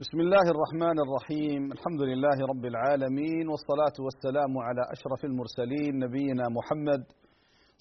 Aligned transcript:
بسم 0.00 0.20
الله 0.20 0.46
الرحمن 0.54 0.98
الرحيم. 1.04 1.72
الحمد 1.72 2.02
لله 2.10 2.36
رب 2.52 2.64
العالمين 2.64 3.48
والصلاة 3.48 3.96
والسلام 4.04 4.58
على 4.58 4.82
أشرف 4.94 5.24
المرسلين 5.24 5.98
نبينا 6.04 6.44
محمد 6.58 7.02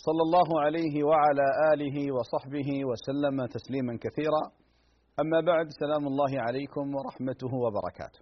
صلى 0.06 0.22
الله 0.28 0.50
عليه 0.66 1.04
وعلى 1.04 1.46
آله 1.74 1.98
وصحبه 2.16 2.70
وسلم 2.90 3.46
تسليما 3.46 3.94
كثيرا. 4.06 4.44
أما 5.22 5.40
بعد 5.42 5.68
سلام 5.84 6.08
الله 6.08 6.32
عليكم 6.48 6.96
ورحمته 6.96 7.52
وبركاته. 7.64 8.22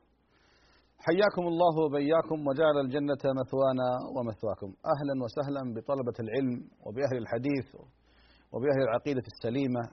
حياكم 1.07 1.43
الله 1.51 1.73
وبياكم 1.85 2.47
وجعل 2.47 2.77
الجنة 2.85 3.23
مثوانا 3.41 3.89
ومثواكم. 4.15 4.69
أهلا 4.93 5.15
وسهلا 5.23 5.61
بطلبة 5.75 6.17
العلم 6.19 6.55
وبأهل 6.85 7.17
الحديث 7.23 7.67
وبأهل 8.53 8.81
العقيدة 8.87 9.25
السليمة 9.33 9.83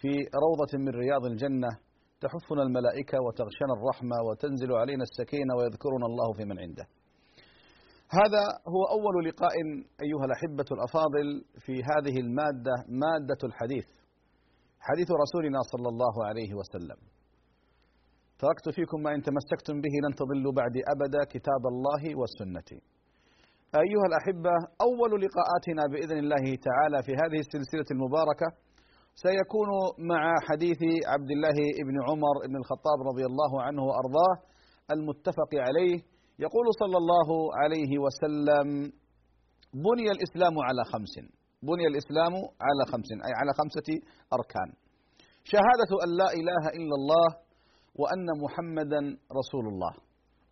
في 0.00 0.12
روضة 0.44 0.72
من 0.84 0.92
رياض 1.02 1.24
الجنة. 1.32 1.72
تحفنا 2.24 2.62
الملائكة 2.62 3.16
وتغشنا 3.26 3.72
الرحمة 3.78 4.16
وتنزل 4.26 4.70
علينا 4.82 5.04
السكينة 5.08 5.52
ويذكرنا 5.56 6.06
الله 6.10 6.28
في 6.36 6.44
من 6.44 6.58
عنده. 6.64 6.86
هذا 8.20 8.42
هو 8.74 8.82
أول 8.96 9.14
لقاء 9.28 9.54
أيها 10.06 10.24
الأحبة 10.28 10.68
الأفاضل 10.76 11.26
في 11.64 11.74
هذه 11.90 12.16
المادة 12.24 12.74
مادة 12.88 13.40
الحديث 13.44 13.88
حديث 14.88 15.08
رسولنا 15.24 15.60
صلى 15.72 15.88
الله 15.92 16.14
عليه 16.28 16.54
وسلم. 16.54 16.98
تركت 18.42 18.66
فيكم 18.76 18.98
ما 19.02 19.10
إن 19.14 19.22
تمسكتم 19.28 19.80
به 19.84 19.94
لن 20.04 20.14
تضلوا 20.20 20.52
بعد 20.52 20.74
أبدا 20.94 21.22
كتاب 21.34 21.62
الله 21.72 22.02
والسنة 22.20 22.70
أيها 23.84 24.06
الأحبة 24.10 24.54
أول 24.88 25.12
لقاءاتنا 25.24 25.82
بإذن 25.92 26.18
الله 26.24 26.44
تعالى 26.68 26.98
في 27.06 27.12
هذه 27.22 27.38
السلسلة 27.46 27.88
المباركة 27.94 28.48
سيكون 29.14 29.68
مع 29.98 30.34
حديث 30.48 30.78
عبد 31.06 31.30
الله 31.30 31.56
بن 31.88 31.96
عمر 32.08 32.34
بن 32.48 32.56
الخطاب 32.56 32.98
رضي 33.10 33.24
الله 33.26 33.62
عنه 33.62 33.82
وأرضاه 33.82 34.34
المتفق 34.90 35.50
عليه. 35.54 35.96
يقول 36.38 36.66
صلى 36.80 36.96
الله 36.96 37.28
عليه 37.60 37.92
وسلم 38.04 38.92
بني 39.74 40.06
الإسلام 40.10 40.54
على 40.58 40.84
خمس 40.84 41.14
بني 41.62 41.86
الإسلام 41.86 42.34
على 42.66 42.82
خمس 42.92 43.08
أي 43.12 43.32
على 43.40 43.52
خمسة 43.60 43.88
أركان. 44.32 44.68
شهادة 45.44 45.90
أن 46.04 46.10
لا 46.20 46.28
إله 46.40 46.64
إلا 46.78 46.94
الله 47.00 47.28
وأن 48.00 48.26
محمدا 48.44 49.00
رسول 49.38 49.66
الله 49.72 49.92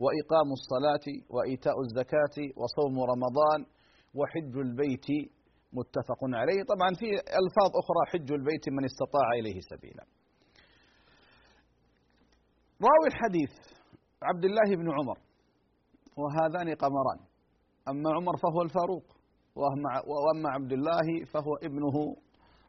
وإقام 0.00 0.48
الصلاة 0.58 1.06
وإيتاء 1.30 1.80
الزكاة 1.80 2.36
وصوم 2.60 2.94
رمضان 3.12 3.60
وحج 4.14 4.56
البيت 4.56 5.08
متفق 5.72 6.20
عليه. 6.22 6.62
طبعا 6.72 6.90
في 7.00 7.08
ألفاظ 7.40 7.70
أخرى 7.82 8.02
حج 8.12 8.32
البيت 8.32 8.68
من 8.68 8.84
استطاع 8.84 9.28
إليه 9.40 9.60
سبيلا. 9.60 10.04
راوي 12.88 13.06
الحديث 13.12 13.52
عبد 14.22 14.44
الله 14.44 14.76
بن 14.76 14.88
عمر 14.96 15.18
وهذان 16.20 16.74
قمران. 16.74 17.18
أما 17.88 18.10
عمر 18.16 18.36
فهو 18.36 18.62
الفاروق 18.62 19.06
وأما 20.10 20.48
عبد 20.56 20.72
الله 20.72 21.24
فهو 21.32 21.52
ابنه 21.62 21.96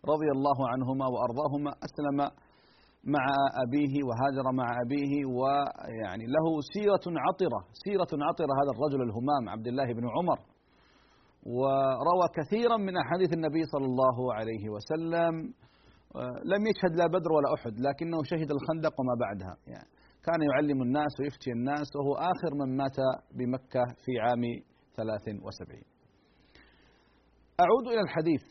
رضي 0.05 0.29
الله 0.35 0.69
عنهما 0.69 1.05
وأرضاهما. 1.13 1.71
أسلم 1.87 2.17
مع 3.03 3.25
أبيه 3.63 3.93
وهاجر 4.07 4.51
مع 4.51 4.67
أبيه 4.85 5.25
ويعني 5.25 6.25
له 6.25 6.45
سيرة 6.73 7.05
عطرة 7.25 7.59
سيرة 7.83 8.11
عطرة 8.27 8.51
هذا 8.61 8.71
الرجل 8.75 9.01
الهمام 9.01 9.49
عبد 9.49 9.67
الله 9.67 9.93
بن 9.93 10.09
عمر. 10.09 10.39
وروى 11.43 12.27
كثيرا 12.37 12.77
من 12.77 12.97
أحاديث 12.97 13.33
النبي 13.33 13.63
صلى 13.63 13.85
الله 13.85 14.33
عليه 14.33 14.69
وسلم 14.69 15.53
لم 16.43 16.61
يشهد 16.71 16.95
لا 16.95 17.07
بدر 17.07 17.31
ولا 17.31 17.53
أحد 17.53 17.79
لكنه 17.79 18.23
شهد 18.23 18.51
الخندق 18.51 18.99
وما 18.99 19.15
بعدها. 19.19 19.57
يعني 19.67 19.89
كان 20.25 20.41
يعلم 20.41 20.81
الناس 20.81 21.19
ويفتي 21.19 21.51
الناس 21.51 21.87
وهو 21.95 22.13
آخر 22.13 22.51
من 22.53 22.77
مات 22.77 22.97
بمكة 23.37 23.83
في 24.03 24.19
عام 24.19 24.41
73 24.97 25.81
أعود 27.59 27.87
إلى 27.87 28.01
الحديث. 28.01 28.43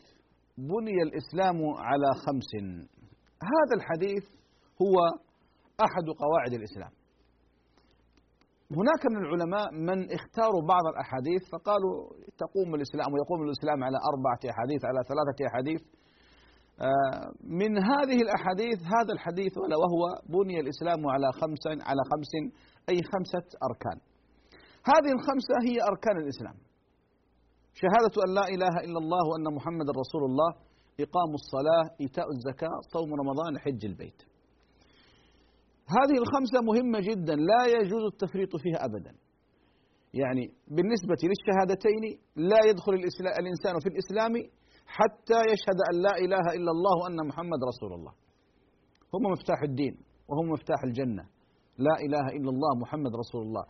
بني 0.57 1.01
الإسلام 1.03 1.57
على 1.77 2.09
خمس. 2.25 2.51
هذا 3.53 3.75
الحديث 3.75 4.23
هو 4.81 4.95
أحد 5.85 6.05
قواعد 6.23 6.53
الإسلام. 6.53 6.91
هناك 8.79 9.05
من 9.11 9.17
العلماء 9.25 9.73
من 9.73 10.11
اختاروا 10.17 10.61
بعض 10.73 10.85
الأحاديث 10.93 11.41
فقالوا 11.51 11.95
تقوم 12.43 12.75
الإسلام 12.75 13.13
ويقوم 13.13 13.43
الإسلام 13.47 13.83
على 13.83 13.97
أربعة 14.11 14.41
أحاديث 14.53 14.81
على 14.85 14.99
ثلاثة 15.11 15.39
أحاديث. 15.49 15.81
من 17.43 17.71
هذه 17.77 18.21
الأحاديث 18.25 18.79
هذا 18.95 19.11
الحديث 19.13 19.57
وهو 19.57 20.01
بني 20.35 20.59
الإسلام 20.59 21.07
على 21.07 21.31
خمس 21.31 21.63
على 21.67 22.01
خمس 22.11 22.31
أي 22.89 22.97
خمسة 23.13 23.47
أركان. 23.69 23.97
هذه 24.91 25.11
الخمسة 25.17 25.55
هي 25.67 25.77
أركان 25.91 26.17
الإسلام. 26.23 26.57
شهادة 27.81 28.15
أن 28.25 28.33
لا 28.39 28.45
إله 28.55 28.75
إلا 28.85 28.99
الله 29.03 29.23
وأن 29.29 29.55
محمد 29.55 29.87
رسول 30.01 30.23
الله 30.29 30.51
إقام 30.99 31.31
الصلاة 31.41 31.85
إيتاء 32.01 32.27
الزكاة 32.35 32.77
صوم 32.93 33.09
رمضان 33.21 33.59
حج 33.59 33.85
البيت. 33.85 34.30
هذه 35.97 36.17
الخمسة 36.23 36.57
مهمة 36.69 36.99
جدا 37.09 37.35
لا 37.35 37.61
يجوز 37.77 38.03
التفريط 38.13 38.55
فيها 38.63 38.85
أبدا. 38.85 39.13
يعني 40.13 40.45
بالنسبة 40.67 41.19
للشهادتين 41.29 42.03
لا 42.35 42.59
يدخل 42.69 42.93
الإنسان 43.41 43.75
في 43.83 43.89
الإسلام 43.93 44.33
حتى 44.97 45.39
يشهد 45.51 45.79
أن 45.89 45.95
لا 46.05 46.13
إله 46.25 46.45
إلا 46.57 46.71
الله 46.75 46.93
وأن 47.03 47.27
محمد 47.27 47.59
رسول 47.71 47.93
الله. 47.93 48.13
هم 49.13 49.23
مفتاح 49.31 49.59
الدين 49.69 49.95
وهم 50.29 50.49
مفتاح 50.49 50.83
الجنة. 50.83 51.23
لا 51.77 51.95
إله 52.05 52.25
إلا 52.37 52.49
الله 52.53 52.71
محمد 52.83 53.11
رسول 53.23 53.41
الله. 53.47 53.63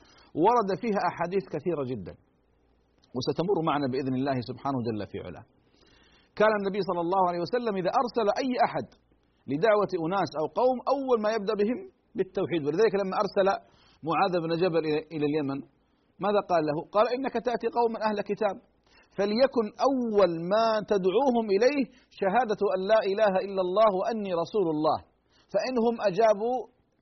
ورد 0.46 0.70
فيها 0.82 1.02
أحاديث 1.12 1.44
كثيرة 1.56 1.84
جدا. 1.92 2.14
وستمر 3.16 3.58
معنا 3.70 3.88
بإذن 3.92 4.14
الله 4.20 4.38
سبحانه 4.50 4.78
جل 4.88 5.02
في 5.12 5.20
علاه. 5.26 5.46
كان 6.36 6.54
النبي 6.60 6.82
صلى 6.90 7.02
الله 7.06 7.24
عليه 7.30 7.40
وسلم 7.46 7.74
إذا 7.82 7.92
أرسل 8.02 8.28
أي 8.44 8.52
أحد 8.68 8.88
لدعوة 9.52 9.92
أناس 10.06 10.30
أو 10.40 10.46
قوم 10.62 10.78
أول 10.96 11.18
ما 11.24 11.30
يبدأ 11.36 11.54
بهم 11.62 11.80
بالتوحيد. 12.16 12.62
ولذلك 12.66 12.94
لما 13.02 13.16
أرسل 13.24 13.48
معاذ 14.08 14.34
بن 14.44 14.52
جبل 14.64 14.86
إلى 15.14 15.26
اليمن 15.30 15.60
ماذا 16.26 16.42
قال 16.52 16.64
له؟ 16.70 16.78
قال 16.96 17.06
إنك 17.16 17.34
تأتي 17.34 17.68
قوما 17.78 17.98
أهل 18.08 18.22
كتاب 18.22 18.56
فليكن 19.18 19.66
أول 19.90 20.32
ما 20.54 20.68
تدعوهم 20.92 21.46
إليه 21.56 21.82
شهادة 22.22 22.62
أن 22.76 22.82
لا 22.92 23.00
إله 23.12 23.34
إلا 23.46 23.62
الله 23.68 23.90
وأني 24.00 24.32
رسول 24.44 24.68
الله. 24.76 24.98
فإنهم 25.54 25.96
أجابوا 26.10 26.58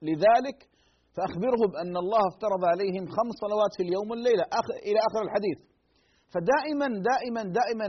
لذلك 0.10 0.60
فأخبرهم 1.16 1.72
أن 1.84 1.94
الله 2.04 2.24
افترض 2.32 2.62
عليهم 2.72 3.04
خمس 3.18 3.36
صلوات 3.44 3.72
في 3.78 3.84
اليوم 3.88 4.08
والليلة 4.12 4.44
إلى 4.90 5.00
آخر 5.10 5.22
الحديث. 5.28 5.60
فدائما 6.34 6.88
دائما 7.12 7.42
دائما 7.60 7.88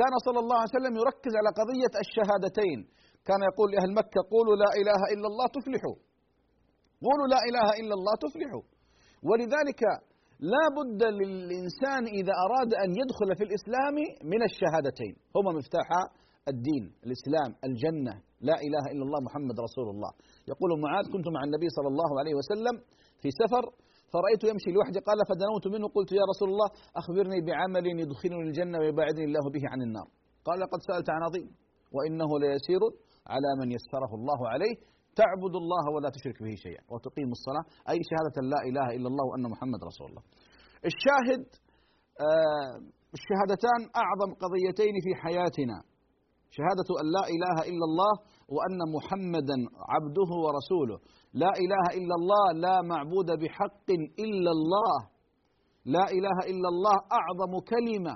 كان 0.00 0.12
صلى 0.26 0.38
الله 0.42 0.58
عليه 0.60 0.74
وسلم 0.76 0.94
يركز 1.02 1.32
على 1.40 1.50
قضية 1.60 1.94
الشهادتين. 2.04 2.78
كان 3.28 3.40
يقول 3.50 3.68
لأهل 3.72 3.90
مكة 4.00 4.20
قولوا 4.34 4.56
لا 4.62 4.70
إله 4.80 5.00
إلا 5.14 5.26
الله 5.30 5.46
تفلحوا. 5.56 5.96
قولوا 7.06 7.26
لا 7.34 7.40
إله 7.48 7.68
إلا 7.80 7.94
الله 7.98 8.14
تفلحوا 8.24 8.64
ولذلك 9.28 9.82
لا 10.54 10.64
بد 10.78 11.02
للإنسان 11.20 12.02
إذا 12.20 12.34
أراد 12.46 12.70
أن 12.84 12.90
يدخل 13.00 13.28
في 13.38 13.44
الإسلام 13.48 13.96
من 14.32 14.40
الشهادتين. 14.48 15.14
هما 15.36 15.50
مفتاح 15.58 15.88
الدين 16.52 16.84
الإسلام 17.06 17.50
الجنة. 17.68 18.14
لا 18.48 18.56
إله 18.66 18.84
إلا 18.92 19.02
الله 19.06 19.20
محمد 19.28 19.56
رسول 19.66 19.88
الله. 19.94 20.10
يقول 20.52 20.70
معاذ 20.84 21.04
كنت 21.14 21.26
مع 21.36 21.40
النبي 21.48 21.68
صلى 21.76 21.88
الله 21.92 22.10
عليه 22.20 22.34
وسلم 22.40 22.74
في 23.22 23.28
سفر 23.40 23.64
فرأيت 24.12 24.42
يمشي 24.50 24.70
لوحدي 24.76 24.98
قال 25.08 25.18
فدنوت 25.30 25.64
منه 25.74 25.86
قلت 25.96 26.10
يا 26.20 26.24
رسول 26.32 26.48
الله 26.54 26.68
أخبرني 27.00 27.38
بعمل 27.48 27.86
يدخلني 28.02 28.42
الجنة 28.48 28.76
ويباعدني 28.78 29.24
الله 29.30 29.44
به 29.54 29.64
عن 29.72 29.80
النار. 29.86 30.08
قال 30.48 30.60
قد 30.72 30.80
سألت 30.88 31.08
عن 31.14 31.22
عظيم 31.28 31.48
وإنه 31.96 32.30
ليسير 32.42 32.82
على 33.32 33.50
من 33.60 33.68
يسره 33.76 34.12
الله 34.18 34.40
عليه 34.52 34.74
تعبد 35.16 35.54
الله 35.62 35.84
ولا 35.94 36.10
تشرك 36.10 36.42
به 36.42 36.54
شيئا. 36.54 36.82
وتقيم 36.92 37.30
الصلاة. 37.38 37.64
أي 37.90 37.98
شهادة 38.10 38.36
لا 38.54 38.60
إله 38.68 38.96
إلا 38.96 39.08
الله 39.08 39.24
وأن 39.30 39.50
محمد 39.50 39.80
رسول 39.84 40.06
الله. 40.10 40.22
الشاهد 40.90 41.44
آه، 42.20 42.74
الشهادتان 43.18 43.80
أعظم 44.02 44.30
قضيتين 44.44 44.94
في 45.04 45.12
حياتنا. 45.22 45.76
شهادة 46.50 46.88
أن 47.02 47.06
لا 47.16 47.24
إله 47.34 47.56
إلا 47.70 47.84
الله 47.90 48.12
وأن 48.54 48.80
محمدا 48.96 49.58
عبده 49.94 50.30
ورسوله. 50.44 50.98
لا 51.34 51.52
إله 51.62 51.84
إلا 51.98 52.14
الله 52.20 52.46
لا 52.66 52.82
معبود 52.82 53.26
بحق 53.42 53.88
إلا 54.26 54.50
الله. 54.56 54.98
لا 55.84 56.04
إله 56.16 56.38
إلا 56.52 56.68
الله 56.68 56.96
أعظم 57.18 57.52
كلمة. 57.72 58.14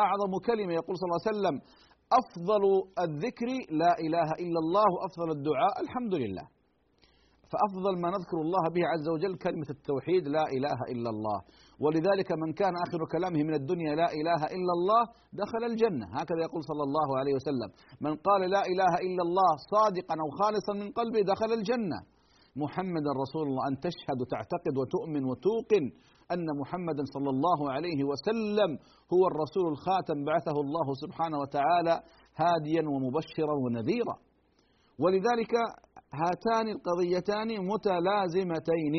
أعظم 0.00 0.32
كلمة. 0.48 0.72
يقول 0.80 0.94
صلى 0.96 1.08
الله 1.08 1.22
عليه 1.26 1.30
وسلم 1.32 1.56
أفضل 2.20 2.62
الذكر 3.06 3.48
لا 3.82 3.92
إله 4.04 4.28
إلا 4.44 4.58
الله 4.64 4.86
وأفضل 4.94 5.28
الدعاء 5.36 5.74
الحمد 5.84 6.14
لله. 6.14 6.46
فأفضل 7.52 7.94
ما 8.02 8.08
نذكر 8.16 8.38
الله 8.46 8.64
به 8.74 8.84
عز 8.92 9.06
وجل 9.14 9.34
كلمة 9.46 9.68
التوحيد 9.76 10.24
لا 10.36 10.44
إله 10.56 10.78
إلا 10.92 11.10
الله. 11.14 11.38
ولذلك 11.84 12.30
من 12.42 12.50
كان 12.60 12.74
آخر 12.86 13.00
كلامه 13.14 13.40
من 13.48 13.54
الدنيا 13.60 13.92
لا 14.02 14.08
إله 14.20 14.40
إلا 14.56 14.72
الله 14.78 15.02
دخل 15.42 15.62
الجنة. 15.70 16.06
هكذا 16.18 16.40
يقول 16.46 16.62
صلى 16.70 16.82
الله 16.88 17.08
عليه 17.18 17.34
وسلم. 17.38 17.70
من 18.06 18.14
قال 18.26 18.42
لا 18.56 18.62
إله 18.72 18.92
إلا 19.06 19.22
الله 19.28 19.50
صادقا 19.74 20.14
أو 20.24 20.28
خالصا 20.40 20.72
من 20.82 20.88
قلبه 20.98 21.20
دخل 21.34 21.50
الجنة. 21.58 21.98
محمد 22.56 23.06
رسول 23.22 23.44
الله 23.48 23.62
أن 23.70 23.74
تشهد 23.86 24.18
وتعتقد 24.22 24.74
وتؤمن 24.80 25.22
وتوقن 25.30 25.84
أن 26.34 26.46
محمدا 26.60 27.04
صلى 27.14 27.30
الله 27.30 27.72
عليه 27.72 28.04
وسلم 28.04 28.70
هو 29.12 29.22
الرسول 29.30 29.66
الخاتم 29.72 30.24
بعثه 30.24 30.56
الله 30.60 30.94
سبحانه 31.02 31.38
وتعالى 31.38 31.94
هاديا 32.36 32.82
ومبشرا 32.92 33.54
ونذيرا. 33.64 34.16
ولذلك 35.02 35.52
هاتان 36.20 36.66
القضيتان 36.68 37.48
متلازمتين. 37.72 38.96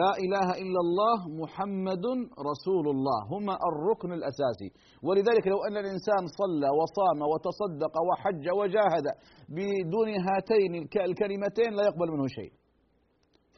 لا 0.00 0.12
إله 0.24 0.48
إلا 0.62 0.80
الله 0.86 1.18
محمد 1.42 2.04
رسول 2.50 2.86
الله. 2.94 3.18
هما 3.32 3.54
الركن 3.70 4.12
الأساسي. 4.12 4.70
ولذلك 5.02 5.46
لو 5.46 5.58
أن 5.68 5.76
الإنسان 5.76 6.22
صلى 6.40 6.68
وصام 6.80 7.18
وتصدق 7.32 7.94
وحج 8.08 8.44
وجاهد 8.58 9.06
بدون 9.48 10.08
هاتين 10.28 10.72
الكلمتين 11.10 11.70
لا 11.72 11.82
يقبل 11.88 12.08
منه 12.12 12.26
شيء. 12.26 12.52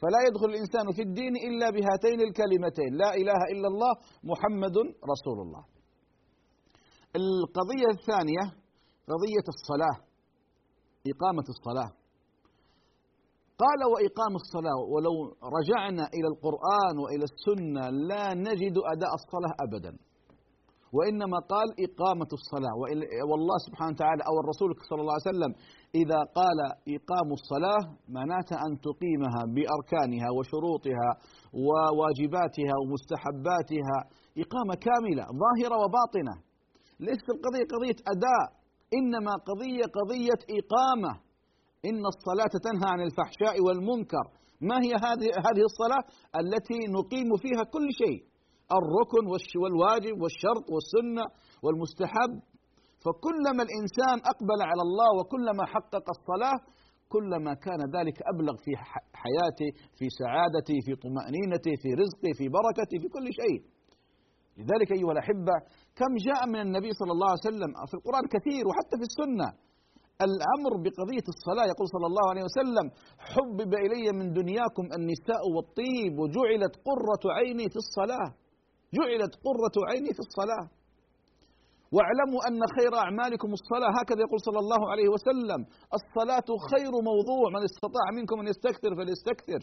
فلا 0.01 0.19
يدخل 0.27 0.49
الإنسان 0.53 0.85
في 0.95 1.01
الدين 1.01 1.33
إلا 1.47 1.69
بهاتين 1.69 2.19
الكلمتين. 2.27 2.91
لا 3.03 3.09
إله 3.21 3.39
إلا 3.53 3.67
الله 3.71 3.93
محمد 4.23 4.75
رسول 5.13 5.37
الله. 5.45 5.63
القضية 7.15 7.89
الثانية 7.97 8.45
قضية 9.11 9.47
الصلاة 9.55 9.97
إقامة 11.11 11.47
الصلاة. 11.55 11.91
قال 13.63 13.79
وإقام 13.93 14.33
الصلاة 14.41 14.79
ولو 14.93 15.13
رجعنا 15.57 16.03
إلى 16.15 16.27
القرآن 16.33 16.95
وإلى 17.03 17.25
السنة 17.31 17.89
لا 17.89 18.33
نجد 18.33 18.75
أداء 18.93 19.13
الصلاة 19.19 19.53
أبدا. 19.65 19.97
وإنما 20.95 21.37
قال 21.53 21.67
إقامة 21.85 22.31
الصلاة. 22.39 22.73
والله 23.31 23.57
سبحانه 23.67 23.91
وتعالى 23.95 24.23
أو 24.29 24.35
الرسول 24.43 24.69
صلى 24.89 25.01
الله 25.01 25.15
عليه 25.17 25.31
وسلم 25.31 25.51
إذا 26.01 26.19
قال 26.39 26.59
إقام 26.97 27.29
الصلاة 27.39 27.81
معناته 28.17 28.55
أن 28.65 28.71
تقيمها 28.87 29.41
بأركانها 29.55 30.29
وشروطها 30.37 31.09
وواجباتها 31.67 32.73
ومستحباتها 32.81 33.97
إقامة 34.43 34.75
كاملة 34.87 35.23
ظاهرة 35.43 35.75
وباطنة. 35.83 36.35
ليست 36.99 37.27
القضية 37.35 37.65
قضية 37.73 37.99
أداء 38.13 38.45
إنما 38.97 39.33
قضية 39.49 39.85
قضية 39.99 40.41
إقامة. 40.59 41.13
إن 41.89 42.01
الصلاة 42.13 42.53
تنهى 42.67 42.87
عن 42.93 43.01
الفحشاء 43.01 43.55
والمنكر. 43.65 44.25
ما 44.61 44.77
هي 44.85 44.93
هذه 45.05 45.27
هذه 45.47 45.63
الصلاة؟ 45.71 46.03
التي 46.41 46.79
نقيم 46.97 47.29
فيها 47.43 47.63
كل 47.63 47.87
شيء. 48.01 48.30
الركن 48.79 49.23
والواجب 49.61 50.15
والشرط 50.21 50.65
والسنة 50.73 51.25
والمستحب. 51.63 52.33
فكلما 53.05 53.63
الإنسان 53.67 54.17
أقبل 54.33 54.59
على 54.69 54.83
الله 54.87 55.09
وكلما 55.19 55.63
حقق 55.73 56.05
الصلاة 56.15 56.57
كلما 57.15 57.53
كان 57.65 57.81
ذلك 57.97 58.17
أبلغ 58.31 58.55
في 58.65 58.71
حياته 59.23 59.69
في 59.97 60.05
سعادته 60.19 60.77
في 60.85 60.93
طمأنينته 61.05 61.73
في 61.81 61.89
رزقه 62.01 62.31
في 62.39 62.45
بركته 62.57 62.95
في 63.01 63.07
كل 63.15 63.27
شيء. 63.41 63.59
لذلك 64.57 64.89
أيها 64.97 65.11
الأحبة 65.15 65.55
كم 65.99 66.11
جاء 66.27 66.41
من 66.53 66.59
النبي 66.67 66.91
صلى 66.99 67.11
الله 67.15 67.29
عليه 67.31 67.45
وسلم 67.47 67.71
في 67.89 67.93
القرآن 67.99 68.25
كثير 68.35 68.63
وحتى 68.67 68.95
في 68.99 69.05
السنة 69.09 69.49
الأمر 70.27 70.71
بقضية 70.83 71.27
الصلاة. 71.33 71.65
يقول 71.73 71.87
صلى 71.95 72.07
الله 72.11 72.25
عليه 72.31 72.43
وسلم 72.49 72.85
حبب 73.31 73.71
إلي 73.85 74.05
من 74.19 74.27
دنياكم 74.39 74.85
النساء 74.97 75.43
والطيب 75.53 76.13
وجعلت 76.21 76.73
قرة 76.89 77.23
عيني 77.37 77.65
في 77.73 77.79
الصلاة. 77.85 78.29
جعلت 78.97 79.33
قرة 79.47 79.75
عيني 79.89 80.11
في 80.17 80.21
الصلاة. 80.27 80.65
واعلموا 81.95 82.41
أن 82.47 82.59
خير 82.77 82.91
أعمالكم 83.03 83.49
الصلاة. 83.59 83.91
هكذا 83.99 84.21
يقول 84.25 84.39
صلى 84.47 84.59
الله 84.63 84.81
عليه 84.91 85.07
وسلم. 85.15 85.61
الصلاة 85.99 86.49
خير 86.71 86.91
موضوع. 87.11 87.45
من 87.55 87.63
استطاع 87.69 88.05
منكم 88.17 88.35
أن 88.41 88.47
يستكثر 88.53 88.91
فليستكثر. 88.99 89.61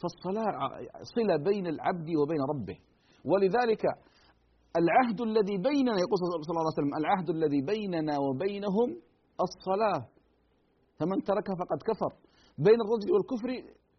فالصلاة 0.00 0.52
صلة 1.14 1.36
بين 1.50 1.66
العبد 1.74 2.08
وبين 2.20 2.42
ربه. 2.52 2.78
ولذلك 3.30 3.84
العهد 4.80 5.20
الذي 5.28 5.56
بيننا 5.68 5.98
يقول 6.04 6.16
صلى 6.18 6.52
الله 6.52 6.66
عليه 6.66 6.78
وسلم 6.80 6.94
العهد 7.00 7.28
الذي 7.36 7.60
بيننا 7.72 8.14
وبينهم 8.26 8.88
الصلاة. 9.46 10.02
فمن 10.98 11.18
تركها 11.30 11.54
فقد 11.62 11.80
كفر. 11.88 12.12
بين 12.66 12.78
الرجل 12.84 13.08
والكفر 13.14 13.50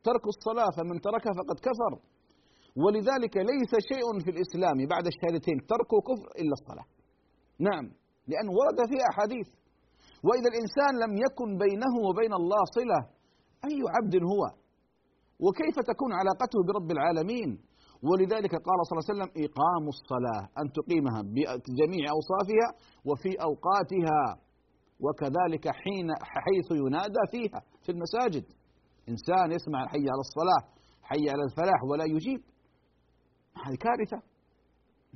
ترك 0.08 0.24
الصلاة. 0.34 0.70
فمن 0.78 0.98
تركها 1.08 1.34
فقد 1.40 1.58
كفر. 1.68 1.94
ولذلك 2.84 3.36
ليس 3.52 3.74
شيء 3.92 4.08
في 4.26 4.30
الإسلام 4.36 4.78
بعد 4.94 5.06
الشهادتين 5.12 5.58
ترك 5.72 5.92
كفر 6.08 6.28
إلا 6.42 6.54
الصلاة. 6.60 6.88
نعم 7.68 7.86
لأن 8.32 8.48
ورد 8.60 8.80
فيها 8.90 9.06
أحاديث 9.14 9.48
وإذا 10.28 10.50
الإنسان 10.54 10.92
لم 11.04 11.14
يكن 11.26 11.50
بينه 11.66 11.94
وبين 12.08 12.34
الله 12.42 12.62
صلة 12.78 13.02
أي 13.70 13.78
عبد 13.96 14.16
هو؟ 14.32 14.44
وكيف 15.46 15.76
تكون 15.92 16.12
علاقته 16.22 16.58
برب 16.68 16.90
العالمين؟ 16.92 17.50
ولذلك 18.08 18.54
قال 18.68 18.78
صلى 18.86 18.94
الله 18.94 19.06
عليه 19.06 19.14
وسلم 19.14 19.32
إقام 19.46 19.84
الصلاة 19.96 20.44
أن 20.62 20.66
تقيمها 20.78 21.22
بجميع 21.36 22.04
أوصافها 22.16 22.68
وفي 23.08 23.32
أوقاتها 23.48 24.22
وكذلك 25.04 25.66
حين 25.82 26.08
حيث 26.46 26.68
ينادى 26.72 27.24
فيها 27.34 27.60
في 27.84 27.90
المساجد. 27.96 28.46
إنسان 29.10 29.48
يسمع 29.58 29.84
الحي 29.84 30.06
على 30.14 30.24
الصلاة 30.28 30.62
حي 31.10 31.30
على 31.34 31.44
الفلاح 31.48 31.80
ولا 31.92 32.06
يجيب. 32.06 32.42
هذه 33.66 33.78
كارثة. 33.86 34.20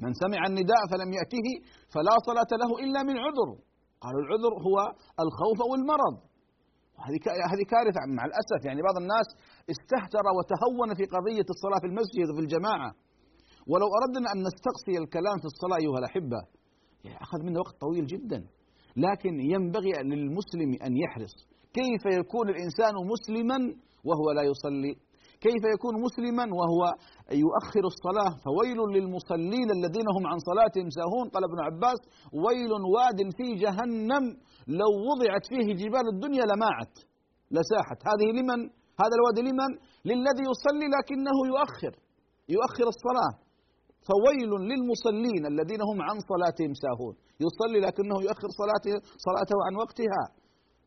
من 0.04 0.12
سمع 0.24 0.42
النداء 0.52 0.84
فلم 0.92 1.10
يأته 1.20 1.48
فلا 1.94 2.16
صلاة 2.28 2.52
له 2.62 2.72
إلا 2.84 3.00
من 3.10 3.16
عذر. 3.26 3.50
قالوا 4.04 4.22
العذر 4.24 4.54
هو 4.68 4.78
الخوف 5.24 5.58
أو 5.66 5.72
المرض 5.80 6.16
هذه 7.06 7.20
هذه 7.54 7.64
كارثة. 7.74 8.02
مع 8.18 8.24
الأسف 8.30 8.62
يعني 8.68 8.82
بعض 8.88 8.98
الناس 9.04 9.28
استهتر 9.74 10.26
وتهون 10.38 10.90
في 11.00 11.06
قضية 11.16 11.48
الصلاة 11.56 11.80
في 11.84 11.88
المسجد 11.92 12.28
وفي 12.32 12.42
الجماعة. 12.46 12.92
ولو 13.72 13.88
أردنا 14.00 14.28
أن 14.34 14.40
نستقصي 14.48 14.94
الكلام 15.04 15.38
في 15.42 15.48
الصلاة 15.52 15.78
أيها 15.82 16.00
الأحبة 16.02 16.42
يعني 17.06 17.18
أخذ 17.26 17.40
منا 17.46 17.60
وقت 17.60 17.76
طويل 17.86 18.06
جدا. 18.14 18.40
لكن 19.06 19.34
ينبغي 19.54 19.92
للمسلم 20.12 20.72
أن 20.86 20.94
يحرص. 21.04 21.36
كيف 21.80 22.04
يكون 22.20 22.50
الإنسان 22.50 22.94
مسلما 23.14 23.58
وهو 24.08 24.32
لا 24.32 24.44
يصلي؟ 24.52 24.94
كيف 25.46 25.64
يكون 25.76 25.94
مسلما 26.06 26.46
وهو 26.60 26.82
يؤخر 27.44 27.84
الصلاة. 27.94 28.32
فويل 28.46 28.80
للمصلين 28.96 29.68
الذين 29.78 30.08
هم 30.16 30.24
عن 30.32 30.40
صلاتهم 30.50 30.88
ساهون. 30.98 31.26
قال 31.34 31.44
ابن 31.50 31.60
عباس 31.68 32.00
ويل 32.44 32.72
واد 32.96 33.20
في 33.38 33.48
جهنم. 33.64 34.24
لو 34.82 34.92
وضعت 35.10 35.46
فيه 35.52 35.68
جبال 35.82 36.06
الدنيا 36.14 36.46
لماعت 36.52 36.94
لساحت. 37.58 38.00
هذه 38.10 38.28
لمن؟ 38.38 38.60
هذا 39.02 39.16
الوادي 39.18 39.42
لمن؟ 39.50 39.72
للذي 40.10 40.44
يصلي 40.52 40.88
لكنه 40.96 41.38
يؤخر 41.52 41.94
يؤخر 42.56 42.88
الصلاة. 42.96 43.34
فويل 44.10 44.52
للمصلين 44.72 45.44
الذين 45.54 45.82
هم 45.90 46.02
عن 46.08 46.18
صلاتهم 46.32 46.74
ساهون. 46.84 47.16
يصلي 47.46 47.80
لكنه 47.88 48.16
يؤخر 48.28 48.50
صلاته 48.62 48.94
صلاته 49.28 49.58
عن 49.66 49.74
وقتها. 49.84 50.24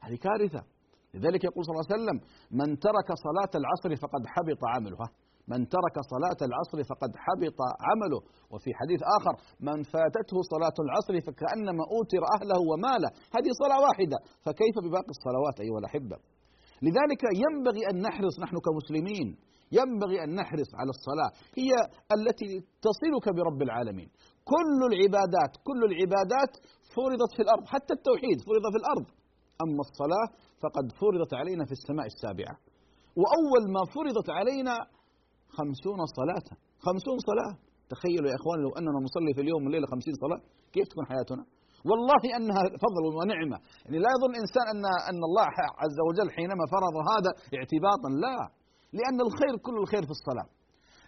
هذه 0.05 0.17
كارثة. 0.27 0.74
لذلك 1.15 1.45
يقول 1.45 1.65
صلى 1.65 1.73
الله 1.75 1.87
عليه 1.87 1.97
وسلم 1.97 2.19
من 2.61 2.69
ترك 2.87 3.09
صلاة 3.27 3.53
العصر 3.61 3.91
فقد 4.03 4.23
حبط 4.35 4.63
عمله. 4.75 5.03
من 5.53 5.61
ترك 5.77 5.97
صلاة 6.13 6.41
العصر 6.49 6.79
فقد 6.91 7.11
حبط 7.25 7.59
عمله. 7.89 8.21
وفي 8.53 8.71
حديث 8.81 9.01
آخر 9.19 9.35
من 9.69 9.79
فاتته 9.95 10.37
صلاة 10.53 10.77
العصر 10.85 11.15
فكأنما 11.27 11.85
أوتر 11.95 12.23
أهله 12.37 12.59
وماله. 12.71 13.11
هذه 13.37 13.51
صلاة 13.63 13.79
واحدة. 13.87 14.19
فكيف 14.45 14.75
بباقي 14.85 15.13
الصلوات 15.17 15.57
أيها 15.65 15.79
الأحبة؟ 15.83 16.17
لذلك 16.87 17.23
ينبغي 17.45 17.83
أن 17.91 17.97
نحرص 18.07 18.35
نحن 18.45 18.57
كمسلمين 18.67 19.29
ينبغي 19.79 20.25
أن 20.25 20.31
نحرص 20.41 20.71
على 20.81 20.91
الصلاة 20.97 21.31
هي 21.61 21.73
التي 22.17 22.51
تصلك 22.87 23.27
برب 23.37 23.63
العالمين. 23.63 24.09
كل 24.53 24.79
العبادات 24.91 25.53
كل 25.69 25.81
العبادات 25.91 26.53
فرضت 26.95 27.31
في 27.37 27.43
الأرض 27.43 27.65
حتى 27.75 27.93
التوحيد 27.99 28.39
فرض 28.49 28.65
في 28.73 28.79
الأرض. 28.83 29.07
أما 29.65 29.83
الصلاة 29.89 30.29
فقد 30.63 30.87
فرضت 31.01 31.33
علينا 31.41 31.65
في 31.69 31.73
السماء 31.79 32.07
السابعة. 32.13 32.55
وأول 33.21 33.63
ما 33.77 33.83
فرضت 33.95 34.29
علينا 34.39 34.75
خمسون 35.57 36.01
صلاة. 36.19 36.47
خمسون 36.87 37.19
صلاة. 37.31 37.55
تخيلوا 37.93 38.29
يا 38.33 38.37
إخوان 38.41 38.59
لو 38.65 38.71
أننا 38.79 38.99
نصلي 39.07 39.33
في 39.37 39.41
اليوم 39.45 39.63
والليلة 39.65 39.87
خمسين 39.87 40.15
صلاة 40.25 40.41
كيف 40.75 40.85
تكون 40.93 41.07
حياتنا؟ 41.13 41.45
والله 41.89 42.23
أنها 42.39 42.63
فضل 42.85 43.05
ونعمة. 43.19 43.59
يعني 43.85 43.99
لا 44.05 44.11
يظن 44.15 44.33
إنسان 44.43 44.67
أن 44.75 44.85
أن 45.11 45.21
الله 45.29 45.51
عز 45.83 45.99
وجل 46.09 46.29
حينما 46.37 46.65
فرض 46.75 46.95
هذا 47.13 47.31
اعتباطا 47.59 48.09
لا. 48.25 48.39
لأن 48.99 49.19
الخير 49.27 49.55
كل 49.67 49.77
الخير 49.85 50.03
في 50.09 50.15
الصلاة. 50.19 50.49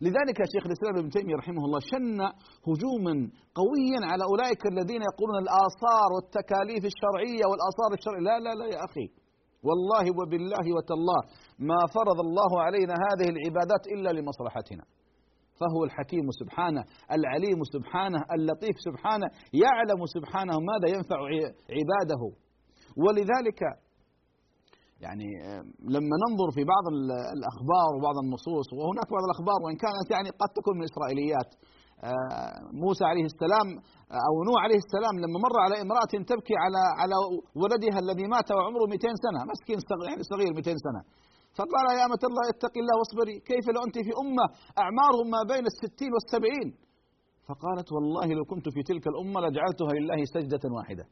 لذلك 0.06 0.38
شيخ 0.52 0.64
الإسلام 0.68 0.94
ابن 0.96 1.10
تيمية 1.16 1.36
رحمه 1.42 1.62
الله 1.66 1.80
شن 1.92 2.20
هجوما 2.68 3.14
قويا 3.60 4.00
على 4.10 4.24
أولئك 4.30 4.62
الذين 4.72 5.02
يقولون 5.10 5.36
الآثار 5.44 6.08
والتكاليف 6.14 6.82
الشرعية 6.92 7.44
والآثار 7.50 7.90
الشرعية. 7.98 8.22
لا 8.28 8.36
لا 8.44 8.52
لا 8.60 8.66
يا 8.74 8.80
أخي. 8.88 9.06
والله 9.68 10.04
وبالله 10.18 10.66
وتالله 10.76 11.20
ما 11.58 11.80
فرض 11.96 12.18
الله 12.26 12.52
علينا 12.66 12.94
هذه 13.06 13.28
العبادات 13.34 13.82
إلا 13.94 14.10
لمصلحتنا. 14.16 14.84
فهو 15.60 15.84
الحكيم 15.84 16.26
سبحانه 16.40 16.82
العليم 17.16 17.60
سبحانه 17.74 18.20
اللطيف 18.36 18.76
سبحانه 18.88 19.28
يعلم 19.64 20.00
سبحانه 20.16 20.54
ماذا 20.70 20.88
ينفع 20.96 21.18
عباده. 21.76 22.22
ولذلك 23.02 23.60
يعني 25.04 25.28
لما 25.94 26.14
ننظر 26.24 26.48
في 26.56 26.62
بعض 26.72 26.84
الأخبار 27.36 27.90
وبعض 27.96 28.16
النصوص 28.24 28.68
وهناك 28.78 29.08
بعض 29.16 29.24
الأخبار 29.28 29.58
وإن 29.64 29.76
كانت 29.84 30.08
يعني 30.14 30.30
قد 30.42 30.50
تكون 30.58 30.74
من 30.78 30.84
إسرائيليات 30.90 31.50
آه، 31.54 31.85
موسى 32.84 33.04
عليه 33.10 33.26
السلام 33.32 33.68
أو 34.28 34.34
نوح 34.48 34.58
عليه 34.66 34.80
السلام 34.84 35.14
لما 35.22 35.38
مر 35.46 35.56
على 35.64 35.76
امرأة 35.84 36.12
تبكي 36.30 36.56
على 36.64 36.82
على 37.00 37.16
ولدها 37.62 37.98
الذي 38.04 38.26
مات 38.34 38.48
وعمره 38.56 38.84
200 38.86 39.08
سنة 39.24 39.40
مسكين 39.52 39.78
يعني 40.08 40.22
صغير 40.32 40.52
200 40.54 40.74
سنة. 40.86 41.00
فقال 41.58 41.86
يا 41.98 42.04
أمة 42.08 42.22
الله 42.30 42.44
اتقي 42.54 42.80
الله 42.82 42.94
واصبري 43.00 43.36
كيف 43.50 43.64
لو 43.74 43.80
أنت 43.86 43.96
في 44.06 44.12
أمة 44.22 44.46
أعمارهم 44.82 45.26
ما 45.34 45.40
بين 45.52 45.64
الستين 45.72 46.10
والسبعين؟ 46.14 46.68
فقالت 47.48 47.88
والله 47.94 48.28
لو 48.38 48.44
كنت 48.52 48.66
في 48.74 48.80
تلك 48.90 49.04
الأمة 49.12 49.38
لجعلتها 49.44 49.92
لله 49.98 50.20
سجدة 50.34 50.64
واحدة. 50.76 51.04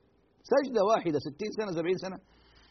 سجدة 0.52 0.82
واحدة 0.90 1.18
ستين 1.26 1.50
سنة 1.58 1.70
سبعين 1.78 1.98
سنة. 2.04 2.18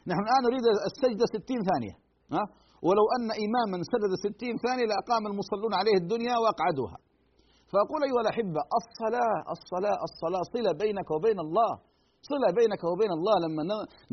نحن 0.10 0.22
الآن 0.28 0.42
نريد 0.48 0.66
السجدة 0.90 1.26
ستين 1.36 1.60
ثانية 1.70 1.96
ها؟ 2.36 2.44
ولو 2.88 3.06
أن 3.16 3.28
إماما 3.46 3.78
سجد 3.94 4.12
ستين 4.26 4.56
ثانية 4.66 4.86
لأقام 4.92 5.24
المصلون 5.32 5.74
عليه 5.80 5.96
الدنيا 6.02 6.36
وأقعدوها. 6.44 6.98
فأقول 7.74 8.02
أيها 8.08 8.22
الأحبة 8.26 8.62
الصلاة 8.80 9.38
الصلاة 9.56 9.98
الصلاة 10.08 10.44
صلة 10.54 10.72
بينك 10.84 11.08
وبين 11.16 11.40
الله. 11.46 11.72
صلة 12.32 12.50
بينك 12.60 12.82
وبين 12.92 13.12
الله. 13.18 13.36
لما 13.46 13.64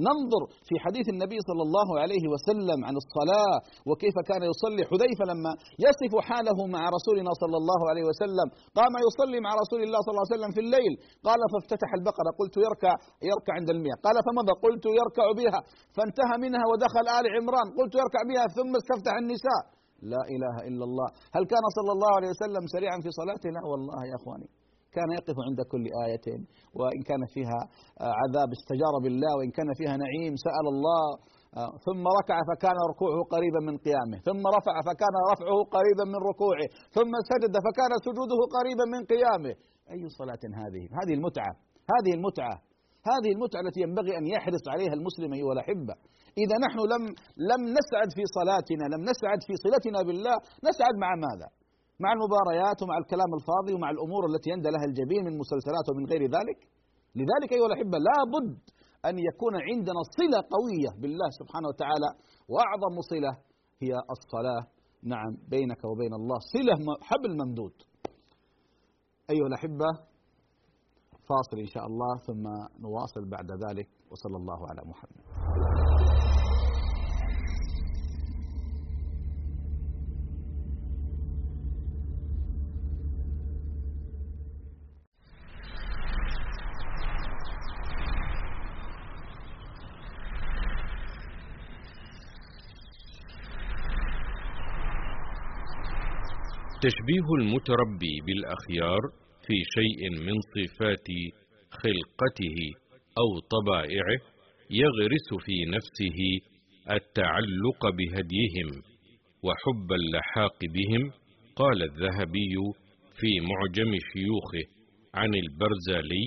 ننظر 0.07 0.43
في 0.69 0.75
حديث 0.85 1.07
النبي 1.15 1.39
صلى 1.49 1.63
الله 1.67 1.89
عليه 2.03 2.25
وسلم 2.33 2.79
عن 2.89 2.95
الصلاة 3.03 3.55
وكيف 3.89 4.17
كان 4.31 4.43
يصلي. 4.51 4.83
حذيفة 4.91 5.25
لما 5.33 5.53
يصف 5.87 6.13
حاله 6.29 6.59
مع 6.75 6.83
رسولنا 6.97 7.33
صلى 7.43 7.57
الله 7.63 7.81
عليه 7.91 8.05
وسلم 8.11 8.47
قام 8.79 8.93
يصلي 9.07 9.39
مع 9.47 9.53
رسول 9.63 9.81
الله 9.87 10.01
صلى 10.05 10.13
الله 10.13 10.27
عليه 10.27 10.37
وسلم 10.37 10.53
في 10.57 10.61
الليل. 10.67 10.93
قال 11.29 11.41
فافتتح 11.53 11.91
البقرة. 11.99 12.31
قلت 12.41 12.55
يركع 12.67 12.93
يركع 13.31 13.53
عند 13.59 13.69
المئة 13.77 13.97
قال 14.07 14.17
فمضى 14.27 14.55
قلت 14.65 14.85
يركع 15.01 15.27
بها. 15.41 15.61
فانتهى 15.97 16.37
منها 16.45 16.65
ودخل 16.71 17.05
آل 17.19 17.25
عمران. 17.37 17.67
قلت 17.79 17.93
يركع 18.03 18.21
بها. 18.31 18.45
ثم 18.59 18.73
استفتح 18.81 19.15
النساء. 19.25 19.63
لا 20.03 20.23
إله 20.35 20.55
إلا 20.69 20.85
الله. 20.89 21.09
هل 21.37 21.45
كان 21.53 21.65
صلى 21.79 21.93
الله 21.97 22.13
عليه 22.19 22.31
وسلم 22.35 22.65
سريعا 22.75 22.99
في 23.05 23.11
صلاته؟ 23.21 23.49
لا 23.57 23.63
والله 23.71 24.01
يا 24.11 24.17
أخواني. 24.21 24.49
كان 24.97 25.09
يقف 25.19 25.37
عند 25.47 25.61
كل 25.73 25.85
آية 26.07 26.27
وإن 26.79 27.01
كان 27.11 27.23
فيها 27.35 27.61
آه، 28.01 28.15
عذاب 28.21 28.49
استجار 28.59 28.95
بالله 29.05 29.33
وإن 29.39 29.51
كان 29.59 29.69
فيها 29.79 29.95
نعيم 30.05 30.35
سأل 30.47 30.67
الله 30.75 31.05
آه، 31.61 31.73
ثم 31.87 32.03
ركع 32.19 32.39
فكان 32.51 32.77
ركوعه 32.93 33.21
قريبا 33.35 33.61
من 33.69 33.77
قيامه 33.87 34.19
ثم 34.29 34.43
رفع 34.57 34.75
فكان 34.89 35.15
رفعه 35.33 35.59
قريبا 35.77 36.05
من 36.13 36.21
ركوعه 36.31 36.67
ثم 36.97 37.13
سجد 37.31 37.55
فكان 37.67 37.93
سجوده 38.07 38.41
قريبا 38.57 38.85
من 38.95 39.03
قيامه. 39.13 39.55
أي 39.93 40.03
صلاة 40.21 40.43
هذه؟ 40.63 40.85
هذه 40.99 41.15
المتعة 41.19 41.53
هذه 41.95 42.13
المتعة. 42.19 42.57
هذه 43.11 43.31
المتعة 43.35 43.61
التي 43.65 43.81
ينبغي 43.87 44.13
أن 44.19 44.27
يحرص 44.35 44.65
عليها 44.73 44.95
المسلم 44.99 45.31
أيها 45.39 45.53
الأحبة 45.57 45.95
إذا 46.43 46.57
نحن 46.67 46.79
لم 46.93 47.03
لم 47.51 47.61
نسعد 47.79 48.09
في 48.17 48.25
صلاتنا 48.39 48.85
لم 48.95 49.03
نسعد 49.11 49.41
في 49.49 49.55
صلتنا 49.65 49.99
بالله 50.07 50.37
نسعد 50.69 50.95
مع 51.05 51.11
ماذا؟ 51.27 51.49
مع 52.03 52.11
المباريات 52.17 52.79
ومع 52.83 52.97
الكلام 53.03 53.31
الفاضي 53.39 53.73
ومع 53.75 53.91
الأمور 53.97 54.23
التي 54.31 54.49
يندى 54.55 54.71
لها 54.75 54.85
الجبين 54.91 55.23
من 55.29 55.35
مسلسلات 55.43 55.87
ومن 55.91 56.05
غير 56.13 56.23
ذلك. 56.37 56.59
لذلك 57.21 57.51
أيها 57.57 57.69
الأحبة 57.71 57.99
لابد 58.09 58.59
أن 59.09 59.15
يكون 59.29 59.55
عندنا 59.69 60.01
صلة 60.19 60.41
قوية 60.57 60.91
بالله 61.01 61.29
سبحانه 61.41 61.69
وتعالى. 61.69 62.11
وأعظم 62.53 62.95
صلة 63.13 63.33
هي 63.83 63.93
الصلاة. 64.17 64.63
نعم 65.13 65.33
بينك 65.55 65.81
وبين 65.91 66.13
الله 66.21 66.39
صلة 66.55 66.75
حبل 67.09 67.31
ممدود. 67.41 67.77
أيها 69.33 69.47
الأحبة 69.51 69.91
فاصل 71.31 71.59
إن 71.59 71.67
شاء 71.67 71.87
الله 71.87 72.17
ثم 72.27 72.45
نواصل 72.81 73.31
بعد 73.31 73.51
ذلك. 73.65 73.89
وصلى 74.11 74.37
الله 74.37 74.69
على 74.71 74.83
محمد. 74.91 75.21
تشبيه 96.83 97.27
المتربي 97.41 98.15
بالأخيار 98.27 99.03
في 99.51 99.59
شيء 99.77 100.11
من 100.27 100.37
صفات 100.55 101.09
خلقته 101.71 102.59
أو 103.23 103.29
طبائعه 103.55 104.19
يغرس 104.71 105.29
في 105.45 105.57
نفسه 105.77 106.19
التعلق 106.97 107.83
بهديهم 107.99 108.69
وحب 109.45 109.89
اللحاق 109.93 110.59
بهم 110.75 111.11
قال 111.57 111.83
الذهبي 111.83 112.55
في 113.21 113.31
معجم 113.51 113.93
شيوخه 114.13 114.65
عن 115.15 115.35
البرزالي 115.35 116.27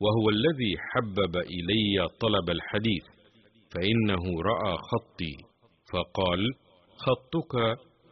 وهو 0.00 0.30
الذي 0.30 0.74
حبب 0.90 1.36
إلي 1.36 2.08
طلب 2.20 2.50
الحديث 2.50 3.04
فإنه 3.74 4.42
رأى 4.50 4.76
خطي 4.90 5.34
فقال 5.92 6.40
خطك 7.04 7.54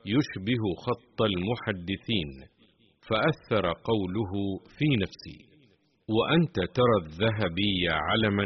يشبه 0.07 0.62
خط 0.87 1.23
المحدثين 1.23 2.58
فأثر 3.09 3.73
قوله 3.73 4.33
في 4.79 4.88
نفسي 5.03 5.38
وأنت 6.09 6.57
ترى 6.75 6.97
الذهبي 7.03 7.88
علما 7.88 8.45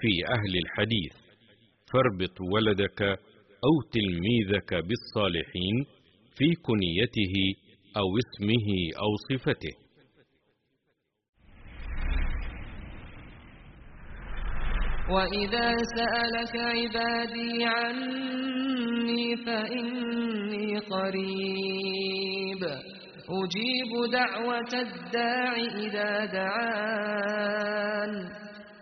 في 0.00 0.12
أهل 0.36 0.58
الحديث 0.64 1.12
فاربط 1.92 2.40
ولدك 2.54 3.02
أو 3.66 3.74
تلميذك 3.92 4.74
بالصالحين 4.74 5.84
في 6.36 6.54
كنيته 6.54 7.34
أو 7.96 8.08
اسمه 8.22 8.68
أو 9.02 9.10
صفته. 9.30 9.74
وإذا 15.10 15.68
سألك 15.96 16.56
عبادي 16.56 17.64
عني 17.64 19.36
فإني 19.36 20.78
قريب. 20.78 22.62
أجيب 23.30 24.10
دعوة 24.12 24.72
الداع 24.72 25.54
إذا 25.56 26.24
دعان. 26.24 28.12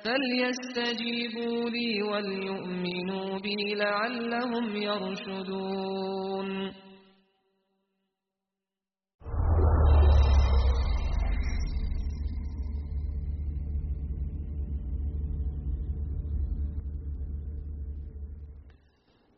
فليستجيبوا 0.05 1.71
لي 1.71 2.03
وليؤمنوا 2.03 3.39
بي 3.39 3.75
لعلهم 3.75 4.77
يرشدون. 4.77 6.49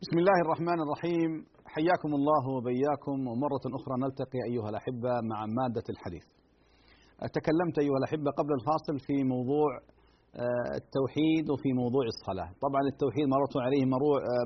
بسم 0.01 0.17
الله 0.17 0.41
الرحمن 0.45 0.79
الرحيم. 0.81 1.50
حياكم 1.75 2.11
الله 2.19 2.43
وبياكم 2.55 3.17
ومرة 3.29 3.65
أخرى 3.77 3.95
نلتقي 4.03 4.39
أيها 4.49 4.69
الأحبة 4.69 5.13
مع 5.31 5.39
مادة 5.59 5.87
الحديث. 5.93 6.25
تكلمت 7.37 7.75
أيها 7.83 7.97
الأحبة 8.01 8.29
قبل 8.39 8.51
الفاصل 8.59 8.95
في 9.07 9.15
موضوع 9.33 9.69
آه، 10.35 10.71
التوحيد 10.81 11.45
وفي 11.53 11.69
موضوع 11.81 12.05
الصلاة. 12.13 12.49
طبعا 12.65 12.81
التوحيد 12.93 13.25
مررت 13.33 13.55
عليه 13.65 13.83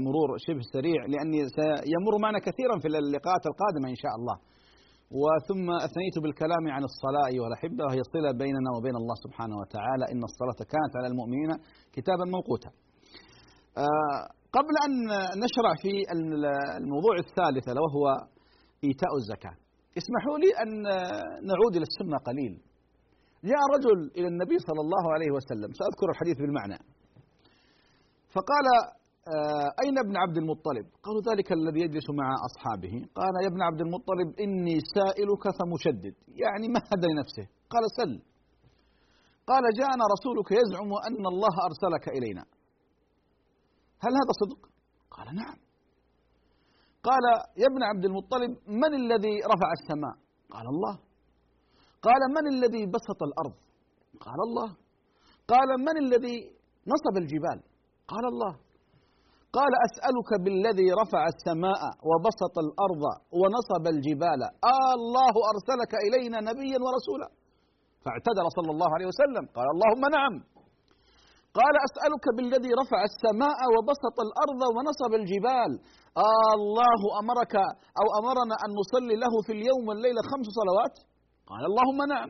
مرور 0.08 0.30
شبه 0.48 0.64
سريع 0.76 1.00
لأني 1.14 1.40
سيمر 1.58 2.14
معنا 2.24 2.40
كثيرا 2.48 2.76
في 2.82 2.88
اللقاءات 2.88 3.44
القادمة 3.52 3.88
إن 3.94 4.00
شاء 4.04 4.14
الله. 4.20 4.36
وثم 5.22 5.68
أثنيت 5.88 6.16
بالكلام 6.24 6.64
عن 6.76 6.84
الصلاة 6.92 7.26
أيها 7.32 7.48
الأحبة 7.52 7.82
وهي 7.88 8.02
صلة 8.14 8.32
بيننا 8.44 8.70
وبين 8.78 8.96
الله 9.02 9.16
سبحانه 9.26 9.56
وتعالى. 9.62 10.06
إن 10.14 10.22
الصلاة 10.30 10.60
كانت 10.74 10.94
على 11.00 11.08
المؤمنين 11.12 11.50
كتابا 11.96 12.26
موقوتا. 12.36 12.72
آه، 13.86 14.22
قبل 14.58 14.74
أن 14.86 14.94
نشرع 15.44 15.72
في 15.84 15.94
الموضوع 16.82 17.16
الثالث 17.26 17.68
وهو 17.86 18.06
إيتاء 18.84 19.12
الزكاة. 19.22 19.56
اسمحوا 20.00 20.38
لي 20.44 20.50
أن 20.64 20.70
نعود 21.50 21.74
إلى 21.78 21.86
السنة 21.92 22.18
قليل. 22.30 22.54
جاء 23.50 23.62
رجل 23.76 24.12
إلى 24.18 24.28
النبي 24.28 24.58
صلى 24.68 24.82
الله 24.86 25.14
عليه 25.14 25.32
وسلم 25.38 25.70
سأذكر 25.80 26.08
الحديث 26.14 26.38
بالمعنى. 26.38 26.80
فقال 28.36 28.66
آه، 29.36 29.70
أين 29.84 29.98
ابن 30.06 30.18
عبد 30.24 30.38
المطلب؟ 30.38 30.86
قالوا 31.06 31.22
ذلك 31.30 31.52
الذي 31.52 31.80
يجلس 31.86 32.08
مع 32.22 32.28
أصحابه. 32.50 32.94
قال 33.20 33.34
يا 33.44 33.48
ابن 33.54 33.62
عبد 33.62 33.82
المطلب 33.82 34.28
إني 34.40 34.78
سائلك 34.96 35.44
فمشدد. 35.58 36.16
يعني 36.44 36.68
مهد 36.76 37.02
لنفسه؟ 37.12 37.46
قال 37.74 37.84
سل. 38.00 38.14
قال 39.48 39.64
جاءنا 39.80 40.04
رسولك 40.16 40.50
يزعم 40.62 40.92
أن 41.08 41.24
الله 41.34 41.54
أرسلك 41.70 42.06
إلينا. 42.18 42.44
هل 44.06 44.14
هذا 44.22 44.34
صدق؟ 44.42 44.62
قال 45.16 45.28
نعم. 45.42 45.58
قال 47.08 47.26
يا 47.62 47.68
ابن 47.72 47.82
عبد 47.90 48.06
المطلب 48.06 48.52
من 48.68 48.92
الذي 49.02 49.36
رفع 49.54 49.70
السماء؟ 49.80 50.16
قال 50.54 50.66
الله. 50.74 50.96
قال 52.08 52.22
من 52.38 52.46
الذي 52.54 52.86
بسط 52.96 53.20
الأرض؟ 53.30 53.56
قال 54.26 54.40
الله. 54.48 54.70
قال 55.54 55.70
من 55.88 55.96
الذي 56.06 56.38
نصب 56.94 57.16
الجبال؟ 57.24 57.60
قال 58.12 58.26
الله. 58.34 58.54
قال 59.58 59.74
أسألك 59.88 60.30
بالذي 60.44 60.88
رفع 61.02 61.22
السماء 61.34 61.82
وبسط 62.10 62.56
الأرض 62.66 63.04
ونصب 63.40 63.84
الجبال. 63.96 64.42
آه 64.74 64.92
الله 65.00 65.34
أرسلك 65.52 65.94
إلينا 66.06 66.38
نبيا 66.50 66.80
ورسولا. 66.86 67.30
فاعتذر 68.04 68.46
صلى 68.58 68.72
الله 68.76 68.90
عليه 68.96 69.08
وسلم. 69.12 69.44
قال 69.56 69.68
اللهم 69.76 70.04
نعم. 70.18 70.34
قال 71.60 71.76
أسألك 71.88 72.26
بالذي 72.38 72.72
رفع 72.82 73.00
السماء 73.12 73.60
وبسط 73.74 74.16
الأرض 74.28 74.62
ونصب 74.76 75.12
الجبال. 75.22 75.72
آه 76.30 76.52
الله 76.60 77.02
أمرك 77.22 77.56
أو 78.02 78.08
أمرنا 78.20 78.56
أن 78.64 78.70
نصلي 78.82 79.16
له 79.24 79.34
في 79.46 79.52
اليوم 79.58 79.84
والليلة 79.88 80.22
خمس 80.32 80.48
صلوات؟ 80.60 80.96
قال 81.50 81.64
اللهم 81.70 82.00
نعم. 82.14 82.30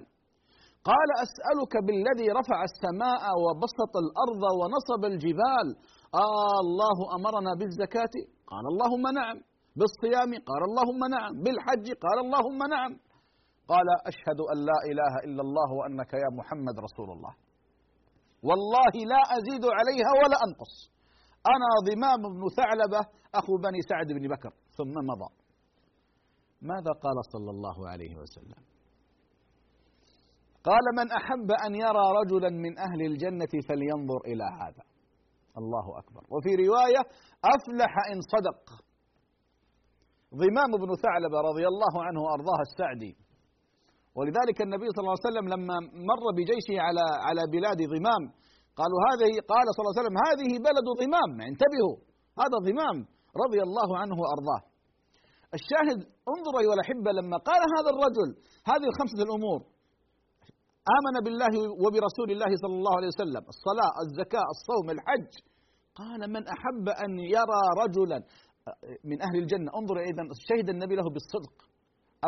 قال 0.89 1.09
أسألك 1.25 1.73
بالذي 1.85 2.27
رفع 2.39 2.59
السماء 2.69 3.23
وبسط 3.43 3.93
الأرض 4.05 4.43
ونصب 4.59 5.01
الجبال. 5.11 5.67
آه 6.25 6.57
الله 6.65 6.97
أمرنا 7.17 7.51
بالزكاة؟ 7.59 8.15
قال 8.51 8.65
اللهم 8.71 9.05
نعم. 9.19 9.37
بالصيام؟ 9.79 10.31
قال 10.49 10.61
اللهم 10.69 11.01
نعم. 11.15 11.31
بالحج؟ 11.43 11.87
قال 12.05 12.17
اللهم 12.25 12.59
نعم. 12.75 12.91
قال 13.71 13.87
أشهد 14.11 14.39
أن 14.51 14.57
لا 14.69 14.79
إله 14.91 15.13
إلا 15.27 15.41
الله 15.47 15.69
وأنك 15.79 16.11
يا 16.23 16.29
محمد 16.39 16.75
رسول 16.87 17.09
الله. 17.15 17.44
والله 18.47 18.93
لا 19.13 19.21
أزيد 19.37 19.63
عليها 19.77 20.11
ولا 20.21 20.37
أنقص. 20.45 20.75
أنا 21.53 21.69
ضمام 21.89 22.21
بن 22.35 22.43
ثعلبة 22.57 23.01
أخو 23.39 23.53
بني 23.57 23.81
سعد 23.89 24.07
بن 24.07 24.27
بكر 24.33 24.53
ثم 24.77 24.95
مضى. 25.09 25.29
ماذا 26.61 26.91
قال 27.03 27.17
صلى 27.33 27.51
الله 27.55 27.89
عليه 27.89 28.15
وسلم؟ 28.15 28.61
قال 30.63 30.85
من 30.97 31.11
أحب 31.11 31.49
أن 31.65 31.75
يرى 31.75 32.05
رجلا 32.19 32.49
من 32.49 32.79
أهل 32.79 33.01
الجنة 33.05 33.53
فلينظر 33.67 34.21
إلى 34.25 34.43
هذا. 34.61 34.83
الله 35.57 35.99
أكبر. 35.99 36.23
وفي 36.29 36.51
رواية 36.65 37.01
أفلح 37.55 37.93
إن 38.11 38.19
صدق. 38.33 38.61
ضمام 40.35 40.71
بن 40.85 40.95
ثعلبة 40.95 41.37
رضي 41.49 41.67
الله 41.67 42.03
عنه 42.03 42.21
وأرضاه 42.21 42.59
السعدي 42.61 43.24
ولذلك 44.17 44.57
النبي 44.65 44.87
صلى 44.93 45.03
الله 45.03 45.17
عليه 45.17 45.29
وسلم 45.29 45.45
لما 45.53 45.77
مر 46.09 46.23
بجيشه 46.37 46.75
على 46.85 47.05
على 47.27 47.43
بلاد 47.55 47.79
ضمام 47.95 48.23
قالوا 48.79 48.99
هذه 49.09 49.31
قال 49.51 49.65
صلى 49.73 49.81
الله 49.83 49.93
عليه 49.93 50.01
وسلم 50.01 50.17
هذه 50.27 50.51
بلد 50.67 50.87
ضمام 51.01 51.31
انتبهوا 51.49 51.95
هذا 52.41 52.57
ضمام 52.69 52.97
رضي 53.43 53.59
الله 53.67 53.89
عنه 54.01 54.15
وأرضاه. 54.21 54.61
الشاهد 55.57 55.99
انظروا 56.33 56.59
أيها 56.63 56.75
الأحبة 56.77 57.09
لما 57.19 57.37
قال 57.49 57.61
هذا 57.77 57.89
الرجل 57.93 58.29
هذه 58.71 58.85
الخمسه 58.91 59.19
الأمور. 59.27 59.59
آمن 60.97 61.15
بالله 61.25 61.53
وبرسول 61.83 62.29
الله 62.35 62.51
صلى 62.63 62.75
الله 62.79 62.95
عليه 62.99 63.11
وسلم 63.13 63.43
الصلاة 63.53 63.91
الزكاة 64.03 64.45
الصوم 64.55 64.87
الحج. 64.95 65.31
قال 66.01 66.21
من 66.35 66.43
أحب 66.55 66.85
أن 67.03 67.11
يرى 67.35 67.61
رجلا 67.83 68.19
من 69.09 69.17
أهل 69.25 69.35
الجنة. 69.43 69.69
انظر 69.79 69.97
أيضا 70.07 70.23
شهد 70.47 70.67
النبي 70.75 70.95
له 70.95 71.07
بالصدق. 71.15 71.55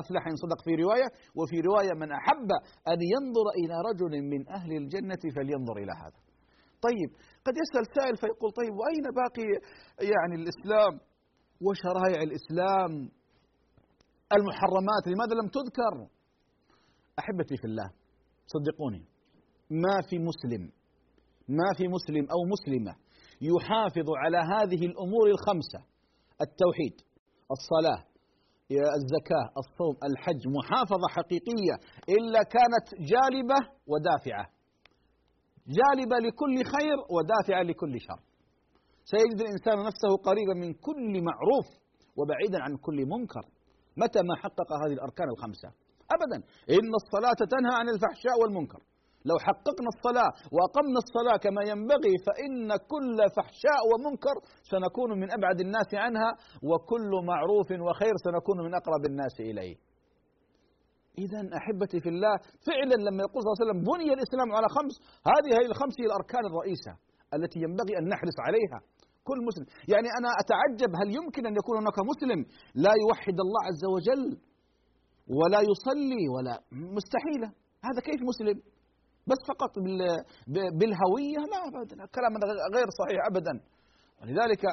أفلح 0.02 0.24
إن 0.32 0.36
صدق 0.44 0.60
في 0.66 0.74
رواية 0.84 1.08
وفي 1.40 1.58
رواية 1.70 1.94
من 2.02 2.10
أحب 2.20 2.50
أن 2.92 3.00
ينظر 3.14 3.48
إلى 3.62 3.76
رجل 3.90 4.14
من 4.32 4.42
أهل 4.58 4.72
الجنة 4.82 5.24
فلينظر 5.36 5.76
إلى 5.84 5.94
هذا. 6.04 6.20
طيب 6.88 7.10
قد 7.46 7.54
يسأل 7.62 7.86
سائل 7.96 8.16
فيقول 8.18 8.50
طيب 8.60 8.74
وأين 8.80 9.06
باقي 9.22 9.48
يعني 10.12 10.36
الإسلام 10.42 10.94
وشرائع 11.66 12.20
الإسلام 12.28 12.92
المحرمات؟ 14.38 15.04
لماذا 15.12 15.34
لم 15.42 15.48
تذكر؟ 15.58 15.94
أحبتي 17.20 17.58
في 17.58 17.68
الله 17.68 17.90
صدقوني 18.54 19.06
ما 19.70 19.96
في 20.10 20.20
مسلم 20.20 20.72
ما 21.48 21.70
في 21.78 21.88
مسلم 21.88 22.28
أو 22.32 22.40
مسلمة 22.54 22.96
يحافظ 23.42 24.08
على 24.18 24.38
هذه 24.38 24.86
الأمور 24.86 25.28
الخمسة 25.30 25.80
التوحيد 26.42 26.96
الصلاة 27.52 28.07
الزكاة 28.72 29.46
الصوم 29.58 29.96
الحج 30.04 30.48
محافظة 30.48 31.08
حقيقية 31.10 31.76
إلا 32.10 32.44
كانت 32.44 32.88
جالبة 33.12 33.60
ودافعة. 33.88 34.46
جالبة 35.68 36.18
لكل 36.18 36.56
خير 36.76 36.98
ودافعة 37.16 37.62
لكل 37.64 38.02
شر. 38.02 38.22
سيجد 39.06 39.42
الإنسان 39.42 39.78
نفسه 39.90 40.10
قريبا 40.24 40.54
من 40.54 40.74
كل 40.74 41.24
معروف 41.30 41.68
وبعيدا 42.18 42.64
عن 42.64 42.78
كل 42.78 43.06
منكر. 43.06 43.46
متى 43.98 44.20
ما 44.22 44.36
حقق 44.36 44.70
هذه 44.84 44.94
الأركان 44.94 45.30
الخمسة؟ 45.30 45.70
أبدا. 46.16 46.38
إن 46.70 46.92
الصلاة 47.02 47.40
تنهى 47.54 47.74
عن 47.80 47.90
الفحشاء 47.90 48.40
والمنكر. 48.42 48.82
لو 49.30 49.38
حققنا 49.48 49.90
الصلاة 49.96 50.32
وأقمنا 50.56 51.00
الصلاة 51.06 51.38
كما 51.46 51.62
ينبغي 51.72 52.16
فإن 52.28 52.70
كل 52.94 53.18
فحشاء 53.36 53.82
ومنكر 53.90 54.36
سنكون 54.72 55.10
من 55.22 55.28
أبعد 55.38 55.58
الناس 55.66 55.90
عنها 56.04 56.30
وكل 56.70 57.12
معروف 57.32 57.70
وخير 57.86 58.16
سنكون 58.26 58.58
من 58.66 58.74
أقرب 58.80 59.04
الناس 59.12 59.36
إليه. 59.50 59.76
إذا 61.24 61.42
أحبتي 61.60 62.00
في 62.04 62.10
الله 62.14 62.36
فعلا 62.68 62.96
لما 63.08 63.22
يقول 63.26 63.40
صلى 63.42 63.50
الله 63.50 63.58
عليه 63.60 63.66
وسلم 63.66 63.80
بني 63.92 64.10
الإسلام 64.18 64.50
على 64.58 64.68
خمس 64.78 64.96
هذه 65.32 65.50
هي 65.58 65.66
الخمس 65.72 65.96
هي 66.02 66.06
الأركان 66.12 66.44
الرئيسة 66.52 66.94
التي 67.36 67.60
ينبغي 67.66 67.94
أن 68.00 68.04
نحرص 68.14 68.38
عليها. 68.48 68.80
كل 69.28 69.40
مسلم 69.50 69.66
يعني 69.94 70.10
أنا 70.20 70.30
أتعجب 70.42 70.92
هل 71.00 71.08
يمكن 71.20 71.44
أن 71.50 71.54
يكون 71.60 71.76
هناك 71.82 71.98
مسلم 72.12 72.40
لا 72.86 72.94
يوحد 73.04 73.38
الله 73.46 73.62
عز 73.70 73.84
وجل 73.96 74.26
ولا 75.40 75.60
يصلي 75.72 76.24
ولا 76.36 76.56
مستحيلة. 76.98 77.50
هذا 77.88 78.00
كيف 78.08 78.20
مسلم؟ 78.32 78.58
بس 79.30 79.40
فقط 79.52 79.72
بالهوية. 80.80 81.40
لا 81.52 81.60
أبدا. 81.68 81.96
الكلام 82.04 82.34
غير 82.76 82.88
صحيح 83.00 83.20
أبدا. 83.32 83.54
ولذلك 84.22 84.64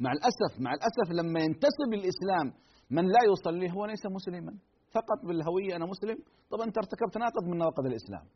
مع 0.00 0.12
الأسف 0.12 0.52
مع 0.64 0.70
الأسف 0.74 1.12
لما 1.18 1.40
ينتسب 1.40 1.88
للإسلام 1.94 2.46
من 2.90 3.04
لا 3.06 3.22
يصلي 3.32 3.68
هو 3.74 3.86
ليس 3.86 4.06
مسلما. 4.06 4.52
فقط 4.96 5.18
بالهوية 5.26 5.76
أنا 5.76 5.86
مسلم. 5.86 6.18
طبعا 6.50 6.64
أنت 6.66 6.78
ارتكبت 6.78 7.18
ناقض 7.18 7.44
من 7.50 7.58
نواقض 7.58 7.86
الإسلام. 7.86 8.26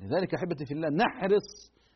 لذلك 0.00 0.34
أحبتي 0.34 0.64
في 0.64 0.74
الله 0.74 0.88
نحرص 0.88 1.48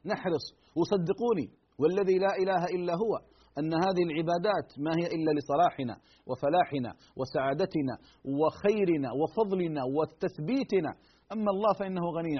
نحرص. 0.07 0.47
وصدقوني 0.79 1.47
والذي 1.79 2.19
لا 2.19 2.37
إله 2.43 2.65
إلا 2.65 2.95
هو 2.95 3.13
أن 3.59 3.75
هذه 3.75 4.03
العبادات 4.09 4.69
ما 4.79 4.91
هي 4.99 5.07
إلا 5.07 5.31
لصلاحنا 5.39 5.97
وفلاحنا 6.27 6.95
وسعادتنا 7.17 7.95
وخيرنا 8.25 9.09
وفضلنا 9.21 9.83
وتثبيتنا 9.97 10.91
أما 11.33 11.51
الله 11.55 11.73
فإنه 11.81 12.05
غني 12.17 12.35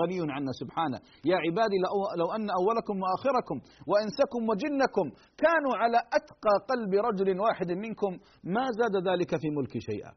غني 0.00 0.32
عنا 0.36 0.52
سبحانه. 0.60 0.98
يا 1.30 1.36
عبادي 1.44 1.76
لو 2.20 2.28
أن 2.36 2.48
أولكم 2.60 2.96
وآخركم 3.02 3.56
وإنسكم 3.90 4.40
وجنكم 4.50 5.06
كانوا 5.42 5.74
على 5.80 5.98
أتقى 6.18 6.54
قلب 6.70 6.92
رجل 7.08 7.40
واحد 7.40 7.70
منكم 7.84 8.12
ما 8.54 8.64
زاد 8.78 8.94
ذلك 9.08 9.30
في 9.42 9.48
ملك 9.58 9.72
شيئا. 9.78 10.12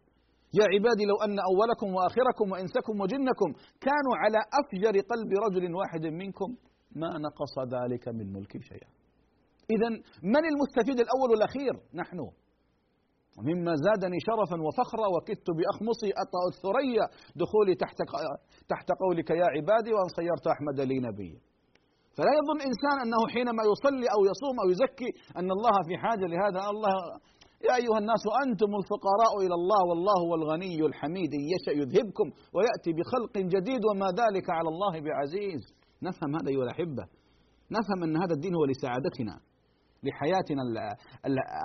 يا 0.60 0.66
عبادي 0.74 1.06
لو 1.12 1.18
أن 1.26 1.38
أولكم 1.52 1.90
وآخركم 1.96 2.52
وإنسكم 2.52 3.02
وجنكم 3.02 3.50
كانوا 3.88 4.16
على 4.22 4.40
أفجر 4.62 4.96
قلب 5.12 5.32
رجل 5.46 5.76
واحد 5.76 6.06
منكم 6.22 6.50
ما 7.02 7.12
نقص 7.28 7.56
ذلك 7.76 8.08
من 8.08 8.34
ملك 8.34 8.54
شيئا. 8.62 8.90
إذا 9.76 9.90
من 10.24 10.44
المستفيد 10.52 11.00
الأول 11.06 11.30
والأخير؟ 11.32 11.74
نحن. 11.94 12.20
ومما 13.38 13.74
زادني 13.88 14.18
شرفا 14.28 14.58
وفخرا 14.66 15.08
وكدت 15.16 15.48
بأخمصي 15.58 16.10
أطأ 16.24 16.44
الثريا 16.52 17.06
دخولي 17.42 17.76
تحت 17.84 17.98
تحت 18.74 18.88
قولك 19.04 19.30
يا 19.30 19.48
عبادي 19.56 19.92
وأن 19.94 20.10
صيرت 20.18 20.46
أحمد 20.56 20.80
لي 20.90 21.00
نبيا 21.08 21.40
فلا 22.18 22.32
يظن 22.40 22.60
إنسان 22.70 22.96
أنه 23.06 23.22
حينما 23.34 23.64
يصلي 23.72 24.08
أو 24.16 24.22
يصوم 24.32 24.56
أو 24.64 24.68
يزكي 24.74 25.10
أن 25.40 25.50
الله 25.58 25.76
في 25.88 25.94
حاجة 26.04 26.26
لهذا. 26.34 26.60
الله 26.74 26.96
يا 27.68 27.76
أيها 27.82 27.98
الناس 28.04 28.24
أنتم 28.46 28.72
الفقراء 28.82 29.34
إلى 29.44 29.56
الله 29.62 29.82
والله 29.90 30.18
هو 30.26 30.34
الغني 30.40 30.80
الحميد 30.90 31.32
إن 31.40 31.44
يشأ 31.54 31.74
يذهبكم 31.82 32.28
ويأتي 32.56 32.92
بخلق 32.98 33.36
جديد 33.54 33.82
وما 33.90 34.10
ذلك 34.22 34.48
على 34.58 34.70
الله 34.74 34.94
بعزيز. 35.06 35.64
نفهم 36.08 36.32
هذا 36.38 36.50
أيها 36.52 36.64
الأحبة. 36.68 37.04
نفهم 37.78 38.00
أن 38.06 38.16
هذا 38.24 38.34
الدين 38.38 38.54
هو 38.56 38.66
لسعادتنا 38.72 39.36
لحياتنا 40.04 40.62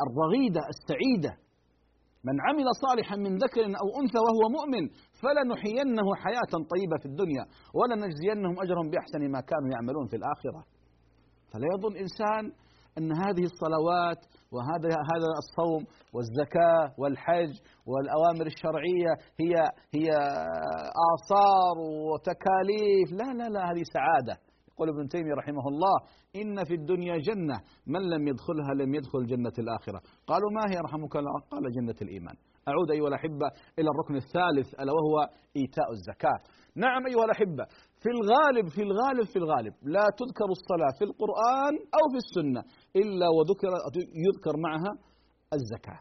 الرغيدة 0.07 0.63
السعيدة. 0.75 1.33
من 2.25 2.37
عمل 2.47 2.67
صالحا 2.85 3.17
من 3.17 3.37
ذكر 3.37 3.65
أو 3.83 3.87
أنثى 4.01 4.21
وهو 4.27 4.45
مؤمن 4.57 4.85
فلنحيينه 5.23 6.07
حياة 6.25 6.53
طيبة 6.73 6.97
في 7.03 7.07
الدنيا 7.07 7.45
ولنجزينهم 7.75 8.55
أجرهم 8.65 8.91
بأحسن 8.91 9.23
ما 9.35 9.41
كانوا 9.41 9.71
يعملون 9.75 10.07
في 10.07 10.17
الآخرة. 10.17 10.61
فلا 11.53 11.67
يظن 11.75 11.97
إنسان 11.97 12.45
أن 12.99 13.13
هذه 13.25 13.45
الصلوات 13.53 14.21
وهذا 14.53 14.89
هذا 15.13 15.31
الصوم 15.43 15.83
والزكاة 16.15 16.95
والحج 16.99 17.53
والأوامر 17.87 18.47
الشرعية 18.47 19.13
هي 19.41 19.55
هي 19.97 20.09
آثار 21.13 21.77
وتكاليف. 22.09 23.09
لا 23.21 23.29
لا 23.39 23.49
لا 23.55 23.61
هذه 23.71 23.83
سعادة. 23.97 24.52
يقول 24.73 24.89
ابن 24.89 25.09
تيمية 25.09 25.35
رحمه 25.35 25.69
الله 25.69 25.97
إن 26.37 26.65
في 26.65 26.75
الدنيا 26.75 27.17
جنة 27.19 27.57
من 27.87 28.03
لم 28.13 28.29
يدخلها 28.29 28.75
لم 28.75 28.95
يدخل 28.95 29.27
جنة 29.27 29.57
الآخرة. 29.59 30.01
قالوا 30.27 30.51
ما 30.51 30.65
هي 30.73 30.79
رحمك 30.87 31.17
الله؟ 31.17 31.41
قال 31.51 31.63
جنة 31.77 31.99
الإيمان. 32.03 32.37
أعود 32.69 32.91
أيها 32.91 33.09
الأحبة 33.09 33.47
إلى 33.79 33.89
الركن 33.93 34.17
الثالث 34.25 34.81
ألا 34.81 34.93
وهو 34.93 35.17
إيتاء 35.57 35.89
الزكاة. 35.97 36.41
نعم 36.77 37.07
أيها 37.07 37.25
الأحبة 37.25 37.65
في 38.03 38.09
الغالب 38.17 38.67
في 38.69 38.83
الغالب 38.83 39.27
في 39.33 39.39
الغالب 39.43 39.75
لا 39.83 40.07
تذكر 40.21 40.49
الصلاة 40.59 40.93
في 40.99 41.05
القرآن 41.09 41.75
أو 41.99 42.05
في 42.13 42.19
السنة 42.25 42.63
إلا 42.97 43.27
وذكر 43.37 43.73
يذكر 44.27 44.55
معها 44.67 44.93
الزكاة. 45.59 46.01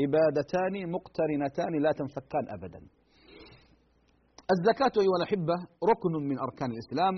عبادتان 0.00 0.74
مقترنتان 0.96 1.82
لا 1.82 1.92
تنفكان 1.92 2.44
أبدا. 2.56 2.80
الزكاة 4.52 4.94
أيها 5.02 5.16
الأحبة 5.20 5.54
ركن 5.90 6.12
من 6.28 6.38
أركان 6.38 6.70
الإسلام. 6.70 7.14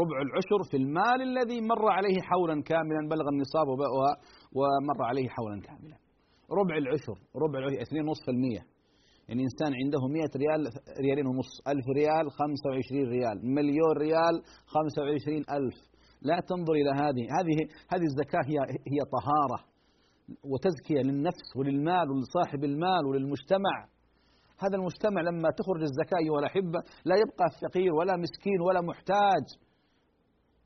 ربع 0.00 0.16
العشر 0.26 0.70
في 0.70 0.76
المال 0.76 1.22
الذي 1.22 1.60
مر 1.60 1.88
عليه 1.88 2.18
حولا 2.22 2.62
كاملا 2.62 3.08
بلغ 3.08 3.28
النصاب 3.28 3.66
ومر 4.58 5.02
عليه 5.02 5.28
حولا 5.28 5.60
كاملا. 5.60 5.96
ربع 6.60 6.76
العشر 6.76 7.16
ربع 7.36 7.58
العشر 7.58 7.80
2.5% 7.82 8.62
يعني 9.28 9.42
إنسان 9.42 9.72
عنده 9.82 10.00
100 10.08 10.28
ريال 10.36 10.60
ريالين 11.00 11.26
ونص 11.26 11.52
ألف 11.68 11.86
ريال 11.96 12.30
25 12.30 13.08
ريال. 13.08 13.36
مليون 13.54 13.92
ريال 13.98 14.42
25 14.66 15.44
ألف. 15.58 15.76
لا 16.22 16.40
تنظر 16.48 16.72
إلى 16.72 16.90
هذه. 17.02 17.24
هذه 17.38 17.56
هذه 17.92 18.06
الزكاة 18.10 18.44
هي 18.50 18.58
هي 18.92 19.00
طهارة 19.16 19.58
وتزكية 20.44 21.00
للنفس 21.08 21.56
وللمال 21.56 22.06
ولصاحب 22.10 22.64
المال 22.64 23.06
وللمجتمع. 23.06 23.74
هذا 24.64 24.76
المجتمع 24.80 25.20
لما 25.28 25.48
تخرج 25.60 25.82
الزكاة 25.90 26.18
أيها 26.24 26.38
الأحبة 26.42 26.80
لا 27.08 27.16
يبقى 27.22 27.46
فقير 27.62 27.92
ولا 27.98 28.14
مسكين 28.24 28.60
ولا 28.66 28.80
محتاج. 28.90 29.44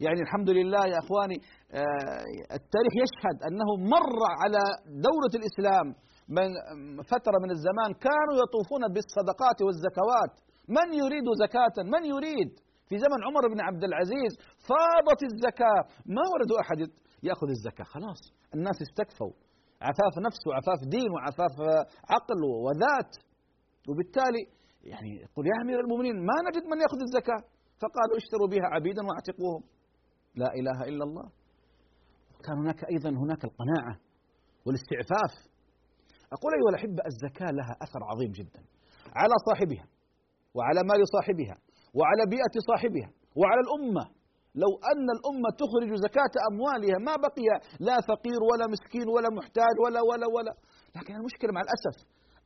يعني 0.04 0.20
الحمد 0.26 0.50
لله 0.58 0.82
يا 0.92 0.98
أخواني 1.04 1.38
آه، 1.80 2.24
التاريخ 2.58 2.92
يشهد 3.04 3.36
أنه 3.48 3.68
مر 3.94 4.18
على 4.42 4.62
دولة 5.08 5.32
الإسلام 5.40 5.86
من 6.36 6.48
فترة 7.12 7.36
من 7.44 7.50
الزمان 7.56 7.90
كانوا 8.06 8.36
يطوفون 8.42 8.82
بالصدقات 8.94 9.58
والزكوات. 9.66 10.32
من 10.76 10.88
يريد 11.02 11.26
زكاة؟ 11.44 11.76
من 11.94 12.02
يريد؟ 12.14 12.50
في 12.88 12.94
زمن 13.04 13.20
عمر 13.26 13.44
بن 13.52 13.60
عبد 13.68 13.84
العزيز 13.84 14.32
فاضت 14.68 15.20
الزكاة. 15.30 15.80
ما 16.16 16.22
وردوا 16.32 16.58
أحد 16.62 16.78
يأخذ 17.28 17.48
الزكاة. 17.56 17.84
خلاص 17.94 18.20
الناس 18.54 18.78
استكفوا. 18.86 19.32
عفاف 19.88 20.14
نفس 20.26 20.40
وعفاف 20.46 20.80
دين 20.94 21.10
وعفاف 21.14 21.54
عقل 22.14 22.40
وذات. 22.64 23.12
وبالتالي 23.88 24.42
يعني 24.82 25.10
يقول 25.26 25.46
يا 25.46 25.62
أمير 25.62 25.80
المؤمنين 25.80 26.16
ما 26.16 26.36
نجد 26.48 26.64
من 26.72 26.78
يأخذ 26.80 27.00
الزكاة؟ 27.08 27.42
فقالوا 27.82 28.16
اشتروا 28.22 28.48
بها 28.48 28.66
عبيدا 28.74 29.02
واعتقوهم. 29.08 29.62
لا 30.34 30.48
إله 30.58 30.78
إلا 30.90 31.04
الله. 31.04 31.26
كان 32.44 32.56
هناك 32.58 32.84
أيضا 32.84 33.10
هناك 33.10 33.44
القناعة 33.44 33.94
والاستعفاف. 34.66 35.32
أقول 36.34 36.50
أيها 36.58 36.70
الأحبة 36.74 37.02
الزكاة 37.12 37.50
لها 37.58 37.74
أثر 37.84 38.00
عظيم 38.10 38.32
جدا 38.38 38.62
على 39.20 39.34
صاحبها 39.48 39.86
وعلى 40.56 40.80
مال 40.90 41.00
صاحبها 41.16 41.56
وعلى 41.98 42.22
بيئة 42.34 42.54
صاحبها 42.70 43.10
وعلى 43.38 43.60
الأمة. 43.66 44.04
لو 44.62 44.70
أن 44.92 45.06
الأمة 45.16 45.48
تخرج 45.62 45.90
زكاة 46.06 46.34
أموالها 46.50 46.98
ما 47.08 47.14
بقي 47.26 47.48
لا 47.88 47.96
فقير 48.10 48.40
ولا 48.50 48.66
مسكين 48.74 49.06
ولا 49.14 49.30
محتاج 49.38 49.74
ولا 49.84 50.00
ولا 50.10 50.26
ولا. 50.36 50.54
لكن 50.96 51.14
المشكلة 51.20 51.50
مع 51.52 51.60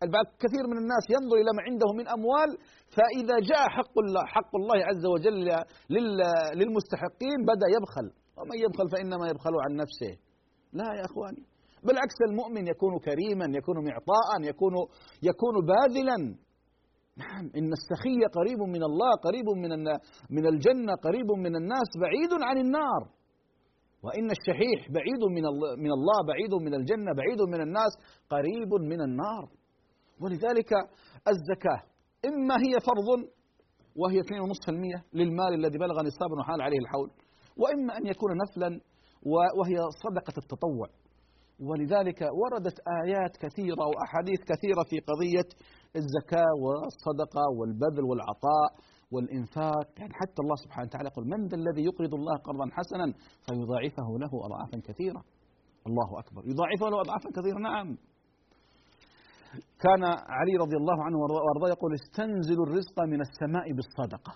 الأسف 0.05 0.33
كثير 0.45 0.65
من 0.73 0.79
الناس 0.83 1.05
ينظر 1.17 1.37
إلى 1.43 1.51
ما 1.57 1.63
عنده 1.69 1.89
من 1.99 2.07
أموال 2.17 2.51
فإذا 2.97 3.37
جاء 3.51 3.65
حق 3.77 3.97
الله 4.05 4.23
حق 4.37 4.53
الله 4.61 4.79
عز 4.91 5.05
وجل 5.15 5.39
للمستحقين 6.59 7.39
بدأ 7.51 7.69
يبخل. 7.77 8.07
ومن 8.39 8.57
يبخل 8.65 8.87
فإنما 8.93 9.25
يبخل 9.31 9.55
عن 9.65 9.73
نفسه. 9.83 10.13
لا 10.79 10.89
يا 10.99 11.05
أخواني. 11.11 11.45
بالعكس 11.85 12.19
المؤمن 12.29 12.67
يكون 12.67 12.99
كريما 13.09 13.47
يكون 13.59 13.77
معطاء 13.89 14.29
يكون 14.51 14.75
يكون 15.31 15.55
باذلا. 15.69 16.19
نعم 17.23 17.45
إن 17.59 17.71
السخي 17.79 18.21
قريب 18.39 18.61
من 18.75 18.83
الله 18.89 19.11
قريب 19.27 19.49
من 19.63 19.73
من 20.37 20.47
الجنة 20.53 20.93
قريب 21.07 21.31
من 21.45 21.57
الناس 21.57 21.91
بعيد 22.03 22.33
عن 22.49 22.57
النار. 22.65 23.03
وإن 24.05 24.29
الشحيح 24.37 24.79
بعيد 24.97 25.23
من 25.85 25.91
الله 25.97 26.19
بعيد 26.29 26.55
من 26.67 26.75
الجنة 26.75 27.11
بعيد 27.21 27.41
من 27.53 27.61
الناس 27.61 27.93
قريب 28.31 28.71
من 28.93 29.01
النار. 29.01 29.45
ولذلك 30.21 30.71
الزكاة 31.29 31.81
إما 32.29 32.55
هي 32.55 32.75
فرض 32.89 33.29
وهي 33.97 34.21
2.5% 34.21 35.05
للمال 35.13 35.55
الذي 35.55 35.79
بلغ 35.79 36.03
نصابا 36.03 36.41
وحال 36.41 36.61
عليه 36.63 36.79
الحول 36.79 37.11
وإما 37.57 37.97
أن 37.97 38.07
يكون 38.07 38.31
نفلا 38.43 38.81
وهي 39.59 39.77
صدقة 40.05 40.35
التطوع. 40.39 40.89
ولذلك 41.61 42.21
وردت 42.41 42.79
آيات 43.05 43.37
كثيرة 43.37 43.85
وأحاديث 43.87 44.41
كثيرة 44.41 44.83
في 44.91 44.97
قضية 45.11 45.49
الزكاة 45.97 46.53
والصدقة 46.63 47.45
والبذل 47.59 48.05
والعطاء 48.05 48.69
والإنفاق. 49.13 49.87
يعني 49.99 50.15
حتى 50.21 50.41
الله 50.43 50.57
سبحانه 50.65 50.87
وتعالى 50.89 51.09
يقول 51.13 51.25
من 51.27 51.47
ذا 51.47 51.57
الذي 51.57 51.83
يقرض 51.85 52.15
الله 52.15 52.37
قرضا 52.37 52.67
حسنا 52.73 53.07
فيضاعفه 53.47 54.09
له 54.23 54.33
أضعافا 54.47 54.79
كثيرة. 54.89 55.23
الله 55.87 56.09
أكبر. 56.19 56.43
يضاعفه 56.53 56.87
له 56.91 57.01
أضعافا 57.01 57.29
كثيرة. 57.37 57.59
نعم. 57.59 57.99
كان 59.85 60.03
علي 60.39 60.57
رضي 60.65 60.77
الله 60.77 61.05
عنه 61.05 61.17
وارضاه 61.19 61.69
يقول 61.69 61.95
استنزلوا 61.95 62.67
الرزق 62.67 63.01
من 63.13 63.21
السماء 63.21 63.67
بالصدقة. 63.77 64.33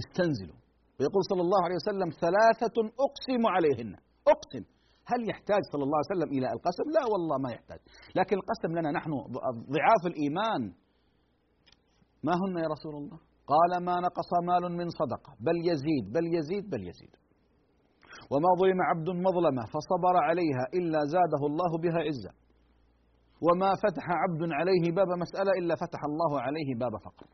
استنزلوا. 0.00 0.58
ويقول 1.00 1.22
صلى 1.30 1.42
الله 1.46 1.60
عليه 1.64 1.74
وسلم 1.74 2.08
ثلاثة 2.24 2.76
أقسم 3.06 3.42
عليهن. 3.54 3.92
أقسم. 4.34 4.64
هل 5.10 5.30
يحتاج 5.30 5.62
صلى 5.72 5.84
الله 5.84 5.98
عليه 5.98 6.12
وسلم 6.12 6.30
إلى 6.36 6.46
القسم؟ 6.56 6.86
لا 6.96 7.04
والله 7.12 7.36
ما 7.44 7.50
يحتاج. 7.52 7.78
لكن 8.16 8.36
القسم 8.36 8.78
لنا 8.78 8.90
نحن 8.98 9.10
ضعاف 9.74 10.02
الإيمان. 10.06 10.62
ما 12.26 12.34
هن 12.40 12.58
يا 12.64 12.68
رسول 12.74 12.94
الله؟ 13.00 13.18
قال 13.52 13.84
ما 13.84 14.00
نقص 14.00 14.30
مال 14.48 14.76
من 14.76 14.88
صدقة. 14.88 15.32
بل 15.40 15.56
يزيد 15.70 16.04
بل 16.12 16.34
يزيد 16.36 16.70
بل 16.70 16.88
يزيد. 16.88 17.16
وما 18.32 18.48
ظلم 18.60 18.82
عبد 18.90 19.08
مظلمة 19.08 19.62
فصبر 19.74 20.16
عليها 20.28 20.64
إلا 20.74 21.00
زاده 21.04 21.42
الله 21.50 21.72
بها 21.82 22.00
عزة. 22.08 22.45
وما 23.42 23.70
فتح 23.84 24.04
عبد 24.22 24.42
عليه 24.52 24.92
باب 24.92 25.08
مسألة 25.18 25.52
إلا 25.60 25.74
فتح 25.74 26.00
الله 26.04 26.40
عليه 26.40 26.74
باب 26.78 26.96
فقر 27.04 27.26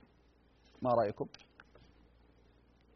ما 0.82 0.90
رأيكم؟ 1.00 1.26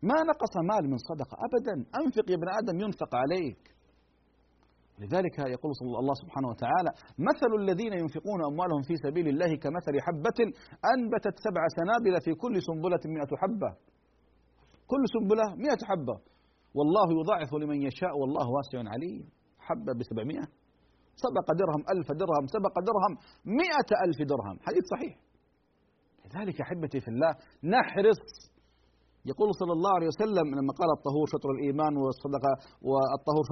ما 0.02 0.18
نقص 0.30 0.54
مال 0.56 0.90
من 0.90 0.96
صدقة 0.96 1.36
أبدا. 1.46 1.74
أنفق 2.00 2.30
يا 2.30 2.36
ابن 2.36 2.48
آدم 2.60 2.80
ينفق 2.80 3.14
عليك. 3.14 3.76
لذلك 4.98 5.38
يقول 5.38 5.72
صلى 5.80 5.98
الله 5.98 6.14
سبحانه 6.22 6.48
وتعالى 6.48 6.90
مثل 7.28 7.50
الذين 7.62 7.92
ينفقون 7.92 8.40
أموالهم 8.50 8.82
في 8.82 8.94
سبيل 8.96 9.28
الله 9.28 9.56
كمثل 9.56 9.94
حبة 10.06 10.38
أنبتت 10.94 11.36
سبع 11.46 11.62
سنابل 11.78 12.14
في 12.24 12.34
كل 12.34 12.62
سنبلة 12.62 13.02
مئة 13.16 13.36
حبة. 13.42 13.70
كل 14.86 15.02
سنبلة 15.14 15.44
مئة 15.64 15.80
حبة. 15.90 16.16
والله 16.74 17.06
يضاعف 17.20 17.54
لمن 17.54 17.82
يشاء 17.82 18.18
والله 18.20 18.46
واسع 18.56 18.90
عليم. 18.92 19.30
حبة 19.58 19.92
بسبعمائة. 19.98 20.46
سبق 21.24 21.46
درهم 21.60 21.82
ألف 21.92 22.08
درهم 22.22 22.44
سبق 22.56 22.74
درهم 22.88 23.12
مئة 23.60 23.90
ألف 24.04 24.18
درهم. 24.32 24.56
حديث 24.66 24.84
صحيح. 24.94 25.14
لذلك 26.24 26.60
أحبتي 26.60 27.00
في 27.00 27.08
الله 27.08 27.32
نحرص. 27.64 28.22
يقول 29.32 29.48
صلى 29.60 29.72
الله 29.72 29.92
عليه 29.96 30.06
وسلم 30.06 30.46
لما 30.58 30.72
قال 30.80 30.90
الطهور 30.98 31.26
شطر 31.34 31.50
الإيمان 31.56 31.96
والصدقة 32.02 32.52
والطهور 32.88 33.44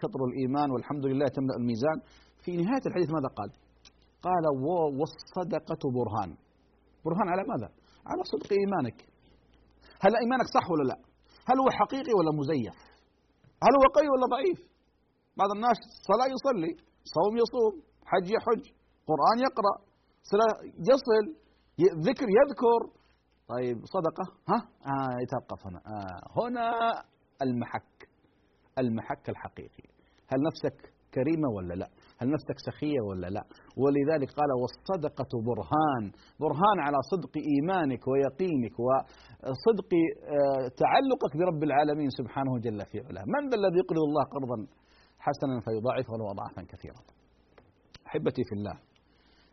شطر 0.00 0.20
الإيمان 0.28 0.68
والحمد 0.70 1.04
لله 1.10 1.26
تملأ 1.36 1.56
الميزان 1.60 1.98
في 2.44 2.50
نهاية 2.56 2.84
الحديث 2.86 3.10
ماذا 3.16 3.28
قال؟ 3.38 3.50
قال 4.26 4.44
والصدقة 4.98 5.82
برهان. 5.96 6.30
برهان 7.04 7.28
على 7.34 7.42
ماذا؟ 7.52 7.68
على 8.10 8.22
صدق 8.32 8.50
إيمانك. 8.62 8.98
هل 10.04 10.12
إيمانك 10.22 10.46
صح 10.56 10.70
ولا 10.70 10.84
لا؟ 10.90 10.98
هل 11.48 11.56
هو 11.62 11.68
حقيقي 11.80 12.12
ولا 12.18 12.32
مزيف؟ 12.38 12.76
هل 13.64 13.72
هو 13.78 13.84
قوي 13.96 14.08
ولا 14.14 14.26
ضعيف؟ 14.34 14.58
بعض 15.40 15.50
الناس 15.56 15.78
صلاة 16.10 16.28
يصلي 16.36 16.72
صوم 17.16 17.32
يصوم 17.42 17.74
حج 18.10 18.26
يحج 18.36 18.62
قرآن 19.10 19.36
يقرأ 19.46 19.74
صلاة 20.32 20.54
يصل 20.90 21.24
ذكر 22.08 22.26
يذكر. 22.40 22.80
طيب 23.48 23.78
صدقة؟ 23.96 24.24
ها؟ 24.48 24.58
آه 24.92 25.16
يتوقف 25.22 25.66
هنا. 25.66 25.80
آه 25.86 26.42
هنا 26.42 26.66
المحك 27.42 28.08
المحك 28.78 29.28
الحقيقي. 29.28 29.86
هل 30.30 30.38
نفسك 30.48 30.92
كريمة 31.14 31.48
ولا 31.56 31.74
لا؟ 31.74 31.88
هل 32.18 32.30
نفسك 32.30 32.58
سخية 32.66 33.00
ولا 33.08 33.26
لا؟ 33.26 33.44
ولذلك 33.82 34.30
قال 34.38 34.50
والصدقة 34.62 35.32
برهان 35.48 36.04
برهان 36.40 36.78
على 36.86 36.98
صدق 37.12 37.32
إيمانك 37.52 38.02
ويقينك 38.08 38.76
وصدق 38.86 39.90
آه، 40.36 40.64
تعلقك 40.82 41.32
برب 41.40 41.62
العالمين 41.62 42.10
سبحانه 42.10 42.52
جل 42.58 42.80
في 42.90 42.98
علاه. 43.06 43.24
من 43.34 43.42
ذا 43.50 43.56
الذي 43.60 43.78
يقرض 43.82 44.02
الله 44.08 44.24
قرضا؟ 44.34 44.58
حسنا 45.20 45.60
فيضاعفه 45.60 46.12
له 46.18 46.30
أضعافا 46.30 46.62
كثيرة. 46.72 47.00
أحبتي 48.06 48.42
في 48.48 48.54
الله 48.58 48.76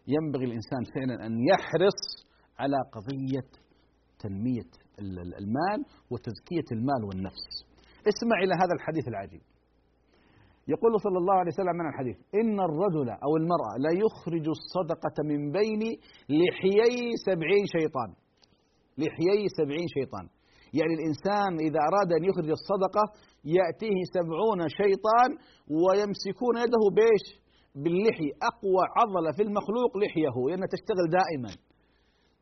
ينبغي 0.08 0.46
الإنسان 0.46 0.84
فعلا 0.96 1.26
أن 1.26 1.34
يحرص 1.52 2.00
على 2.60 2.78
قضية 2.96 3.50
تنمية 4.20 4.72
المال 5.40 5.80
وتزكية 6.12 6.68
المال 6.72 7.02
والنفس. 7.08 7.46
اسمع 8.12 8.38
إلى 8.44 8.54
هذا 8.62 8.74
الحديث 8.78 9.08
العجيب. 9.08 9.42
يقول 10.68 11.02
صلى 11.06 11.18
الله 11.18 11.34
عليه 11.34 11.52
وسلم 11.52 11.76
من 11.82 11.88
الحديث 11.92 12.18
إن 12.42 12.60
الرجل 12.60 13.10
أو 13.10 13.32
المرأة 13.42 13.74
لا 13.86 13.92
يخرج 14.04 14.46
الصدقة 14.58 15.18
من 15.24 15.52
بين 15.52 15.82
لحيي 16.30 16.98
سبعين 17.28 17.66
شيطان. 17.78 18.10
لحيي 18.98 19.48
سبعين 19.60 19.88
شيطان. 19.98 20.26
يعني 20.74 20.94
الإنسان 21.00 21.52
إذا 21.68 21.80
أراد 21.90 22.10
أن 22.18 22.24
يخرج 22.30 22.50
الصدقة 22.60 23.04
يأتيه 23.56 24.00
سبعون 24.16 24.60
شيطان 24.82 25.30
ويمسكون 25.82 26.56
يده 26.64 26.84
بيش 27.02 27.26
باللحي. 27.82 28.30
أقوى 28.52 28.84
عضلة 28.98 29.32
في 29.38 29.44
المخلوق 29.48 29.92
لحيه 30.02 30.36
لأنها 30.50 30.70
تشتغل 30.76 31.06
دائما. 31.20 31.52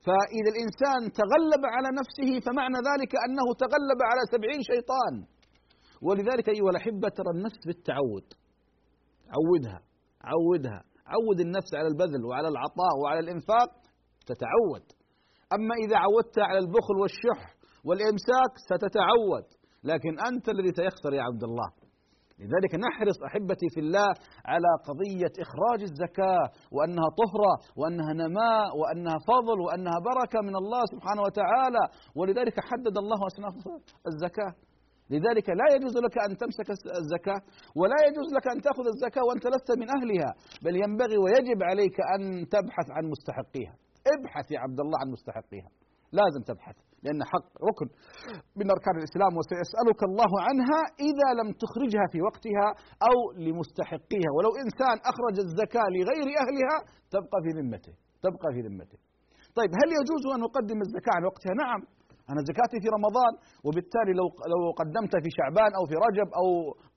فإذا 0.06 0.50
الإنسان 0.54 1.02
تغلب 1.22 1.64
على 1.76 1.90
نفسه 2.00 2.32
فمعنى 2.46 2.80
ذلك 2.90 3.12
أنه 3.26 3.48
تغلب 3.64 4.00
على 4.10 4.22
سبعين 4.34 4.62
شيطان. 4.72 5.14
ولذلك 6.06 6.50
أيها 6.50 6.70
الأحبة 6.74 7.08
ترى 7.18 7.32
النفس 7.36 7.62
بالتعود 7.68 8.28
عودها 9.36 9.80
عودها. 10.32 10.82
عود 11.14 11.40
النفس 11.40 11.72
على 11.76 11.88
البذل 11.88 12.26
وعلى 12.26 12.48
العطاء 12.48 12.94
وعلى 13.04 13.20
الإنفاق 13.20 13.70
تتعود. 14.30 14.86
أما 15.54 15.76
إذا 15.86 15.98
عودتها 15.98 16.44
على 16.44 16.60
البخل 16.60 16.96
والشح 17.02 17.56
والإمساك 17.86 18.52
ستتعود. 18.70 19.46
لكن 19.92 20.14
أنت 20.30 20.46
الذي 20.50 20.72
سيخسر 20.80 21.14
يا 21.14 21.24
عبد 21.30 21.44
الله. 21.50 21.70
لذلك 22.40 22.74
نحرص 22.86 23.18
أحبتي 23.30 23.68
في 23.74 23.80
الله 23.86 24.10
على 24.52 24.72
قضية 24.88 25.34
إخراج 25.46 25.80
الزكاة 25.90 26.46
وأنها 26.76 27.08
طهرة 27.22 27.54
وأنها 27.80 28.14
نماء 28.24 28.70
وأنها 28.80 29.18
فضل 29.32 29.58
وأنها 29.66 29.98
بركة 30.10 30.40
من 30.48 30.56
الله 30.62 30.84
سبحانه 30.94 31.22
وتعالى. 31.28 31.84
ولذلك 32.16 32.56
حدد 32.70 32.96
الله 33.04 33.20
أصناف 33.32 33.54
الزكاة. 34.12 34.54
لذلك 35.14 35.48
لا 35.60 35.68
يجوز 35.76 35.96
لك 36.06 36.16
أن 36.26 36.32
تمسك 36.42 36.68
الزكاة 37.04 37.42
ولا 37.80 38.00
يجوز 38.08 38.30
لك 38.38 38.46
أن 38.54 38.58
تأخذ 38.66 38.86
الزكاة 38.94 39.24
وأنت 39.28 39.46
لست 39.54 39.72
من 39.82 39.88
أهلها. 39.98 40.32
بل 40.66 40.76
ينبغي 40.84 41.18
ويجب 41.24 41.60
عليك 41.70 41.98
أن 42.16 42.22
تبحث 42.56 42.88
عن 42.96 43.04
مستحقيها. 43.14 43.76
ابحث 44.16 44.46
يا 44.52 44.60
عبد 44.66 44.80
الله 44.84 44.98
عن 45.02 45.08
مستحقيها. 45.16 45.70
لازم 46.20 46.42
تبحث. 46.50 46.76
لأن 47.06 47.20
حق 47.32 47.48
ركن 47.70 47.88
من 48.60 48.68
أركان 48.76 48.96
الإسلام 49.02 49.32
وسيسألك 49.40 50.00
الله 50.10 50.32
عنها 50.48 50.80
إذا 51.10 51.30
لم 51.40 51.50
تخرجها 51.64 52.06
في 52.14 52.20
وقتها 52.28 52.68
أو 53.10 53.18
لمستحقيها. 53.46 54.30
ولو 54.36 54.52
إنسان 54.64 54.96
أخرج 55.12 55.36
الزكاة 55.46 55.88
لغير 55.96 56.28
أهلها 56.44 56.78
تبقى 57.16 57.38
في 57.44 57.50
ذمته 57.60 57.94
تبقى 58.26 58.50
في 58.56 58.60
ذمته. 58.68 58.98
طيب 59.58 59.72
هل 59.80 59.90
يجوز 60.00 60.24
أن 60.36 60.42
أقدم 60.50 60.80
الزكاة 60.86 61.14
عن 61.18 61.24
وقتها 61.30 61.54
نعم. 61.64 61.82
أنا 62.32 62.42
زكاتي 62.50 62.78
في 62.84 62.88
رمضان 62.98 63.34
وبالتالي 63.66 64.14
لو 64.20 64.28
لو 64.54 64.60
قدمت 64.82 65.14
في 65.24 65.30
شعبان 65.38 65.72
أو 65.78 65.84
في 65.90 65.96
رجب 66.08 66.28
أو 66.40 66.48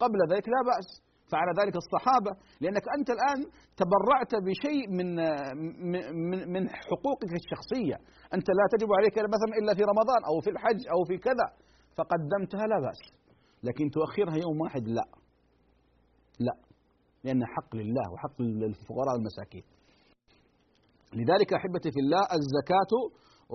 قبل 0.03 0.19
ذلك 0.33 0.47
لا 0.55 0.61
بأس. 0.71 0.89
فعل 1.33 1.49
ذلك 1.61 1.77
الصحابة 1.83 2.33
لأنك 2.61 2.85
أنت 2.99 3.09
الآن 3.17 3.39
تبرعت 3.81 4.33
بشيء 4.47 4.85
من 4.99 5.09
من 5.93 6.53
من 6.55 6.63
حقوقك 6.69 7.33
الشخصية. 7.41 7.97
أنت 8.35 8.49
لا 8.59 8.65
تجب 8.73 8.89
عليك 8.99 9.17
مثلا 9.37 9.53
إلا 9.61 9.73
في 9.79 9.83
رمضان 9.93 10.21
أو 10.31 10.41
في 10.45 10.51
الحج 10.51 10.81
أو 10.95 11.01
في 11.09 11.17
كذا. 11.19 11.49
فقدمتها 11.97 12.67
لا 12.67 12.79
بأس. 12.87 13.03
لكن 13.63 13.91
تؤخرها 13.91 14.37
يوم 14.45 14.61
واحد 14.61 14.89
لا. 14.89 15.07
لا. 16.41 16.55
لأن 17.25 17.47
حق 17.47 17.77
لله 17.77 18.13
وحق 18.13 18.43
للفقراء 18.43 19.15
والمساكين. 19.17 19.65
لذلك 21.15 21.53
أحبتي 21.59 21.91
في 21.95 22.01
الله 22.05 22.23
الزكاة 22.39 22.93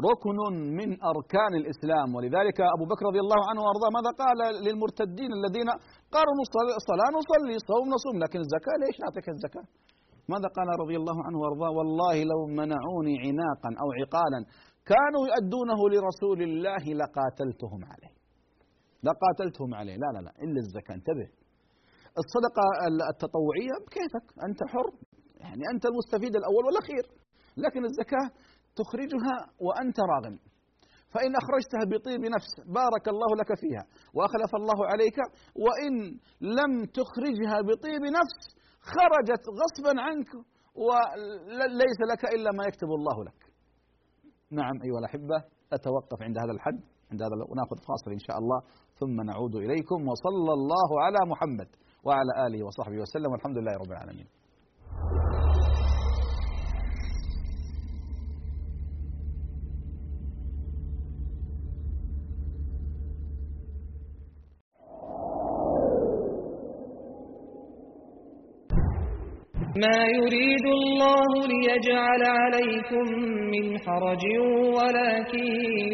ركن 0.10 0.40
من 0.80 0.90
أركان 1.12 1.54
الإسلام. 1.62 2.08
ولذلك 2.16 2.58
أبو 2.76 2.86
بكر 2.92 3.04
رضي 3.10 3.22
الله 3.26 3.42
عنه 3.50 3.62
وأرضاه 3.64 3.90
ماذا 3.98 4.12
قال 4.24 4.40
للمرتدين 4.66 5.32
الذين 5.40 5.70
قالوا 6.16 6.34
الصلاة 6.82 7.10
نصلي 7.20 7.56
صوم 7.72 7.86
نصوم 7.96 8.16
لكن 8.24 8.40
الزكاة 8.46 8.76
ليش 8.84 8.96
نعطيك 9.04 9.28
الزكاة؟ 9.30 9.66
ماذا 10.34 10.48
قال 10.58 10.68
رضي 10.84 10.96
الله 11.02 11.18
عنه 11.26 11.38
وأرضاه؟ 11.42 11.72
والله 11.78 12.16
لو 12.32 12.40
منعوني 12.62 13.16
عناقا 13.26 13.70
أو 13.82 13.88
عقالا 14.00 14.40
كانوا 14.92 15.24
يؤدونه 15.30 15.80
لرسول 15.94 16.40
الله 16.48 16.84
لقاتلتهم 17.02 17.82
عليه. 17.92 18.14
لقاتلتهم 19.08 19.72
عليه. 19.80 19.96
لا 20.04 20.10
لا 20.16 20.22
لا 20.26 20.32
إلا 20.46 20.60
الزكاة. 20.66 20.96
انتبه. 21.00 21.28
الصدقة 22.22 22.66
التطوعية 23.14 23.76
بكيفك؟ 23.84 24.26
أنت 24.48 24.60
حر 24.72 24.88
يعني 25.44 25.64
أنت 25.74 25.84
المستفيد 25.92 26.34
الأول 26.42 26.64
والأخير. 26.68 27.06
لكن 27.64 27.82
الزكاة 27.86 28.28
تخرجها 28.80 29.36
وأنت 29.66 29.98
راغم. 30.14 30.36
فإن 31.14 31.32
أخرجتها 31.42 31.84
بطيب 31.94 32.22
نفس 32.36 32.52
بارك 32.80 33.06
الله 33.14 33.32
لك 33.42 33.52
فيها. 33.62 33.84
وأخلف 34.16 34.52
الله 34.56 34.80
عليك. 34.92 35.18
وإن 35.66 35.94
لم 36.60 36.72
تخرجها 37.00 37.58
بطيب 37.70 38.04
نفس 38.20 38.40
خرجت 38.94 39.44
غصبا 39.60 39.94
عنك 40.08 40.32
وليس 40.86 42.00
لك 42.12 42.24
إلا 42.36 42.50
ما 42.58 42.64
يكتب 42.70 42.88
الله 43.00 43.24
لك. 43.24 43.40
نعم 44.52 44.76
أيها 44.86 45.00
الأحبة 45.00 45.38
أتوقف 45.74 46.20
عند 46.22 46.38
هذا 46.38 46.52
الحد 46.52 46.82
عند 47.12 47.22
هذا 47.22 47.36
ونأخذ 47.50 47.78
فاصل 47.90 48.12
إن 48.12 48.24
شاء 48.28 48.38
الله 48.38 48.60
ثم 49.00 49.22
نعود 49.22 49.56
إليكم. 49.56 50.08
وصلى 50.08 50.54
الله 50.60 50.90
على 51.06 51.20
محمد 51.32 51.70
وعلى 52.04 52.48
آله 52.48 52.66
وصحبه 52.66 52.98
وسلم 53.02 53.32
والحمد 53.32 53.58
لله 53.58 53.74
رب 53.74 53.92
العالمين. 53.92 54.28
ما 69.84 70.00
يريد 70.20 70.66
الله 70.80 71.32
ليجعل 71.52 72.22
عليكم 72.42 73.06
من 73.54 73.66
حرج 73.86 74.24
ولكن 74.78 75.48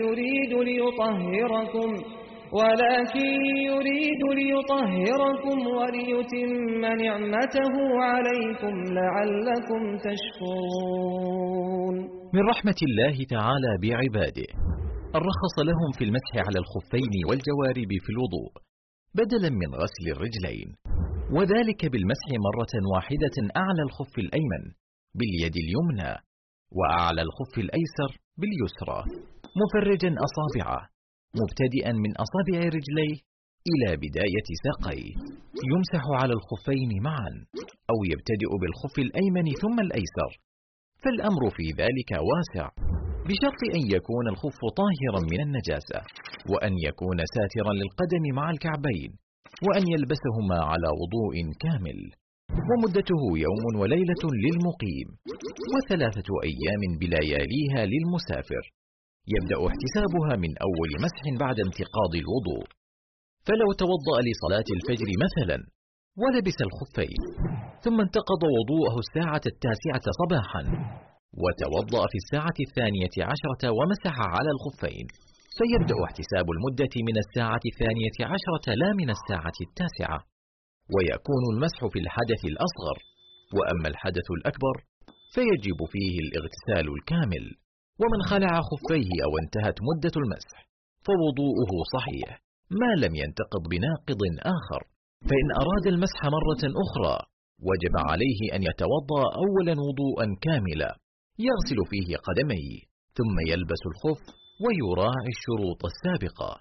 يريد 0.04 0.54
ليطهركم 0.69 1.89
ولكن 2.60 3.32
يريد 3.71 4.21
ليطهركم 4.39 5.58
وليتم 5.78 6.49
نعمته 7.04 7.73
عليكم 8.12 8.73
لعلكم 8.99 9.82
تشكرون. 10.08 11.95
من 12.36 12.43
رحمة 12.52 12.80
الله 12.88 13.15
تعالى 13.36 13.71
بعباده 13.84 14.49
الرخص 15.19 15.56
لهم 15.69 15.89
في 15.97 16.04
المسح 16.04 16.34
على 16.47 16.60
الخفين 16.63 17.13
والجوارب 17.30 17.91
في 18.06 18.10
الوضوء 18.15 18.52
بدلا 19.15 19.49
من 19.62 19.69
غسل 19.82 20.06
الرجلين. 20.15 20.69
وذلك 21.37 21.81
بالمسح 21.91 22.27
مرة 22.47 22.73
واحدة 22.93 23.37
أعلى 23.61 23.81
الخف 23.87 24.13
الأيمن 24.17 24.63
باليد 25.17 25.55
اليمنى 25.63 26.13
وأعلى 26.77 27.21
الخف 27.27 27.53
الأيسر 27.65 28.11
باليسرى. 28.39 28.99
مفرجا 29.61 30.11
أصابعه 30.27 30.81
مبتدئا 31.41 31.91
من 32.03 32.11
أصابع 32.25 32.59
رجليه 32.77 33.17
إلى 33.71 33.89
بداية 34.03 34.47
ساقيه. 34.65 35.13
يمسح 35.71 36.03
على 36.21 36.33
الخفين 36.39 36.91
معا 37.03 37.33
أو 37.91 37.97
يبتدئ 38.11 38.51
بالخف 38.61 38.95
الأيمن 39.05 39.47
ثم 39.61 39.77
الأيسر. 39.79 40.31
فالأمر 41.03 41.43
في 41.57 41.65
ذلك 41.81 42.11
واسع 42.29 42.65
بشرط 43.27 43.61
أن 43.77 43.83
يكون 43.95 44.25
الخف 44.33 44.59
طاهرا 44.81 45.21
من 45.31 45.39
النجاسة 45.47 45.99
وأن 46.51 46.73
يكون 46.87 47.17
ساترا 47.35 47.73
للقدم 47.79 48.23
مع 48.35 48.49
الكعبين. 48.49 49.11
وأن 49.65 49.84
يلبسهما 49.93 50.58
على 50.72 50.89
وضوء 51.02 51.36
كامل. 51.63 52.00
ومدته 52.69 53.22
يوم 53.45 53.63
وليلة 53.82 54.24
للمقيم. 54.45 55.08
وثلاثة 55.74 56.30
أيام 56.50 56.82
بلياليها 57.02 57.82
للمسافر. 57.91 58.63
يبدأ 59.36 59.58
احتسابها 59.69 60.34
من 60.43 60.52
أول 60.67 60.89
مسح 61.06 61.24
بعد 61.43 61.58
انتقاض 61.67 62.12
الوضوء. 62.24 62.65
فلو 63.48 63.69
توضأ 63.84 64.17
لصلاة 64.28 64.67
الفجر 64.78 65.10
مثلا 65.26 65.58
ولبس 66.22 66.58
الخفين. 66.67 67.19
ثم 67.86 67.98
انتقض 68.06 68.41
وضوءه 68.58 68.95
الساعة 69.06 69.45
التاسعة 69.54 70.06
صباحا. 70.22 70.63
وتوضأ 71.43 72.04
في 72.12 72.17
الساعة 72.24 72.58
الثانية 72.67 73.15
عشرة 73.32 73.63
ومسح 73.78 74.15
على 74.36 74.50
الخفين. 74.56 75.08
فيبدأ 75.60 75.98
احتساب 76.08 76.45
المدة 76.56 76.93
من 77.08 77.15
الساعة 77.24 77.63
الثانية 77.72 78.17
عشرة 78.34 78.65
لا 78.82 78.89
من 79.02 79.10
الساعة 79.17 79.58
التاسعة 79.67 80.19
ويكون 80.95 81.43
المسح 81.54 81.80
في 81.93 82.00
الحدث 82.06 82.41
الأصغر 82.52 82.98
وأما 83.58 83.88
الحدث 83.93 84.28
الأكبر 84.38 84.76
فيجب 85.34 85.80
فيه 85.93 86.15
الاغتسال 86.26 86.86
الكامل. 86.95 87.45
ومن 88.02 88.22
خلع 88.32 88.54
خفيه 88.69 89.12
أو 89.26 89.32
انتهت 89.43 89.78
مدة 89.89 90.15
المسح 90.24 90.58
فوضوءه 91.08 91.72
صحيح 91.95 92.30
ما 92.82 92.91
لم 93.04 93.13
ينتقض 93.22 93.63
بناقض 93.72 94.22
آخر. 94.58 94.82
فإن 95.30 95.48
أراد 95.62 95.86
المسح 95.93 96.19
مرة 96.38 96.63
أخرى 96.86 97.17
وجب 97.69 97.93
عليه 98.10 98.39
أن 98.56 98.62
يتوضأ 98.69 99.24
أولا 99.43 99.76
وضوءا 99.88 100.26
كاملا 100.45 100.91
يغسل 101.48 101.80
فيه 101.91 102.10
قدميه 102.28 102.80
ثم 103.17 103.36
يلبس 103.52 103.82
الخف 103.91 104.22
ويراعي 104.65 105.30
الشروط 105.36 105.82
السابقة. 105.86 106.52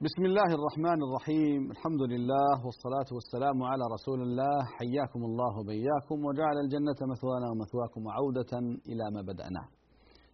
بسم 0.00 0.24
الله 0.24 0.54
الرحمن 0.54 1.02
الرحيم. 1.02 1.70
الحمد 1.70 2.02
لله 2.02 2.64
والصلاة 2.64 3.08
والسلام 3.12 3.62
على 3.62 3.82
رسول 3.92 4.22
الله. 4.22 4.64
حياكم 4.64 5.24
الله 5.24 5.64
بياكم 5.66 6.24
وجعل 6.24 6.56
الجنة 6.64 7.10
مثوانا 7.12 7.46
ومثواكم 7.50 8.06
وعودة 8.06 8.58
إلى 8.86 9.04
ما 9.14 9.22
بدأنا. 9.22 9.62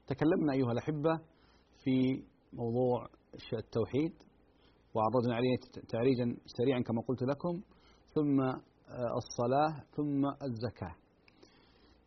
تكلمنا 0.07 0.53
أيها 0.53 0.72
الأحبة 0.72 1.20
في 1.85 2.22
موضوع 2.53 3.17
التوحيد 3.52 4.12
وعرضنا 4.94 5.34
عليه 5.34 5.56
تعريجا 5.88 6.36
سريعا 6.46 6.80
كما 6.80 7.02
قلت 7.08 7.22
لكم 7.22 7.62
ثم 8.14 8.40
الصلاة 9.20 9.84
ثم 9.96 10.26
الزكاة. 10.42 10.94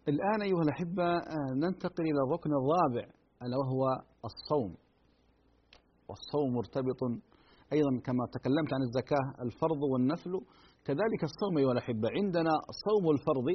الآن 0.08 0.42
أيها 0.42 0.62
الأحبة 0.62 1.22
ننتقل 1.56 2.04
إلى 2.04 2.20
الركن 2.28 2.50
الرابع 2.50 3.14
ألا 3.44 3.58
وهو 3.58 3.84
الصوم. 4.26 4.78
والصوم 6.10 6.54
مرتبط 6.54 7.02
أيضا 7.74 8.00
كما 8.06 8.26
تكلمت 8.32 8.74
عن 8.74 8.82
الزكاة 8.82 9.44
الفرض 9.46 9.84
والنفل. 9.92 10.32
كذلك 10.86 11.24
الصوم 11.24 11.58
أيها 11.58 11.72
الأحبة. 11.72 12.10
عندنا 12.18 12.52
صوم 12.86 13.12
الفرض 13.12 13.48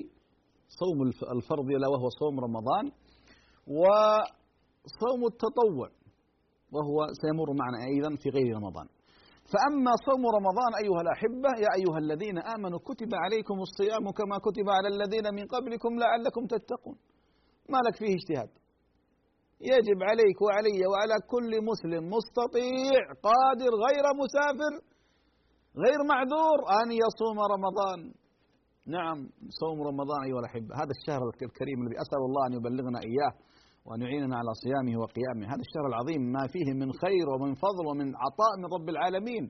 صوم 0.69 1.03
الفرض 1.37 1.67
لا 1.71 1.89
وهو 1.89 2.09
صوم 2.09 2.41
رمضان 2.41 2.85
وصوم 3.67 5.21
التطوع. 5.33 5.96
وهو 6.77 6.99
سيمر 7.23 7.49
معنا 7.61 7.79
أيضا 7.93 8.11
في 8.23 8.29
غير 8.37 8.47
رمضان. 8.59 8.87
فأما 9.53 9.93
صوم 10.09 10.23
رمضان 10.39 10.73
أيها 10.83 11.01
الأحبة 11.07 11.51
يا 11.65 11.71
أيها 11.79 11.99
الذين 12.05 12.39
آمنوا 12.55 12.81
كتب 12.89 13.11
عليكم 13.25 13.57
الصيام 13.67 14.05
كما 14.19 14.37
كتب 14.47 14.67
على 14.77 14.89
الذين 14.95 15.27
من 15.39 15.45
قبلكم 15.55 15.93
لعلكم 16.03 16.43
تتقون. 16.53 16.97
ما 17.73 17.79
لك 17.87 17.95
فيه 18.01 18.13
اجتهاد. 18.19 18.51
يجب 19.73 19.99
عليك 20.11 20.39
وعلي 20.47 20.81
وعلى 20.91 21.17
كل 21.33 21.53
مسلم 21.71 22.03
مستطيع 22.17 23.01
قادر 23.29 23.73
غير 23.87 24.05
مسافر 24.23 24.73
غير 25.85 26.01
معذور 26.13 26.59
أن 26.81 26.89
يصوم 27.03 27.39
رمضان. 27.55 28.01
نعم 28.97 29.19
صوم 29.63 29.79
رمضان 29.91 30.21
أيها 30.27 30.41
الأحبة. 30.45 30.73
هذا 30.81 30.93
الشهر 30.99 31.23
الكريم 31.49 31.79
الذي 31.83 31.97
أسأل 32.05 32.23
الله 32.29 32.43
أن 32.49 32.53
يبلغنا 32.59 32.99
إياه. 33.11 33.33
وأن 33.87 34.01
يعيننا 34.03 34.37
على 34.41 34.53
صيامه 34.65 34.95
وقيامه. 35.03 35.45
هذا 35.53 35.63
الشهر 35.67 35.87
العظيم 35.93 36.23
ما 36.37 36.45
فيه 36.53 36.69
من 36.83 36.89
خير 37.03 37.27
ومن 37.33 37.55
فضل 37.65 37.85
ومن 37.91 38.09
عطاء 38.25 38.53
من 38.61 38.69
رب 38.77 38.89
العالمين. 38.95 39.45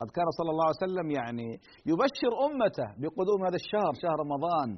قد 0.00 0.08
كان 0.16 0.28
صلى 0.38 0.50
الله 0.50 0.66
عليه 0.68 0.82
وسلم 0.84 1.06
يعني 1.18 1.48
يبشر 1.90 2.32
أمته 2.46 2.88
بقدوم 3.00 3.40
هذا 3.46 3.58
الشهر 3.62 3.92
شهر 4.02 4.16
رمضان. 4.24 4.68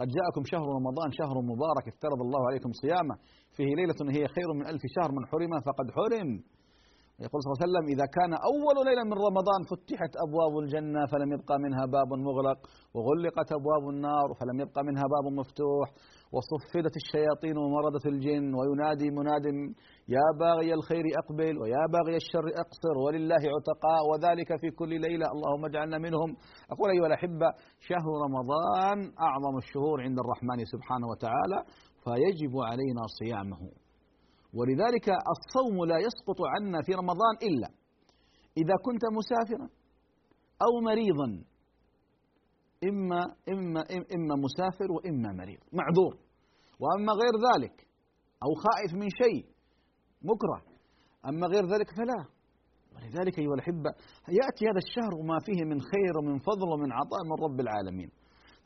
قد 0.00 0.08
جاءكم 0.16 0.42
شهر 0.52 0.66
رمضان 0.78 1.08
شهر 1.20 1.36
مبارك 1.52 1.84
افترض 1.92 2.20
الله 2.26 2.42
عليكم 2.48 2.70
صيامه. 2.82 3.14
فيه 3.56 3.70
ليلة 3.78 4.00
هي 4.16 4.24
خير 4.36 4.48
من 4.58 4.64
ألف 4.72 4.82
شهر 4.96 5.10
من 5.16 5.22
حرم 5.30 5.52
فقد 5.68 5.86
حرم. 5.96 6.30
يقول 7.24 7.38
صلى 7.42 7.48
الله 7.50 7.60
عليه 7.62 7.68
وسلم 7.68 7.86
إذا 7.94 8.06
كان 8.16 8.32
أول 8.50 8.76
ليلة 8.88 9.04
من 9.10 9.16
رمضان 9.28 9.60
فتحت 9.70 10.12
أبواب 10.24 10.52
الجنة 10.62 11.06
فلم 11.12 11.32
يبقى 11.36 11.56
منها 11.64 11.84
باب 11.96 12.10
مغلق 12.28 12.58
وغلقت 12.94 13.48
أبواب 13.58 13.84
النار 13.94 14.28
فلم 14.40 14.60
يبقى 14.60 14.82
منها 14.88 15.04
باب 15.14 15.24
مفتوح 15.40 15.86
وصفدت 16.34 16.94
الشياطين 17.02 17.56
ومردت 17.58 18.06
الجن 18.06 18.54
وينادي 18.58 19.10
مناد 19.10 19.46
يا 20.08 20.26
باغي 20.40 20.74
الخير 20.74 21.04
أقبل 21.22 21.58
ويا 21.60 21.84
باغي 21.94 22.16
الشر 22.16 22.46
أقصر 22.64 22.94
ولله 23.04 23.42
عتقاء 23.56 24.00
وذلك 24.10 24.60
في 24.60 24.70
كل 24.70 25.00
ليلة 25.00 25.26
اللهم 25.34 25.64
اجعلنا 25.64 25.98
منهم. 25.98 26.36
أقول 26.72 26.90
أيها 26.90 27.06
الأحبة 27.06 27.48
شهر 27.88 28.08
رمضان 28.26 28.98
أعظم 29.20 29.56
الشهور 29.62 30.00
عند 30.02 30.18
الرحمن 30.18 30.64
سبحانه 30.64 31.06
وتعالى 31.12 31.58
فيجب 32.04 32.54
علينا 32.70 33.02
صيامه. 33.20 33.85
ولذلك 34.54 35.08
الصوم 35.08 35.84
لا 35.84 35.98
يسقط 35.98 36.38
عنا 36.54 36.78
في 36.86 36.92
رمضان 36.92 37.34
إلا 37.42 37.68
إذا 38.56 38.74
كنت 38.84 39.02
مسافرا 39.18 39.68
أو 40.62 40.80
مريضا. 40.80 41.44
إما 42.84 43.20
إما 43.48 43.80
إما 44.14 44.34
مسافر 44.46 44.92
وإما 44.92 45.32
مريض. 45.32 45.60
معذور. 45.72 46.14
وأما 46.80 47.12
غير 47.12 47.34
ذلك 47.48 47.86
أو 48.44 48.50
خائف 48.64 48.94
من 48.94 49.08
شيء 49.22 49.44
مكره. 50.22 50.62
أما 51.28 51.46
غير 51.46 51.64
ذلك 51.74 51.90
فلا. 51.90 52.20
ولذلك 52.94 53.38
أيها 53.38 53.54
الأحبة 53.54 53.90
يأتي 54.28 54.64
هذا 54.70 54.80
الشهر 54.86 55.14
وما 55.20 55.38
فيه 55.46 55.64
من 55.64 55.80
خير 55.80 56.12
ومن 56.18 56.38
فضل 56.38 56.68
ومن 56.72 56.92
عطاء 56.92 57.20
من 57.30 57.36
رب 57.44 57.60
العالمين. 57.60 58.10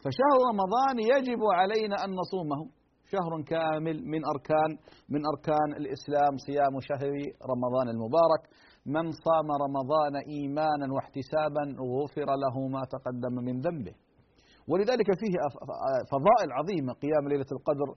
فشهر 0.03 0.37
رمضان 0.51 0.97
يجب 0.99 1.41
علينا 1.61 2.05
أن 2.05 2.11
نصومه. 2.21 2.80
شهر 3.13 3.33
كامل 3.53 3.97
من 4.13 4.21
أركان 4.33 4.71
من 5.15 5.21
أركان 5.33 5.69
الإسلام 5.81 6.33
صيام 6.47 6.75
شهر 6.89 7.13
رمضان 7.53 7.87
المبارك. 7.95 8.43
من 8.87 9.07
صام 9.27 9.49
رمضان 9.65 10.15
إيمانا 10.35 10.87
واحتسابا 10.95 11.65
غفر 11.97 12.29
له 12.45 12.57
ما 12.75 12.83
تقدم 12.95 13.35
من 13.47 13.61
ذنبه. 13.67 13.95
ولذلك 14.71 15.09
فيه 15.21 15.35
فضائل 16.13 16.49
عظيمة 16.59 16.93
قيام 17.05 17.25
ليلة 17.33 17.51
القدر 17.57 17.89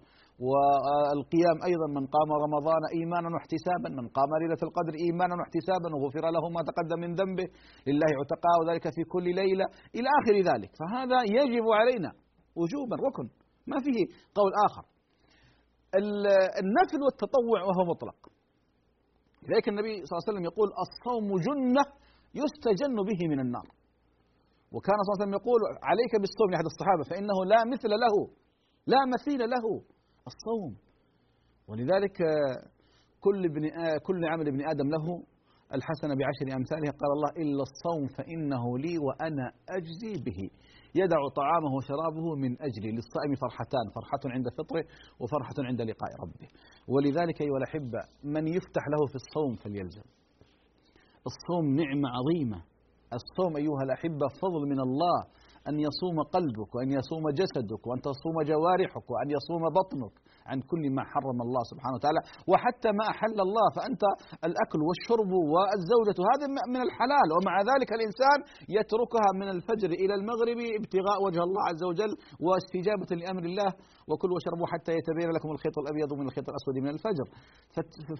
والقيام 0.45 1.57
أيضا 1.69 1.87
من 1.97 2.05
قام 2.15 2.29
رمضان 2.45 2.83
إيمانا 2.97 3.29
واحتسابا 3.33 3.89
من 3.99 4.07
قام 4.17 4.31
ليلة 4.43 4.61
القدر 4.67 4.93
إيمانا 5.05 5.35
واحتسابا 5.39 5.89
غفر 6.03 6.25
له 6.35 6.43
ما 6.55 6.61
تقدم 6.69 6.99
من 7.03 7.11
ذنبه. 7.19 7.47
لله 7.87 8.11
عتقاء 8.21 8.55
وذلك 8.61 8.85
في 8.95 9.03
كل 9.13 9.25
ليلة. 9.41 9.65
إلى 9.97 10.09
آخر 10.19 10.35
ذلك 10.49 10.71
فهذا 10.79 11.19
يجب 11.39 11.65
علينا 11.79 12.11
وجوبا 12.59 12.95
ركن. 13.07 13.27
ما 13.67 13.77
فيه 13.85 13.99
قول 14.39 14.51
آخر. 14.67 14.83
النفل 16.61 16.99
والتطوع 17.05 17.59
وهو 17.67 17.81
مطلق. 17.91 18.19
لذلك 19.43 19.67
النبي 19.73 19.93
صلى 20.05 20.13
الله 20.13 20.23
عليه 20.23 20.31
وسلم 20.31 20.45
يقول 20.51 20.69
الصوم 20.85 21.27
جنة 21.47 21.85
يستجن 22.41 22.95
به 23.09 23.21
من 23.31 23.39
النار. 23.39 23.67
وكان 24.73 24.97
صلى 25.03 25.09
الله 25.09 25.17
عليه 25.17 25.25
وسلم 25.25 25.37
يقول 25.41 25.61
عليك 25.89 26.13
بالصوم 26.21 26.49
لأحد 26.51 26.67
الصحابة 26.71 27.03
فإنه 27.09 27.37
لا 27.53 27.59
مثل 27.73 27.91
له 28.03 28.15
لا 28.93 29.01
مثيل 29.13 29.41
له. 29.53 29.65
الصوم. 30.31 30.73
ولذلك 31.67 32.17
كل 33.19 33.45
ابن 33.45 33.63
كل 34.07 34.25
عمل 34.25 34.47
ابن 34.47 34.61
آدم 34.69 34.87
له 34.95 35.05
الحسنة 35.73 36.15
بعشر 36.15 36.57
أمثالها. 36.57 36.91
قال 37.01 37.11
الله 37.17 37.31
إلا 37.43 37.63
الصوم 37.69 38.07
فإنه 38.17 38.77
لي 38.77 38.97
وأنا 38.97 39.51
أجزي 39.69 40.13
به. 40.25 40.49
يدع 40.95 41.21
طعامه 41.35 41.71
وشرابه 41.77 42.35
من 42.35 42.51
أجلي 42.61 42.91
للصائم 42.91 43.35
فرحتان 43.41 43.85
فرحة 43.95 44.23
عند 44.25 44.45
فطره 44.57 44.83
وفرحة 45.19 45.57
عند 45.59 45.81
لقاء 45.81 46.11
ربه. 46.23 46.47
ولذلك 46.87 47.41
أيها 47.41 47.57
الأحبة 47.57 47.99
من 48.23 48.47
يفتح 48.47 48.83
له 48.93 49.01
في 49.11 49.15
الصوم 49.15 49.55
فليلزم. 49.55 50.07
الصوم 51.31 51.65
نعمة 51.75 52.09
عظيمة. 52.17 52.63
الصوم 53.19 53.57
أيها 53.57 53.83
الأحبة 53.83 54.27
فضل 54.41 54.61
من 54.73 54.79
الله 54.79 55.19
أن 55.69 55.79
يصوم 55.79 56.17
قلبك 56.35 56.75
وأن 56.75 56.89
يصوم 56.91 57.29
جسدك 57.29 57.87
وأن 57.87 58.01
تصوم 58.01 58.41
جوارحك 58.51 59.11
وأن 59.11 59.29
يصوم 59.37 59.63
بطنك. 59.79 60.22
عن 60.49 60.57
كل 60.71 60.83
ما 60.95 61.03
حرم 61.11 61.39
الله 61.45 61.63
سبحانه 61.71 61.95
وتعالى. 61.97 62.21
وحتى 62.51 62.89
ما 62.99 63.05
أحل 63.13 63.37
الله 63.47 63.67
فأنت 63.75 64.03
الأكل 64.47 64.79
والشرب 64.87 65.31
والزوجة 65.53 66.17
هذا 66.31 66.45
من 66.73 66.81
الحلال. 66.87 67.27
ومع 67.35 67.55
ذلك 67.71 67.89
الإنسان 67.97 68.37
يتركها 68.77 69.29
من 69.41 69.47
الفجر 69.55 69.89
إلى 70.03 70.13
المغرب 70.19 70.59
ابتغاء 70.79 71.17
وجه 71.25 71.41
الله 71.47 71.61
عز 71.69 71.83
وجل 71.89 72.11
واستجابة 72.45 73.09
لأمر 73.19 73.43
الله. 73.51 73.69
وكلوا 74.09 74.35
واشربوا 74.35 74.67
حتى 74.73 74.91
يتبين 74.99 75.29
لكم 75.35 75.49
الخيط 75.55 75.75
الأبيض 75.83 76.09
من 76.19 76.25
الخيط 76.29 76.47
الأسود 76.51 76.75
من 76.85 76.91
الفجر. 76.95 77.27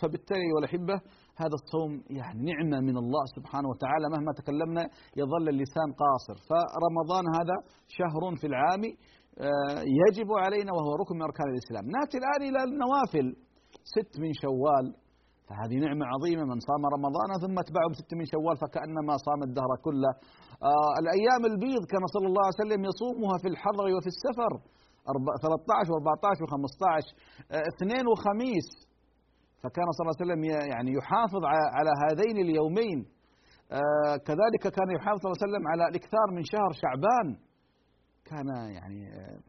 فبالتالي 0.02 0.50
والأحبة 0.56 0.96
هذا 1.44 1.56
الصوم 1.62 1.92
يعني 2.20 2.40
نعمة 2.52 2.78
من 2.90 2.98
الله 3.04 3.24
سبحانه 3.36 3.68
وتعالى. 3.74 4.06
مهما 4.14 4.32
تكلمنا 4.40 4.84
يظل 5.22 5.46
اللسان 5.54 5.90
قاصر. 6.04 6.36
فرمضان 6.50 7.26
هذا 7.40 7.56
شهر 7.88 8.24
في 8.42 8.48
العام 8.52 8.82
يجب 10.02 10.30
علينا 10.44 10.72
وهو 10.74 10.92
ركن 11.02 11.16
من 11.16 11.22
أركان 11.30 11.48
الإسلام. 11.54 11.86
نأتي 11.96 12.18
الآن 12.22 12.42
إلى 12.50 12.60
النوافل. 12.68 13.28
ست 13.94 14.14
من 14.24 14.32
شوال. 14.44 14.86
فهذه 15.48 15.76
نعمة 15.86 16.06
عظيمة. 16.14 16.44
من 16.52 16.60
صام 16.70 16.84
رمضان 16.96 17.30
ثم 17.44 17.56
اتبعه 17.64 17.88
بست 17.92 18.12
من 18.20 18.26
شوال 18.34 18.56
فكأنما 18.64 19.14
صام 19.28 19.40
الدهر 19.48 19.72
كله. 19.86 20.12
آه 20.72 20.92
الأيام 21.02 21.42
البيض 21.52 21.84
كما 21.94 22.08
صلى 22.16 22.28
الله 22.30 22.44
عليه 22.48 22.62
وسلم 22.62 22.82
يصومها 22.90 23.36
في 23.42 23.48
الحضر 23.54 23.86
وفي 23.96 24.10
السفر. 24.16 24.54
13 25.44 25.90
و14 25.94 26.38
و15 26.44 27.06
اثنين 27.72 28.06
وخميس. 28.12 28.70
فكان 29.62 29.88
صلى 29.96 30.04
الله 30.04 30.16
عليه 30.16 30.26
وسلم 30.26 30.42
يعني 30.74 30.92
يحافظ 31.00 31.44
على 31.78 31.92
هذين 32.04 32.38
اليومين. 32.46 33.00
آه 33.72 34.16
كذلك 34.28 34.64
كان 34.78 34.90
يحافظ 34.98 35.20
صلى 35.22 35.30
الله 35.30 35.40
عليه 35.42 35.48
وسلم 35.48 35.66
على 35.72 35.84
الإكثار 35.90 36.28
من 36.38 36.44
شهر 36.54 36.72
شعبان. 36.82 37.28
كان 38.26 38.48
يعني 38.48 39.02
آه 39.20 39.40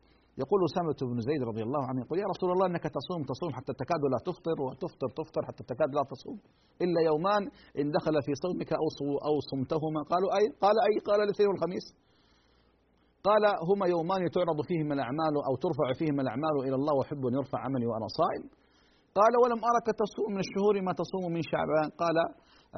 يقول 0.42 0.58
أسامة 0.70 0.98
بن 1.12 1.18
زيد 1.28 1.42
رضي 1.50 1.62
الله 1.62 1.82
عنه 1.88 2.00
يقول 2.04 2.18
يا 2.18 2.28
رسول 2.34 2.50
الله 2.52 2.66
إنك 2.66 2.84
تصوم 2.98 3.20
تصوم 3.32 3.50
حتى 3.58 3.72
تكاد 3.82 4.02
لا 4.12 4.18
تفطر 4.28 4.56
وتفطر 4.64 5.08
تفطر 5.20 5.42
حتى 5.48 5.62
تكاد 5.72 5.90
لا 5.98 6.02
تصوم 6.12 6.38
إلا 6.84 7.00
يومان 7.10 7.42
إن 7.80 7.86
دخل 7.98 8.14
في 8.26 8.32
صومك 8.44 8.70
أو 8.80 8.86
أو 9.28 9.34
صمتهما. 9.50 10.00
قالوا 10.12 10.30
أي؟ 10.38 10.44
قال 10.64 10.76
أي؟ 10.88 10.94
قال 11.08 11.18
الاثنين 11.26 11.48
والخميس. 11.50 11.86
قال 13.28 13.42
هما 13.70 13.86
يومان 13.94 14.20
تعرض 14.36 14.58
فيهما 14.68 14.94
الأعمال 14.98 15.34
أو 15.48 15.54
ترفع 15.64 15.86
فيهما 16.00 16.22
الأعمال 16.24 16.54
إلى 16.66 16.76
الله 16.80 16.94
وأحب 16.98 17.22
أن 17.28 17.34
يرفع 17.38 17.58
عملي 17.66 17.86
وأنا 17.90 18.08
صائم. 18.20 18.44
قال 19.18 19.32
ولم 19.42 19.60
أرك 19.70 19.86
تصوم 20.02 20.30
من 20.34 20.42
الشهور 20.46 20.74
ما 20.88 20.92
تصوم 21.02 21.24
من 21.36 21.42
شعبان. 21.52 21.88
قال 22.02 22.16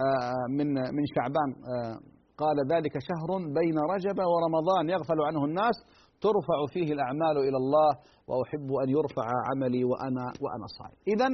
آه، 0.04 0.46
من 0.58 0.68
من 0.96 1.04
شعبان 1.14 1.50
آه، 1.72 1.96
قال 2.42 2.56
ذلك 2.72 2.94
شهر 3.08 3.30
بين 3.58 3.76
رجب 3.94 4.18
ورمضان 4.32 4.84
يغفل 4.88 5.20
عنه 5.28 5.44
الناس 5.44 5.76
ترفع 6.20 6.58
فيه 6.74 6.88
الأعمال 6.96 7.36
إلى 7.46 7.58
الله 7.62 7.90
وأحب 8.28 8.68
أن 8.82 8.88
يرفع 8.96 9.26
عملي 9.48 9.84
وأنا 9.90 10.24
وأنا 10.42 10.66
صائم. 10.78 10.98
إذا 11.14 11.28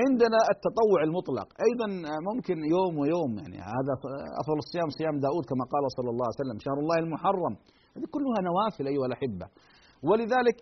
عندنا 0.00 0.38
التطوع 0.54 1.00
المطلق. 1.08 1.48
أيضا 1.68 1.88
ممكن 2.28 2.56
يوم 2.74 2.94
ويوم 2.98 3.32
يعني 3.38 3.58
هذا 3.76 3.92
أفضل 4.42 4.58
الصيام 4.64 4.88
صيام 4.98 5.16
داود 5.26 5.44
كما 5.50 5.64
قال 5.72 5.84
صلى 5.96 6.10
الله 6.12 6.26
عليه 6.26 6.40
وسلم 6.40 6.58
شهر 6.66 6.78
الله 6.82 6.98
المحرم. 7.04 7.54
هذه 7.94 8.06
كلها 8.16 8.38
نوافل 8.48 8.86
أيها 8.92 9.06
الأحبة. 9.10 9.46
ولذلك 10.08 10.58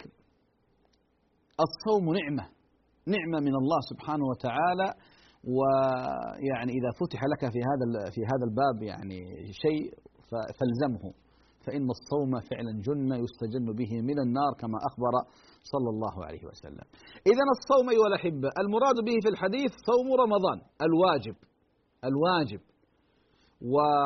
الصوم 1.67 2.05
نعمة. 2.19 2.45
نعمة 3.15 3.39
من 3.49 3.55
الله 3.61 3.81
سبحانه 3.91 4.25
وتعالى. 4.33 4.89
ويعني 5.47 6.73
إذا 6.73 6.91
فتح 7.01 7.21
لك 7.33 7.53
في 7.53 7.61
هذا 7.71 8.11
في 8.11 8.21
هذا 8.21 8.45
الباب 8.51 8.83
يعني 8.83 9.19
شيء 9.53 9.95
فالزمه 10.31 11.13
فإن 11.67 11.87
الصوم 11.97 12.33
فعلا 12.51 12.73
جنة 12.89 13.17
يستجن 13.25 13.67
به 13.81 13.93
من 14.03 14.19
النار 14.19 14.53
كما 14.61 14.79
أخبر 14.89 15.13
صلى 15.73 15.89
الله 15.95 16.25
عليه 16.27 16.45
وسلم. 16.47 16.87
إذا 17.33 17.45
الصوم 17.57 17.87
أيها 17.91 18.09
الأحبة 18.13 18.49
المراد 18.63 18.97
به 19.07 19.17
في 19.25 19.29
الحديث 19.29 19.71
صوم 19.91 20.09
رمضان 20.23 20.59
الواجب 20.87 21.37
الواجب. 22.11 22.61
وينبغي 23.73 24.03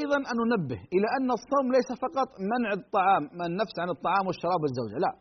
أيضا 0.00 0.18
أن 0.30 0.36
ننبه 0.42 0.80
إلى 0.94 1.06
أن 1.20 1.28
الصوم 1.38 1.66
ليس 1.76 1.90
فقط 2.04 2.28
منع 2.52 2.70
الطعام 2.72 3.22
من 3.38 3.44
النفس 3.50 3.74
عن 3.78 3.88
الطعام 3.90 4.24
والشراب 4.26 4.60
والزوجة 4.62 4.96
لا. 5.04 5.12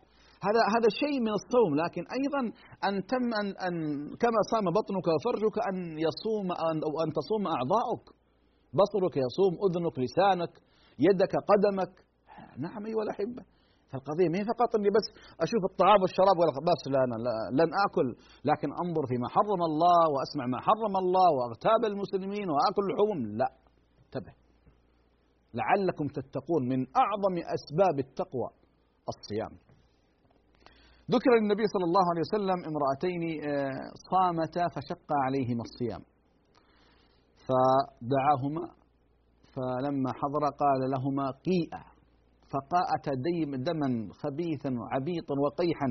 هذا 0.47 0.61
هذا 0.75 0.89
شيء 1.01 1.17
من 1.25 1.33
الصوم 1.39 1.71
لكن 1.83 2.03
أيضا 2.19 2.41
أن 2.87 2.93
تم 3.11 3.25
ان, 3.41 3.47
أن 3.67 3.73
كما 4.23 4.39
صام 4.51 4.65
بطنك 4.77 5.07
وفرجك 5.13 5.55
أن 5.69 5.77
يصوم 6.07 6.47
أو 6.85 6.91
أن 7.03 7.09
تصوم 7.17 7.43
أعضاؤك. 7.55 8.05
بصرك 8.79 9.15
يصوم 9.25 9.53
أذنك 9.65 9.95
لسانك 10.05 10.53
يدك 11.07 11.33
قدمك. 11.51 11.93
نعم 12.57 12.85
أيها 12.85 13.03
الأحبة. 13.07 13.43
فالقضية 13.91 14.29
ما 14.29 14.37
هي 14.39 14.45
فقط 14.53 14.69
إني 14.77 14.89
بس 14.97 15.07
أشوف 15.45 15.61
الطعام 15.71 15.99
والشراب 16.01 16.37
بس 16.69 16.81
لا 16.93 16.99
أنا 17.07 17.17
لن 17.59 17.69
آكل 17.85 18.07
لكن 18.49 18.69
أنظر 18.83 19.03
فيما 19.11 19.27
حرم 19.35 19.61
الله 19.69 20.01
وأسمع 20.13 20.45
ما 20.53 20.59
حرم 20.67 20.93
الله 21.03 21.27
وأغتاب 21.37 21.81
المسلمين 21.91 22.47
وآكل 22.53 22.83
لحوم. 22.89 23.19
لا 23.39 23.49
انتبه. 24.05 24.33
لعلكم 25.53 26.07
تتقون 26.07 26.63
من 26.71 26.79
أعظم 27.03 27.35
أسباب 27.57 27.99
التقوى 28.05 28.49
الصيام. 29.13 29.68
ذكر 31.15 31.31
للنبي 31.41 31.65
صلى 31.73 31.85
الله 31.89 32.05
عليه 32.11 32.23
وسلم 32.27 32.59
امرأتين 32.71 33.23
آه، 33.49 33.91
صامتا 34.11 34.67
فشق 34.75 35.09
عليهما 35.25 35.63
الصيام. 35.67 36.01
فدعاهما 37.47 38.65
فلما 39.53 40.11
حضر 40.13 40.43
قال 40.61 40.81
لهما 40.93 41.31
قيئا. 41.31 41.83
فقاءت 42.53 43.05
دما 43.67 43.89
خبيثا 44.21 44.71
عبيطا 44.93 45.35
وقيحا. 45.45 45.89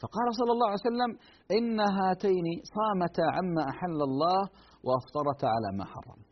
فقال 0.00 0.26
صلى 0.40 0.52
الله 0.52 0.66
عليه 0.66 0.86
وسلم 0.88 1.10
إن 1.58 1.80
هاتين 1.80 2.46
صامتا 2.76 3.26
عما 3.36 3.62
أحل 3.68 4.00
الله 4.10 4.40
وأفطرتا 4.86 5.46
على 5.46 5.78
ما 5.78 5.84
حرم. 5.84 6.25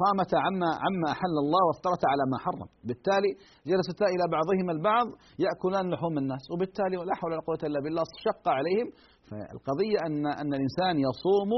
صامتا 0.00 0.36
عما 0.46 0.70
عما 0.84 1.08
أحل 1.14 1.36
الله 1.44 1.62
وافطرتا 1.68 2.06
على 2.12 2.24
ما 2.32 2.38
حرم، 2.44 2.68
بالتالي 2.86 3.32
جلستا 3.70 4.06
إلى 4.14 4.24
بعضهما 4.34 4.72
البعض 4.76 5.06
يأكلان 5.44 5.84
لحوم 5.92 6.14
الناس، 6.22 6.44
وبالتالي 6.52 6.96
لا 7.08 7.14
حول 7.20 7.30
ولا 7.32 7.42
قوة 7.48 7.62
إلا 7.68 7.78
بالله 7.84 8.04
شق 8.26 8.44
عليهم، 8.58 8.88
فالقضية 9.28 9.98
أن 10.06 10.16
أن 10.42 10.50
الإنسان 10.58 10.94
يصوم 11.08 11.50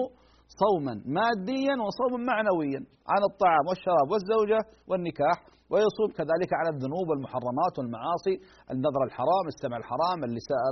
صوما 0.62 0.94
ماديا 1.18 1.74
وصوما 1.86 2.18
معنويا 2.32 2.80
عن 3.12 3.22
الطعام 3.30 3.64
والشراب 3.68 4.06
والزوجة 4.12 4.60
والنكاح 4.88 5.36
ويصوم 5.70 6.10
كذلك 6.18 6.50
على 6.58 6.68
الذنوب 6.74 7.06
والمحرمات 7.10 7.74
والمعاصي 7.78 8.34
النظر 8.74 9.00
الحرام 9.08 9.44
السمع 9.52 9.76
الحرام 9.82 10.18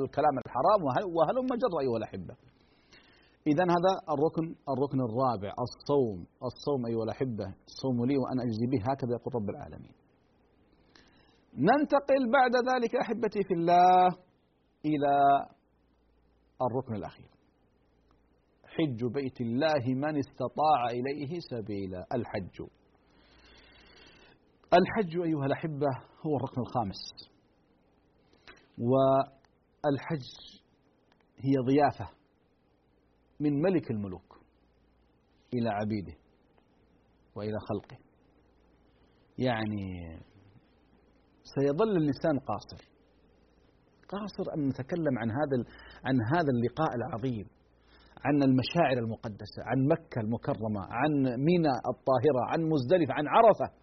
الكلام 0.02 0.34
الحرام 0.44 0.80
وهلم 1.16 1.46
جر 1.62 1.74
أيها 1.84 1.98
الأحبة. 2.00 2.34
إذا 3.46 3.64
هذا 3.64 3.92
الركن 4.14 4.56
الركن 4.68 5.00
الرابع 5.00 5.52
الصوم 5.66 6.26
الصوم 6.42 6.86
أيها 6.86 7.04
الأحبة 7.04 7.44
الصوم 7.66 8.04
لي 8.04 8.16
وأنا 8.18 8.42
أجزي 8.42 8.66
به 8.66 8.92
هكذا 8.92 9.10
يقول 9.12 9.34
رب 9.34 9.50
العالمين. 9.50 9.92
ننتقل 11.54 12.30
بعد 12.32 12.52
ذلك 12.74 12.96
أحبتي 12.96 13.42
في 13.42 13.54
الله 13.54 14.06
إلى 14.84 15.12
الركن 16.62 16.94
الأخير. 16.94 17.30
حج 18.64 19.04
بيت 19.14 19.40
الله 19.40 19.94
من 19.94 20.18
استطاع 20.18 20.86
إليه 20.90 21.38
سبيلا 21.50 22.06
الحج. 22.14 22.68
الحج 24.72 25.16
أيها 25.16 25.46
الأحبة 25.46 25.88
هو 26.26 26.36
الركن 26.36 26.60
الخامس. 26.60 27.02
والحج 28.78 30.26
هي 31.38 31.54
ضيافة. 31.66 32.23
من 33.40 33.62
ملك 33.62 33.90
الملوك 33.90 34.40
إلى 35.54 35.68
عبيده 35.68 36.14
وإلى 37.36 37.58
خلقه. 37.68 37.98
يعني 39.38 40.18
سيظل 41.42 41.96
اللسان 41.96 42.38
قاصر. 42.38 42.88
قاصر 44.08 44.54
أن 44.56 44.68
نتكلم 44.68 45.18
عن 45.18 45.30
هذا 45.30 45.56
عن 46.04 46.16
هذا 46.34 46.50
اللقاء 46.56 46.94
العظيم 46.94 47.46
عن 48.24 48.42
المشاعر 48.42 48.98
المقدسة 48.98 49.60
عن 49.66 49.78
مكة 49.92 50.20
المكرمة 50.20 50.80
عن 50.90 51.12
منى 51.22 51.74
الطاهرة 51.92 52.42
عن 52.48 52.60
مزدلفة 52.62 53.14
عن 53.14 53.24
عرفة. 53.28 53.74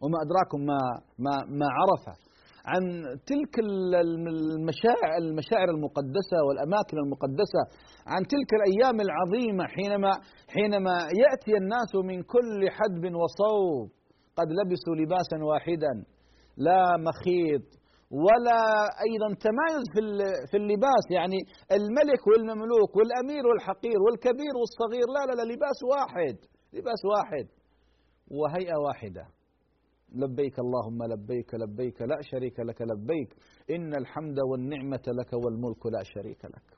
وما 0.00 0.18
أدراكم 0.24 0.60
ما 0.60 0.78
ما 1.18 1.44
ما 1.58 1.66
عرفة. 1.78 2.31
عن 2.70 2.82
تلك 3.26 3.54
المشاعر 3.58 5.10
المشاعر 5.18 5.68
المقدسة 5.76 6.38
والأماكن 6.48 6.96
المقدسة 7.04 7.62
عن 8.06 8.22
تلك 8.32 8.50
الأيام 8.58 8.96
العظيمة 9.06 9.64
حينما 9.66 10.12
حينما 10.54 10.94
يأتي 11.22 11.52
الناس 11.62 11.92
من 12.04 12.22
كل 12.22 12.60
حدب 12.76 13.04
وصوب 13.22 13.88
قد 14.38 14.48
لبسوا 14.58 14.94
لباسا 15.00 15.38
واحدا 15.50 15.92
لا 16.56 16.96
مخيط 17.08 17.66
ولا 18.26 18.60
أيضا 19.08 19.28
تمايز 19.48 19.84
في 19.94 20.00
في 20.50 20.56
اللباس 20.56 21.04
يعني 21.10 21.38
الملك 21.78 22.26
والمملوك 22.26 22.96
والأمير 22.96 23.46
والحقير 23.46 23.98
والكبير 24.04 24.52
والصغير 24.60 25.06
لا 25.16 25.22
لا 25.28 25.34
لا 25.38 25.52
لباس 25.52 25.78
واحد 25.92 26.36
لباس 26.72 27.00
واحد 27.12 27.46
وهيئة 28.30 28.76
واحدة. 28.86 29.24
لبيك 30.14 30.58
اللهم 30.58 31.02
لبيك 31.12 31.54
لبيك 31.54 32.02
لا 32.02 32.18
شريك 32.20 32.60
لك 32.60 32.82
لبيك. 32.82 33.36
إن 33.70 33.94
الحمد 33.94 34.38
والنعمة 34.50 35.02
لك 35.18 35.32
والملك 35.32 35.86
لا 35.86 36.02
شريك 36.02 36.44
لك. 36.44 36.68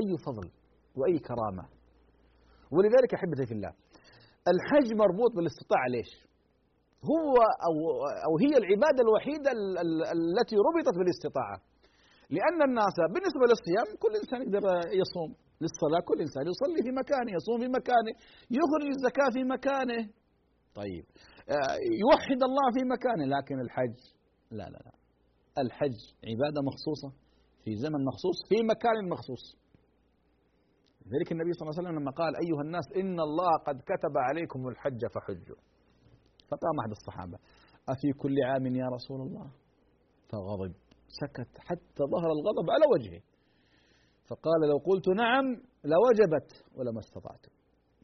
أي 0.00 0.16
فضل 0.26 0.50
وأي 0.96 1.18
كرامة. 1.18 1.68
ولذلك 2.72 3.14
أحبتي 3.14 3.46
في 3.46 3.54
الله 3.54 3.72
الحج 4.52 4.88
مربوط 5.02 5.30
بالاستطاعة 5.36 5.86
ليش؟ 5.94 6.10
هو 7.10 7.34
أو, 7.68 7.76
أو 8.26 8.32
هي 8.44 8.52
العبادة 8.62 9.00
الوحيدة 9.06 9.50
التي 10.16 10.56
ربطت 10.68 10.94
بالاستطاعة. 10.98 11.58
لأن 12.36 12.58
الناس 12.68 12.96
بالنسبة 13.14 13.44
للصيام 13.50 13.88
كل 14.02 14.12
إنسان 14.20 14.38
يقدر 14.42 14.64
يصوم 15.02 15.30
للصلاة 15.62 16.02
كل 16.08 16.18
إنسان 16.26 16.44
يصلي 16.52 16.80
في 16.86 16.92
مكانه 17.00 17.30
يصوم 17.38 17.58
في 17.62 17.68
مكانه 17.78 18.12
يخرج 18.58 18.88
الزكاة 18.96 19.30
في 19.36 19.42
مكانه. 19.54 20.00
طيب. 20.80 21.04
يوحد 22.04 22.40
الله 22.48 22.66
في 22.76 22.82
مكانه 22.94 23.24
لكن 23.36 23.60
الحج 23.60 23.98
لا 24.50 24.64
لا 24.64 24.78
لا. 24.86 24.92
الحج 25.58 25.98
عبادة 26.30 26.60
مخصوصة 26.68 27.10
في 27.64 27.76
زمن 27.76 28.04
مخصوص 28.04 28.36
في 28.48 28.62
مكان 28.62 29.08
مخصوص. 29.08 29.44
لذلك 31.06 31.32
النبي 31.32 31.52
صلى 31.52 31.62
الله 31.62 31.74
عليه 31.78 31.88
وسلم 31.88 32.00
لما 32.00 32.10
قال 32.10 32.32
أيها 32.44 32.62
الناس 32.62 32.86
إن 32.96 33.20
الله 33.20 33.52
قد 33.66 33.76
كتب 33.90 34.14
عليكم 34.28 34.68
الحج 34.68 35.06
فحجوا. 35.14 35.60
فقام 36.50 36.74
أحد 36.80 36.90
الصحابة 36.90 37.38
أفي 37.88 38.12
كل 38.18 38.36
عام 38.44 38.66
يا 38.66 38.86
رسول 38.96 39.20
الله؟ 39.20 39.50
فغضب 40.30 40.74
سكت 41.20 41.58
حتى 41.58 42.02
ظهر 42.14 42.30
الغضب 42.36 42.70
على 42.70 42.84
وجهه. 42.94 43.22
فقال 44.28 44.60
لو 44.70 44.78
قلت 44.78 45.08
نعم 45.08 45.44
لوجبت 45.84 46.50
ولما 46.76 47.00
استطعت. 47.00 47.46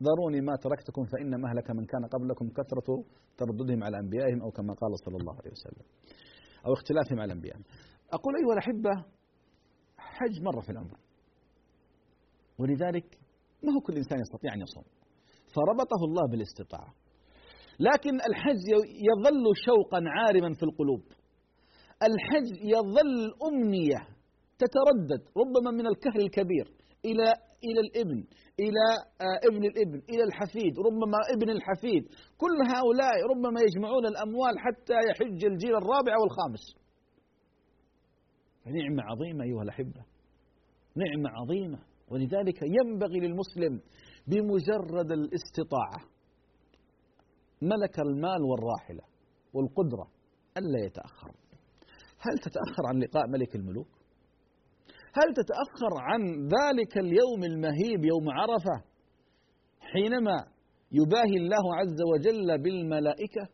ذروني 0.02 0.40
ما 0.40 0.56
تركتكم 0.56 1.04
فإن 1.04 1.40
مهلك 1.40 1.70
من 1.70 1.84
كان 1.86 2.06
قبلكم 2.06 2.48
كثرة 2.48 3.04
ترددهم 3.36 3.84
على 3.84 3.98
أنبيائهم 3.98 4.42
أو 4.42 4.50
كما 4.50 4.74
قال 4.74 4.98
صلى 5.04 5.16
الله 5.16 5.34
عليه 5.40 5.50
وسلم. 5.50 5.86
أو 6.66 6.72
اختلافهم 6.72 7.20
على 7.20 7.32
أنبيائهم 7.32 7.64
أقول 8.12 8.34
أيها 8.36 8.52
الأحبة 8.52 9.04
حج 9.98 10.42
مرة 10.42 10.60
في 10.60 10.70
العمر. 10.70 10.98
ولذلك 12.58 13.18
ما 13.62 13.72
هو 13.72 13.80
كل 13.80 13.96
إنسان 13.96 14.18
يستطيع 14.20 14.54
أن 14.54 14.60
يصوم. 14.60 14.84
فربطه 15.54 16.00
الله 16.04 16.30
بالاستطاعة. 16.30 16.94
لكن 17.80 18.14
الحج 18.28 18.64
يظل 19.08 19.44
شوقا 19.66 20.00
عارما 20.06 20.54
في 20.54 20.62
القلوب. 20.62 21.02
الحج 22.02 22.48
يظل 22.62 23.34
أمنية 23.48 24.00
تتردد 24.58 25.22
ربما 25.36 25.70
من 25.70 25.86
الكهل 25.86 26.20
الكبير 26.20 26.66
إلى 27.04 27.34
إلى 27.68 27.80
الإبن 27.80 28.24
إلى 28.60 28.84
آه، 29.20 29.38
ابن 29.48 29.64
الإبن 29.64 30.02
إلى 30.10 30.24
الحفيد 30.24 30.78
ربما 30.78 31.18
ابن 31.36 31.50
الحفيد. 31.50 32.02
كل 32.36 32.56
هؤلاء 32.74 33.14
ربما 33.32 33.60
يجمعون 33.60 34.06
الأموال 34.06 34.54
حتى 34.58 34.94
يحج 35.10 35.44
الجيل 35.44 35.74
الرابع 35.76 36.14
والخامس. 36.20 36.64
نعمة 38.66 39.02
عظيمة 39.02 39.44
أيها 39.44 39.62
الأحبة. 39.62 40.02
نعمة 40.96 41.30
عظيمة. 41.40 41.78
ولذلك 42.10 42.60
ينبغي 42.62 43.20
للمسلم 43.20 43.80
بمجرد 44.26 45.12
الاستطاعة 45.12 46.00
ملك 47.62 48.00
المال 48.00 48.42
والراحلة 48.42 49.02
والقدرة 49.52 50.06
ألا 50.58 50.86
يتأخر. 50.86 51.30
هل 52.18 52.38
تتأخر 52.38 52.86
عن 52.88 52.98
لقاء 52.98 53.26
ملك 53.28 53.56
الملوك؟ 53.56 53.93
هل 55.18 55.28
تتأخر 55.40 55.92
عن 56.08 56.22
ذلك 56.56 56.98
اليوم 56.98 57.44
المهيب 57.44 58.04
يوم 58.04 58.30
عرفة 58.30 58.76
حينما 59.80 60.36
يباهي 60.92 61.36
الله 61.42 61.76
عز 61.80 62.00
وجل 62.12 62.62
بالملائكة؟ 62.62 63.44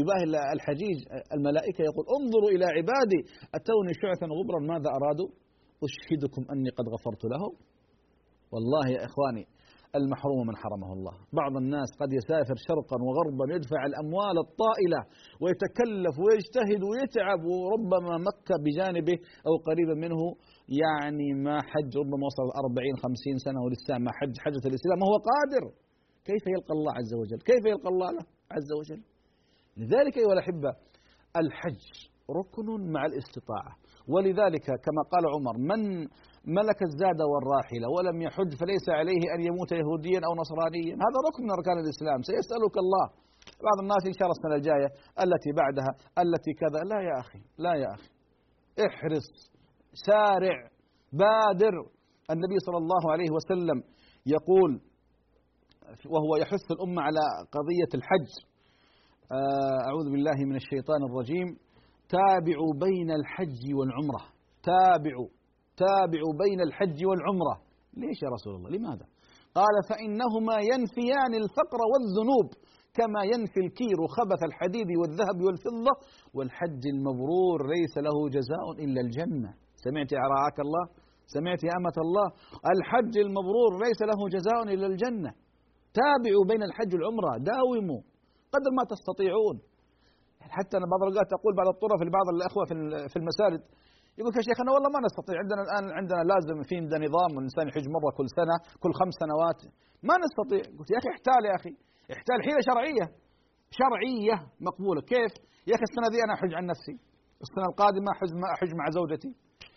يباهي 0.00 0.52
الحجيج 0.52 0.98
الملائكة 1.36 1.82
يقول 1.88 2.04
انظروا 2.18 2.50
إلى 2.54 2.64
عبادي 2.64 3.20
أتوني 3.54 3.92
شعثا 4.02 4.26
غبرا 4.38 4.60
ماذا 4.72 4.90
أرادوا؟ 4.98 5.28
أشهدكم 5.86 6.42
أني 6.52 6.70
قد 6.78 6.86
غفرت 6.94 7.24
لهم؟ 7.24 7.52
والله 8.52 8.84
يا 8.94 9.04
إخواني 9.04 9.44
المحروم 9.98 10.46
من 10.46 10.56
حرمه 10.56 10.92
الله. 10.92 11.14
بعض 11.32 11.56
الناس 11.56 11.88
قد 12.00 12.10
يسافر 12.18 12.56
شرقا 12.68 12.96
وغربا 13.06 13.44
يدفع 13.54 13.80
الأموال 13.90 14.36
الطائلة 14.46 15.00
ويتكلف 15.42 16.14
ويجتهد 16.24 16.80
ويتعب 16.90 17.40
وربما 17.44 18.14
مكة 18.28 18.54
بجانبه 18.64 19.16
أو 19.48 19.52
قريبا 19.68 19.94
منه 19.94 20.20
يعني 20.68 21.32
ما 21.34 21.62
حج 21.62 21.98
ربما 21.98 22.26
وصل 22.26 22.46
40 22.64 22.96
50 22.96 23.38
سنة 23.38 23.60
ولسه 23.64 23.98
ما 23.98 24.10
حج 24.12 24.38
حجة 24.38 24.64
الإسلام 24.70 24.98
وهو 25.02 25.16
قادر. 25.30 25.64
كيف 26.24 26.46
يلقى 26.46 26.72
الله 26.78 26.92
عز 26.98 27.14
وجل؟ 27.20 27.38
كيف 27.50 27.62
يلقى 27.72 27.88
الله 27.88 28.10
له 28.10 28.24
عز 28.50 28.70
وجل؟ 28.78 29.02
لذلك 29.76 30.16
أيها 30.18 30.32
الأحبة 30.32 30.70
الحج 31.36 31.84
ركن 32.38 32.92
مع 32.92 33.06
الاستطاعة. 33.06 33.72
ولذلك 34.08 34.66
كما 34.84 35.02
قال 35.12 35.24
عمر 35.34 35.56
من 35.70 36.00
ملك 36.58 36.78
الزاد 36.88 37.20
والراحلة 37.32 37.86
ولم 37.96 38.22
يحج 38.22 38.50
فليس 38.60 38.86
عليه 38.88 39.22
أن 39.34 39.40
يموت 39.48 39.72
يهوديا 39.72 40.20
أو 40.26 40.32
نصرانيا. 40.42 40.94
هذا 41.04 41.18
ركن 41.28 41.42
من 41.46 41.50
أركان 41.58 41.78
الإسلام. 41.84 42.18
سيسألك 42.30 42.74
الله. 42.84 43.06
بعض 43.68 43.78
الناس 43.82 44.02
إن 44.06 44.14
شاء 44.16 44.24
الله 44.26 44.36
السنة 44.38 44.56
الجاية 44.60 44.88
التي 45.24 45.50
بعدها 45.60 45.92
التي 46.24 46.52
كذا. 46.62 46.80
لا 46.90 47.00
يا 47.08 47.20
أخي 47.20 47.42
لا 47.58 47.74
يا 47.74 47.90
أخي. 47.96 48.10
احرص. 48.86 49.53
سارع 49.94 50.70
بادر. 51.12 51.74
النبي 52.30 52.58
صلى 52.66 52.76
الله 52.76 53.12
عليه 53.12 53.30
وسلم 53.30 53.82
يقول 54.26 54.80
وهو 56.10 56.36
يحث 56.36 56.70
الأمة 56.70 57.02
على 57.02 57.20
قضية 57.52 57.90
الحج. 57.94 58.30
آه، 59.32 59.88
أعوذ 59.88 60.10
بالله 60.10 60.44
من 60.44 60.56
الشيطان 60.56 61.02
الرجيم. 61.08 61.48
تابعوا 62.08 62.72
بين 62.86 63.10
الحج 63.10 63.62
والعمرة. 63.78 64.22
تابعوا 64.62 65.28
تابعوا 65.76 66.34
بين 66.44 66.60
الحج 66.60 67.06
والعمرة. 67.06 67.54
ليش 67.96 68.22
يا 68.22 68.28
رسول 68.36 68.54
الله؟ 68.54 68.70
لماذا؟ 68.70 69.06
قال 69.54 69.74
فإنهما 69.90 70.56
ينفيان 70.72 71.32
الفقر 71.42 71.80
والذنوب 71.92 72.48
كما 72.98 73.20
ينفي 73.32 73.60
الكير 73.66 73.98
خبث 74.16 74.40
الحديد 74.48 74.88
والذهب 75.00 75.38
والفضة. 75.46 75.92
والحج 76.34 76.82
المبرور 76.94 77.58
ليس 77.74 77.94
له 78.06 78.16
جزاء 78.28 78.84
إلا 78.84 79.00
الجنة. 79.00 79.63
سمعت 79.84 80.10
يا 80.12 80.24
رعاك 80.34 80.58
الله 80.66 80.84
سمعت 81.34 81.60
يا 81.68 81.72
أمة 81.78 81.96
الله 82.04 82.26
الحج 82.74 83.14
المبرور 83.26 83.70
ليس 83.84 84.00
له 84.10 84.20
جزاء 84.36 84.58
إلا 84.74 84.86
الجنة. 84.92 85.30
تابعوا 86.00 86.44
بين 86.50 86.62
الحج 86.68 86.90
والعمرة 86.94 87.32
داوموا 87.50 88.00
قدر 88.54 88.70
ما 88.78 88.84
تستطيعون. 88.92 89.56
حتى 90.56 90.74
أنا 90.78 90.86
بعض 90.92 91.00
الأوقات 91.02 91.30
أقول 91.38 91.52
بعض 91.60 91.68
الطرف 91.74 92.00
لبعض 92.06 92.26
الأخوة 92.34 92.64
في 93.12 93.16
المساجد 93.20 93.62
يقول 94.18 94.32
يا 94.38 94.42
شيخ 94.48 94.58
أنا 94.64 94.70
والله 94.74 94.90
ما 94.96 95.00
نستطيع 95.08 95.36
عندنا 95.42 95.60
الآن 95.66 95.84
عندنا 95.98 96.22
لازم 96.32 96.56
في 96.68 96.74
عندنا 96.80 96.98
نظام 97.06 97.30
والإنسان 97.34 97.64
يحج 97.70 97.86
مرة 97.96 98.10
كل 98.18 98.28
سنة 98.38 98.56
كل 98.82 98.92
خمس 99.00 99.14
سنوات. 99.24 99.60
ما 100.08 100.14
نستطيع. 100.24 100.62
قلت 100.78 100.88
يا 100.94 100.98
أخي 101.00 101.10
احتال 101.14 101.42
يا 101.50 101.54
أخي 101.58 101.72
احتال 102.16 102.38
حيلة 102.46 102.60
شرعية. 102.68 103.06
شرعية 103.78 104.36
مقبولة. 104.68 105.00
كيف؟ 105.12 105.32
يا 105.68 105.74
أخي 105.76 105.86
السنة 105.88 106.06
ذي 106.12 106.18
أنا 106.26 106.32
أحج 106.36 106.52
عن 106.58 106.64
نفسي 106.72 106.94
السنة 107.44 107.66
القادمة 107.70 108.08
أحج 108.56 108.72
مع 108.80 108.86
زوجتي. 108.98 109.32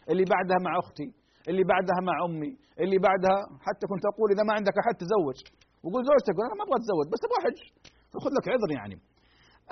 اللي 0.10 0.26
بعدها 0.34 0.60
مع 0.66 0.74
أختي 0.84 1.10
اللي 1.50 1.64
بعدها 1.72 2.00
مع 2.10 2.16
أمي 2.28 2.52
اللي 2.84 3.00
بعدها 3.08 3.38
حتى 3.68 3.86
كنت 3.92 4.04
أقول 4.12 4.28
إذا 4.34 4.44
ما 4.48 4.54
عندك 4.58 4.76
أحد 4.82 4.96
تزوج. 5.04 5.38
وقول 5.84 6.02
زوجتك 6.10 6.36
أنا 6.46 6.56
ما 6.60 6.64
أبغى 6.66 6.78
أتزوج 6.82 7.06
بس 7.14 7.22
أبغى 7.28 7.38
أحج. 7.42 7.60
فخذ 8.12 8.32
لك 8.38 8.46
عذر 8.54 8.70
يعني. 8.80 8.98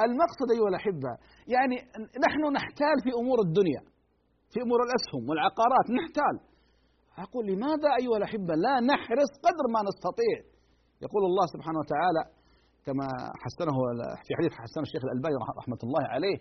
المقصد 0.06 0.48
أيها 0.56 0.70
الأحبة 0.74 1.12
يعني 1.56 1.78
نحن 2.26 2.42
نحتال 2.58 2.98
في 3.06 3.12
أمور 3.22 3.38
الدنيا 3.48 3.82
في 4.52 4.58
أمور 4.66 4.80
الأسهم 4.88 5.24
والعقارات 5.30 5.86
نحتال. 6.00 6.36
أقول 7.26 7.44
لماذا 7.52 7.90
أيها 8.02 8.18
الأحبة 8.18 8.54
لا 8.66 8.74
نحرص 8.92 9.32
قدر 9.46 9.66
ما 9.76 9.82
نستطيع؟ 9.90 10.38
يقول 11.06 11.24
الله 11.30 11.46
سبحانه 11.54 11.80
وتعالى 11.84 12.24
كما 12.86 13.08
حسنه 13.44 13.78
في 14.26 14.32
حديث 14.38 14.52
حسن 14.52 14.82
الشيخ 14.82 15.02
الألباني 15.06 15.36
رحمة 15.58 15.82
الله 15.84 16.04
عليه 16.16 16.38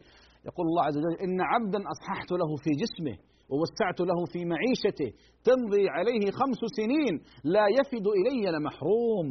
يقول 0.48 0.66
الله 0.66 0.84
عز 0.84 0.96
وجل 0.98 1.16
إن 1.26 1.40
عبدا 1.40 1.80
أصححت 1.94 2.30
له 2.32 2.50
في 2.64 2.70
جسمه 2.82 3.16
ووسعت 3.50 4.00
له 4.00 4.18
في 4.32 4.44
معيشته 4.52 5.10
تمضي 5.44 5.88
عليه 5.88 6.24
خمس 6.40 6.60
سنين 6.78 7.14
لا 7.44 7.66
يفد 7.78 8.06
إلي 8.20 8.44
لمحروم. 8.56 9.28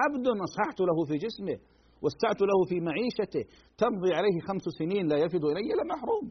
عبد 0.00 0.26
أصححت 0.48 0.80
له 0.80 0.98
في 1.08 1.16
جسمه 1.24 1.56
وسعت 2.02 2.40
له 2.50 2.58
في 2.68 2.76
معيشته 2.88 3.42
تمضي 3.78 4.14
عليه 4.18 4.36
خمس 4.48 4.64
سنين 4.78 5.06
لا 5.06 5.16
يفد 5.16 5.44
إلي 5.44 5.70
لمحروم. 5.80 6.26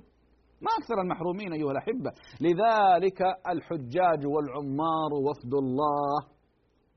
ما 0.62 0.72
أكثر 0.80 1.02
المحرومين 1.02 1.54
أيها 1.54 1.72
الأحبة. 1.72 2.12
لذلك 2.42 3.20
الحجاج 3.54 4.22
والعمار 4.34 5.12
وفد 5.28 5.54
الله 5.64 6.18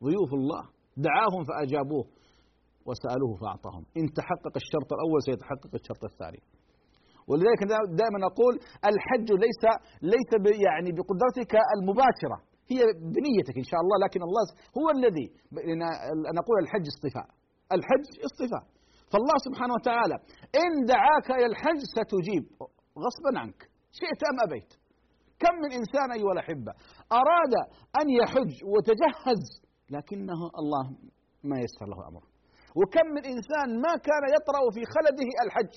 ضيوف 0.04 0.30
الله 0.40 0.62
دعاهم 0.96 1.42
فأجابوه. 1.48 2.04
وسألوه 2.90 3.32
فأعطاهم. 3.40 3.84
إن 4.00 4.04
تحقق 4.18 4.54
الشرط 4.62 4.88
الأول 4.96 5.20
سيتحقق 5.28 5.72
الشرط 5.80 6.02
الثاني. 6.10 6.40
ولذلك 7.28 7.60
دائما 8.00 8.20
أقول 8.30 8.54
الحج 8.90 9.28
ليس 9.44 9.62
ليس 10.14 10.30
يعني 10.68 10.90
بقدرتك 10.98 11.52
المباشرة. 11.76 12.38
هي 12.72 12.80
بنيتك 13.16 13.56
إن 13.62 13.68
شاء 13.70 13.80
الله 13.82 13.96
لكن 14.04 14.20
الله 14.28 14.44
هو 14.78 14.86
الذي 14.96 15.26
أنا 16.30 16.40
أقول 16.42 16.56
الحج 16.64 16.86
اصطفاء. 16.94 17.28
الحج 17.76 18.06
اصطفاء. 18.28 18.64
فالله 19.12 19.36
سبحانه 19.46 19.74
وتعالى 19.78 20.16
إن 20.62 20.72
دعاك 20.94 21.28
إلى 21.38 21.46
الحج 21.52 21.80
ستجيب. 21.94 22.44
غصبا 23.04 23.32
عنك. 23.42 23.60
شئت 24.00 24.20
أم 24.30 24.38
أبيت. 24.46 24.70
كم 25.42 25.54
من 25.62 25.70
إنسان 25.80 26.08
أيها 26.18 26.32
الأحبة 26.32 26.72
أراد 27.20 27.54
أن 28.00 28.06
يحج 28.20 28.52
وتجهز 28.72 29.42
لكنه 29.90 30.40
الله 30.60 30.86
ما 31.44 31.56
يسر 31.64 31.86
له 31.86 32.08
أمره. 32.08 32.29
وكم 32.78 33.06
من 33.16 33.24
إنسان 33.34 33.68
ما 33.84 33.92
كان 34.08 34.24
يطرأ 34.36 34.62
في 34.74 34.82
خلده 34.94 35.28
الحج. 35.44 35.74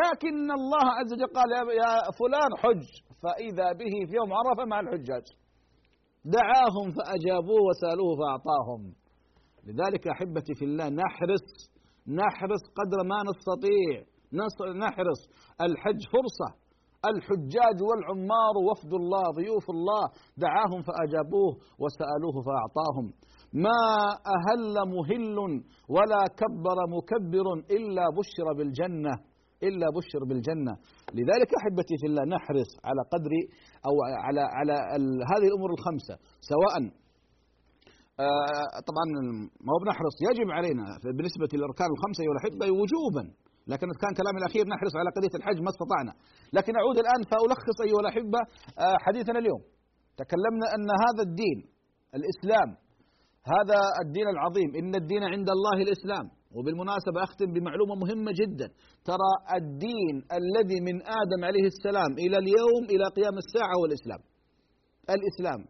لكن 0.00 0.50
الله 0.58 0.86
عز 0.98 1.12
وجل 1.12 1.32
قال 1.38 1.50
يا 1.82 1.92
فلان 2.20 2.50
حج. 2.62 2.86
فإذا 3.22 3.72
به 3.72 3.94
في 4.08 4.14
يوم 4.20 4.30
عرفة 4.32 4.64
مع 4.64 4.80
الحجاج. 4.80 5.26
دعاهم 6.24 6.86
فأجابوه 6.96 7.62
وسألوه 7.68 8.12
فأعطاهم. 8.20 8.82
لذلك 9.66 10.08
أحبتي 10.08 10.54
في 10.54 10.64
الله 10.64 10.88
نحرص 10.88 11.46
نحرص 12.08 12.62
قدر 12.78 12.98
ما 13.10 13.18
نستطيع. 13.30 13.96
نحرص. 14.84 15.20
الحج 15.60 16.00
فرصة. 16.14 16.48
الحجاج 17.08 17.76
والعمار 17.88 18.54
وفد 18.70 18.92
الله 19.00 19.24
ضيوف 19.38 19.70
الله 19.70 20.02
دعاهم 20.36 20.82
فأجابوه 20.82 21.52
وسألوه 21.82 22.36
فأعطاهم. 22.46 23.06
ما 23.52 23.80
أهل 24.36 24.74
مهل 24.94 25.38
ولا 25.88 26.22
كبر 26.40 26.78
مكبر 26.96 27.46
إلا 27.76 28.04
بشر 28.18 28.46
بالجنة 28.58 29.14
إلا 29.62 29.86
بشر 29.96 30.20
بالجنة. 30.28 30.72
لذلك 31.14 31.50
أحبتي 31.60 31.94
في 32.00 32.06
الله 32.06 32.24
نحرص 32.24 32.70
على 32.84 33.02
قدر 33.12 33.32
أو 33.86 33.94
على 34.24 34.40
على 34.40 34.72
هذه 35.30 35.46
الأمور 35.50 35.70
الخمسة. 35.76 36.14
سواء 36.40 36.74
آه، 38.20 38.80
طبعا 38.88 39.04
ما 39.64 39.70
هو 39.74 39.78
بنحرص 39.84 40.16
يجب 40.30 40.50
علينا 40.50 40.84
بالنسبة 41.16 41.48
للأركان 41.52 41.88
الخمسة 41.96 42.20
أيها 42.22 42.34
الأحبة 42.36 42.66
وجوبا. 42.80 43.24
لكن 43.72 43.86
كان 44.02 44.12
كلامي 44.20 44.38
الأخير 44.42 44.64
نحرص 44.74 44.94
على 45.00 45.10
قضية 45.16 45.34
الحج 45.38 45.58
ما 45.66 45.70
استطعنا. 45.74 46.12
لكن 46.56 46.72
أعود 46.80 46.96
الآن 47.04 47.20
فألخص 47.30 47.78
أيها 47.86 48.00
الأحبة 48.04 48.40
آه، 48.84 48.96
حديثنا 49.06 49.38
اليوم. 49.38 49.62
تكلمنا 50.22 50.66
أن 50.76 50.88
هذا 51.04 51.22
الدين 51.28 51.58
الإسلام 52.18 52.68
هذا 53.54 53.78
الدين 54.04 54.28
العظيم 54.34 54.70
إن 54.80 54.92
الدين 55.02 55.22
عند 55.34 55.48
الله 55.56 55.78
الإسلام. 55.86 56.26
وبالمناسبة 56.56 57.18
أختم 57.28 57.48
بمعلومة 57.54 57.94
مهمة 58.02 58.30
جدا. 58.40 58.68
ترى 59.10 59.32
الدين 59.60 60.14
الذي 60.40 60.78
من 60.88 60.96
آدم 61.20 61.40
عليه 61.48 61.66
السلام 61.74 62.10
إلى 62.24 62.36
اليوم 62.44 62.82
إلى 62.92 63.04
قيام 63.18 63.36
الساعة 63.44 63.72
هو 63.78 63.84
الإسلام. 63.90 64.20
الإسلام. 65.16 65.60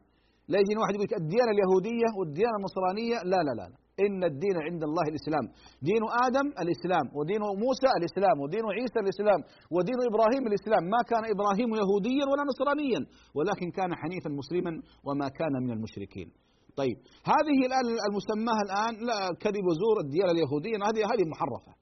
لا 0.52 0.58
يجي 0.62 0.74
واحد 0.82 0.94
يقول 0.94 1.08
الديانة 1.22 1.50
اليهودية 1.56 2.08
والديانة 2.18 2.56
النصرانية 2.60 3.16
لا 3.32 3.40
لا 3.46 3.52
لا, 3.58 3.66
لا. 3.72 3.78
إن 4.06 4.20
الدين 4.30 4.56
عند 4.66 4.82
الله 4.88 5.06
الإسلام. 5.12 5.44
دين 5.90 6.02
آدم 6.26 6.46
الإسلام 6.62 7.06
ودين 7.16 7.42
موسى 7.64 7.90
الإسلام 7.98 8.36
ودين 8.42 8.64
عيسى 8.76 8.98
الإسلام 9.04 9.40
ودين 9.74 9.98
إبراهيم 10.10 10.42
الإسلام. 10.50 10.82
ما 10.94 11.00
كان 11.10 11.24
إبراهيم 11.34 11.68
يهوديا 11.82 12.24
ولا 12.30 12.44
نصرانيا 12.50 13.00
ولكن 13.36 13.68
كان 13.78 13.90
حنيفا 14.00 14.30
مسلما 14.40 14.72
وما 15.06 15.28
كان 15.38 15.54
من 15.64 15.70
المشركين. 15.76 16.28
طيب 16.80 16.96
هذه 17.34 17.58
الآن 17.68 17.86
المسماها 18.08 18.62
الآن 18.68 18.92
لا 19.08 19.18
كذب 19.42 19.64
وزور 19.70 19.96
الديانة 20.04 20.32
اليهودية 20.36 20.76
هذه 20.88 21.02
هذه 21.12 21.24
محرفة. 21.32 21.72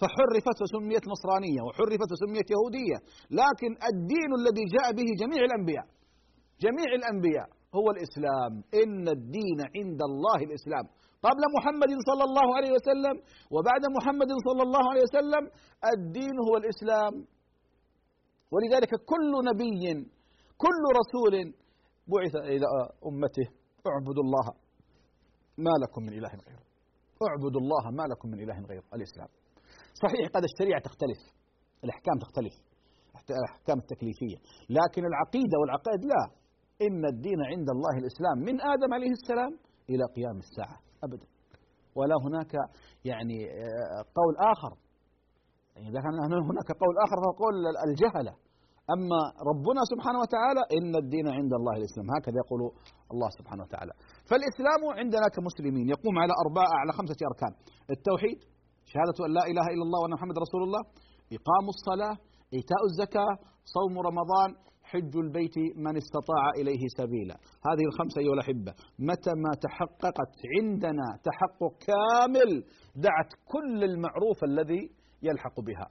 فحرفت 0.00 0.58
وسميت 0.62 1.04
نصرانية 1.14 1.60
وحرفت 1.66 2.08
وسميت 2.12 2.48
يهودية. 2.54 2.98
لكن 3.40 3.70
الدين 3.90 4.30
الذي 4.40 4.64
جاء 4.76 4.86
به 4.98 5.08
جميع 5.22 5.40
الأنبياء 5.48 5.86
جميع 6.64 6.88
الأنبياء 7.00 7.48
هو 7.78 7.86
الإسلام. 7.94 8.52
إن 8.82 9.08
الدين 9.08 9.58
عند 9.76 10.00
الله 10.10 10.40
الإسلام. 10.48 10.84
قبل 11.26 11.42
محمد 11.56 11.92
صلى 12.08 12.24
الله 12.28 12.46
عليه 12.56 12.72
وسلم 12.76 13.16
وبعد 13.54 13.82
محمد 13.96 14.30
صلى 14.48 14.62
الله 14.66 14.84
عليه 14.90 15.04
وسلم 15.08 15.44
الدين 15.94 16.36
هو 16.46 16.54
الإسلام. 16.62 17.14
ولذلك 18.52 18.92
كل 19.12 19.32
نبي 19.50 19.84
كل 20.64 20.82
رسول 21.00 21.34
بعث 22.12 22.34
إلى 22.52 22.66
أمته 23.08 23.46
اعبدوا 23.90 24.24
الله 24.26 24.46
ما 25.66 25.74
لكم 25.82 26.02
من 26.06 26.12
إله 26.18 26.32
غيره. 26.46 26.64
اعبدوا 27.28 27.60
الله 27.64 27.84
ما 27.98 28.04
لكم 28.12 28.28
من 28.32 28.38
إله 28.44 28.58
غيره 28.70 28.84
الإسلام. 28.94 29.28
صحيح 30.04 30.24
قد 30.36 30.42
الشريعة 30.50 30.80
تختلف 30.88 31.20
الأحكام 31.84 32.16
تختلف 32.24 32.54
الأحكام 33.30 33.78
التكليفية 33.78 34.38
لكن 34.78 35.02
العقيدة 35.10 35.56
والعقائد 35.60 36.04
لا. 36.12 36.22
إن 36.86 37.02
الدين 37.14 37.40
عند 37.52 37.68
الله 37.76 37.94
الإسلام 38.02 38.36
من 38.48 38.56
آدم 38.72 38.90
عليه 38.96 39.12
السلام 39.20 39.52
إلى 39.90 40.04
قيام 40.16 40.36
الساعة. 40.46 40.83
أبدا. 41.06 41.26
ولا 41.98 42.16
هناك 42.26 42.52
يعني 43.04 43.38
آه، 43.50 44.04
قول 44.18 44.34
آخر. 44.52 44.72
يعني 45.74 45.88
إذا 45.90 46.00
كان 46.04 46.14
هناك 46.50 46.68
قول 46.82 46.94
آخر 47.06 47.16
فهو 47.22 47.32
قول 47.42 47.54
الجهلة. 47.88 48.34
أما 48.94 49.20
ربنا 49.50 49.82
سبحانه 49.92 50.18
وتعالى 50.24 50.62
إن 50.76 50.92
الدين 51.02 51.26
عند 51.38 51.52
الله 51.58 51.74
الإسلام. 51.80 52.06
هكذا 52.16 52.36
يقول 52.44 52.60
الله 53.12 53.28
سبحانه 53.38 53.62
وتعالى. 53.66 53.92
فالإسلام 54.28 54.80
عندنا 55.00 55.26
كمسلمين. 55.36 55.86
يقوم 55.94 56.14
على 56.22 56.32
أربعة 56.44 56.70
على 56.80 56.92
خمسة 56.98 57.20
أركان. 57.30 57.52
التوحيد 57.94 58.38
شهادة 58.92 59.18
أن 59.26 59.30
لا 59.38 59.44
إله 59.50 59.66
إلا 59.74 59.84
الله 59.86 59.98
وأن 60.02 60.12
محمد 60.18 60.36
رسول 60.44 60.62
الله. 60.66 60.82
إقام 61.36 61.64
الصلاة 61.74 62.14
إيتاء 62.56 62.82
الزكاة 62.90 63.32
صوم 63.76 63.94
رمضان. 64.08 64.50
حج 64.84 65.16
البيت 65.16 65.56
من 65.76 65.96
استطاع 65.96 66.44
إليه 66.60 66.82
سبيلا. 66.98 67.36
هذه 67.68 67.84
الخمسة 67.90 68.20
أيها 68.20 68.34
الأحبة 68.38 68.72
متى 68.98 69.32
ما 69.44 69.52
تحققت 69.64 70.32
عندنا 70.54 71.06
تحقق 71.28 71.72
كامل 71.88 72.50
دعت 72.96 73.30
كل 73.52 73.84
المعروف 73.84 74.44
الذي 74.44 74.90
يلحق 75.22 75.60
بها. 75.60 75.88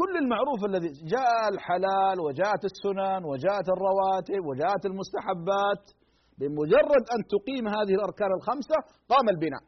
كل 0.00 0.16
المعروف 0.22 0.60
الذي 0.64 0.88
جاء 1.14 1.48
الحلال 1.54 2.20
وجاءت 2.26 2.62
السنن 2.70 3.24
وجاءت 3.30 3.66
الرواتب 3.74 4.42
وجاءت 4.50 4.86
المستحبات 4.86 5.84
بمجرد 6.38 7.04
أن 7.14 7.20
تقيم 7.34 7.68
هذه 7.68 7.94
الأركان 7.98 8.30
الخمسة 8.38 8.76
قام 9.08 9.26
البناء. 9.34 9.64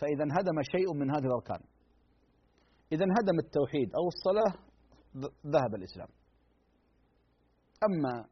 فإذا 0.00 0.22
انهدم 0.24 0.56
شيء 0.74 0.94
من 0.94 1.10
هذه 1.10 1.26
الأركان. 1.30 1.60
إذا 2.92 3.04
انهدم 3.04 3.38
التوحيد 3.44 3.88
أو 3.98 4.04
الصلاة 4.14 4.52
ذهب 5.46 5.74
الإسلام. 5.74 6.08
أما 7.84 8.24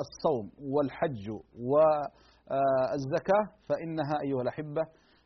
الصوم 0.00 0.50
والحج 0.74 1.30
والزكاة 1.70 3.44
فإنها 3.68 4.14
أيها 4.24 4.42
الأحبة 4.42 4.82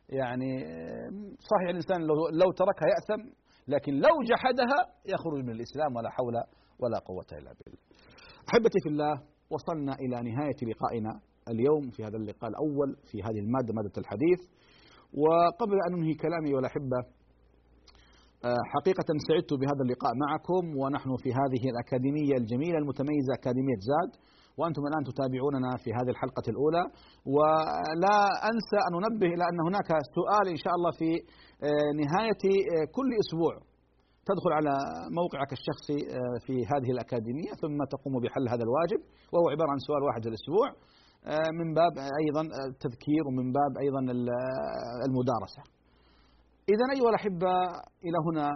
يعني 0.09 0.63
صحيح 1.51 1.69
الإنسان 1.69 2.01
لو 2.41 2.51
تركها 2.51 2.87
يأثم 2.93 3.21
لكن 3.67 3.93
لو 3.93 4.15
جحدها 4.29 4.79
يخرج 5.05 5.43
من 5.43 5.49
الإسلام 5.49 5.95
ولا 5.95 6.09
حول 6.09 6.33
ولا 6.79 6.99
قوة 6.99 7.25
إلا 7.31 7.53
بالله. 7.53 7.79
أحبتي 8.53 8.79
في 8.83 8.89
الله 8.89 9.13
وصلنا 9.49 9.93
إلى 9.93 10.31
نهاية 10.31 10.59
لقائنا 10.63 11.19
اليوم 11.49 11.89
في 11.91 12.03
هذا 12.03 12.17
اللقاء 12.17 12.49
الأول 12.49 12.97
في 13.11 13.23
هذه 13.23 13.39
المادة 13.39 13.73
مادة 13.73 13.91
الحديث. 13.97 14.39
وقبل 15.13 15.77
أن 15.87 15.93
أنهي 15.93 16.13
كلامي 16.13 16.53
والأحبة 16.55 16.99
حقيقة 18.73 19.09
سعدت 19.27 19.51
بهذا 19.61 19.81
اللقاء 19.85 20.11
معكم 20.25 20.63
ونحن 20.81 21.09
في 21.23 21.29
هذه 21.39 21.63
الأكاديمية 21.73 22.35
الجميلة 22.41 22.77
المتميزة 22.83 23.31
أكاديمية 23.39 23.79
زاد 23.89 24.11
وأنتم 24.57 24.81
الآن 24.89 25.03
تتابعوننا 25.09 25.71
في 25.83 25.89
هذه 25.97 26.09
الحلقة 26.15 26.45
الأولى. 26.53 26.83
ولا 27.35 28.17
أنسى 28.51 28.79
أن 28.87 28.93
أنبه 28.99 29.29
إلى 29.35 29.43
أن 29.51 29.59
هناك 29.67 29.89
سؤال 30.17 30.45
إن 30.55 30.59
شاء 30.63 30.73
الله 30.77 30.91
في 30.99 31.09
آه، 31.67 31.89
نهاية 32.01 32.43
آه، 32.73 32.85
كل 32.97 33.09
أسبوع 33.23 33.53
تدخل 34.29 34.51
على 34.59 34.73
موقعك 35.19 35.51
الشخصي 35.57 35.99
في 36.45 36.55
هذه 36.71 36.89
الأكاديمية 36.95 37.51
ثم 37.63 37.77
تقوم 37.93 38.13
بحل 38.23 38.45
هذا 38.53 38.63
الواجب 38.67 39.01
وهو 39.33 39.45
عبارة 39.53 39.71
عن 39.75 39.79
سؤال 39.87 40.01
واحد 40.07 40.23
الأسبوع 40.31 40.67
من 41.59 41.73
باب 41.73 41.93
أيضا 42.23 42.41
التذكير 42.69 43.21
ومن 43.27 43.47
باب 43.59 43.71
أيضا 43.85 43.99
المدارسة. 45.07 45.63
إذا 46.71 46.85
أيها 46.95 47.09
الأحبة 47.09 47.53
إلى 48.05 48.17
هنا 48.27 48.47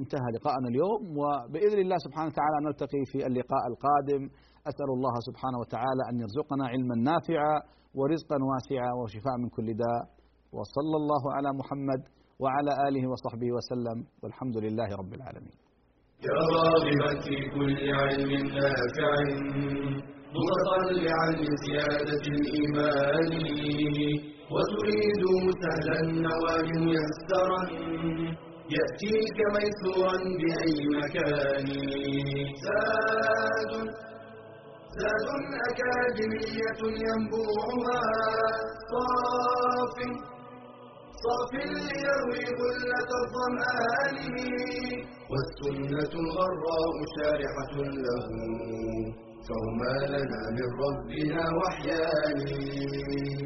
انتهى 0.00 0.28
لقاءنا 0.34 0.68
اليوم 0.68 1.00
وبإذن 1.18 1.78
الله 1.84 1.96
سبحانه 2.06 2.28
وتعالى 2.30 2.56
نلتقي 2.66 3.02
في 3.12 3.26
اللقاء 3.26 3.62
القادم. 3.72 4.22
أسأل 4.70 4.90
الله 4.96 5.14
سبحانه 5.28 5.58
وتعالى 5.58 6.02
أن 6.10 6.16
يرزقنا 6.22 6.64
علما 6.72 6.94
نافعا 7.10 7.54
ورزقا 7.98 8.38
واسعا 8.50 8.92
وشفاء 9.00 9.36
من 9.42 9.48
كل 9.48 9.68
داء. 9.84 10.02
وصلى 10.56 10.96
الله 11.02 11.22
على 11.36 11.50
محمد 11.60 12.02
وعلى 12.42 12.72
آله 12.88 13.10
وصحبه 13.10 13.48
وسلم. 13.56 13.98
والحمد 14.22 14.56
لله 14.64 14.88
رب 15.00 15.12
العالمين. 15.14 15.56
يا 16.28 16.38
راغبا 16.54 17.10
في 17.24 17.36
كل 17.54 17.76
علم 18.00 18.30
نافع. 18.56 20.13
متطلعا 20.36 21.28
لزيادة 21.30 22.24
الإيمان. 22.36 23.32
وتريد 24.54 25.22
سهلا 25.62 26.00
النوال 26.00 26.68
ميسرا. 26.86 27.62
يأتيك 28.76 29.38
ميسورا 29.54 30.18
بأي 30.40 30.78
مكان. 30.98 31.66
زاد 32.64 33.72
زاد 35.00 35.26
أكاديمية 35.68 36.80
ينبوعها. 37.04 38.00
صاف 38.90 39.96
صاف 41.24 41.52
ليروي 41.54 42.44
غلة 42.60 43.10
الظمآن. 43.22 44.16
والسنة 45.30 46.12
الغراء 46.22 46.96
شارحة 47.16 47.74
له. 48.04 48.26
فهما 49.48 49.94
لنا 50.14 50.40
من 50.56 50.68
ربنا 50.84 51.42
وحيان 51.60 52.38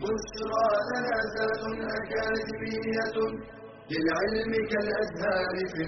بشرى 0.02 0.68
لنا 0.90 1.16
ذات 1.34 1.62
أكاديمية 1.98 3.16
للعلم 3.90 4.52
كالأزهار 4.72 5.54
في 5.72 5.80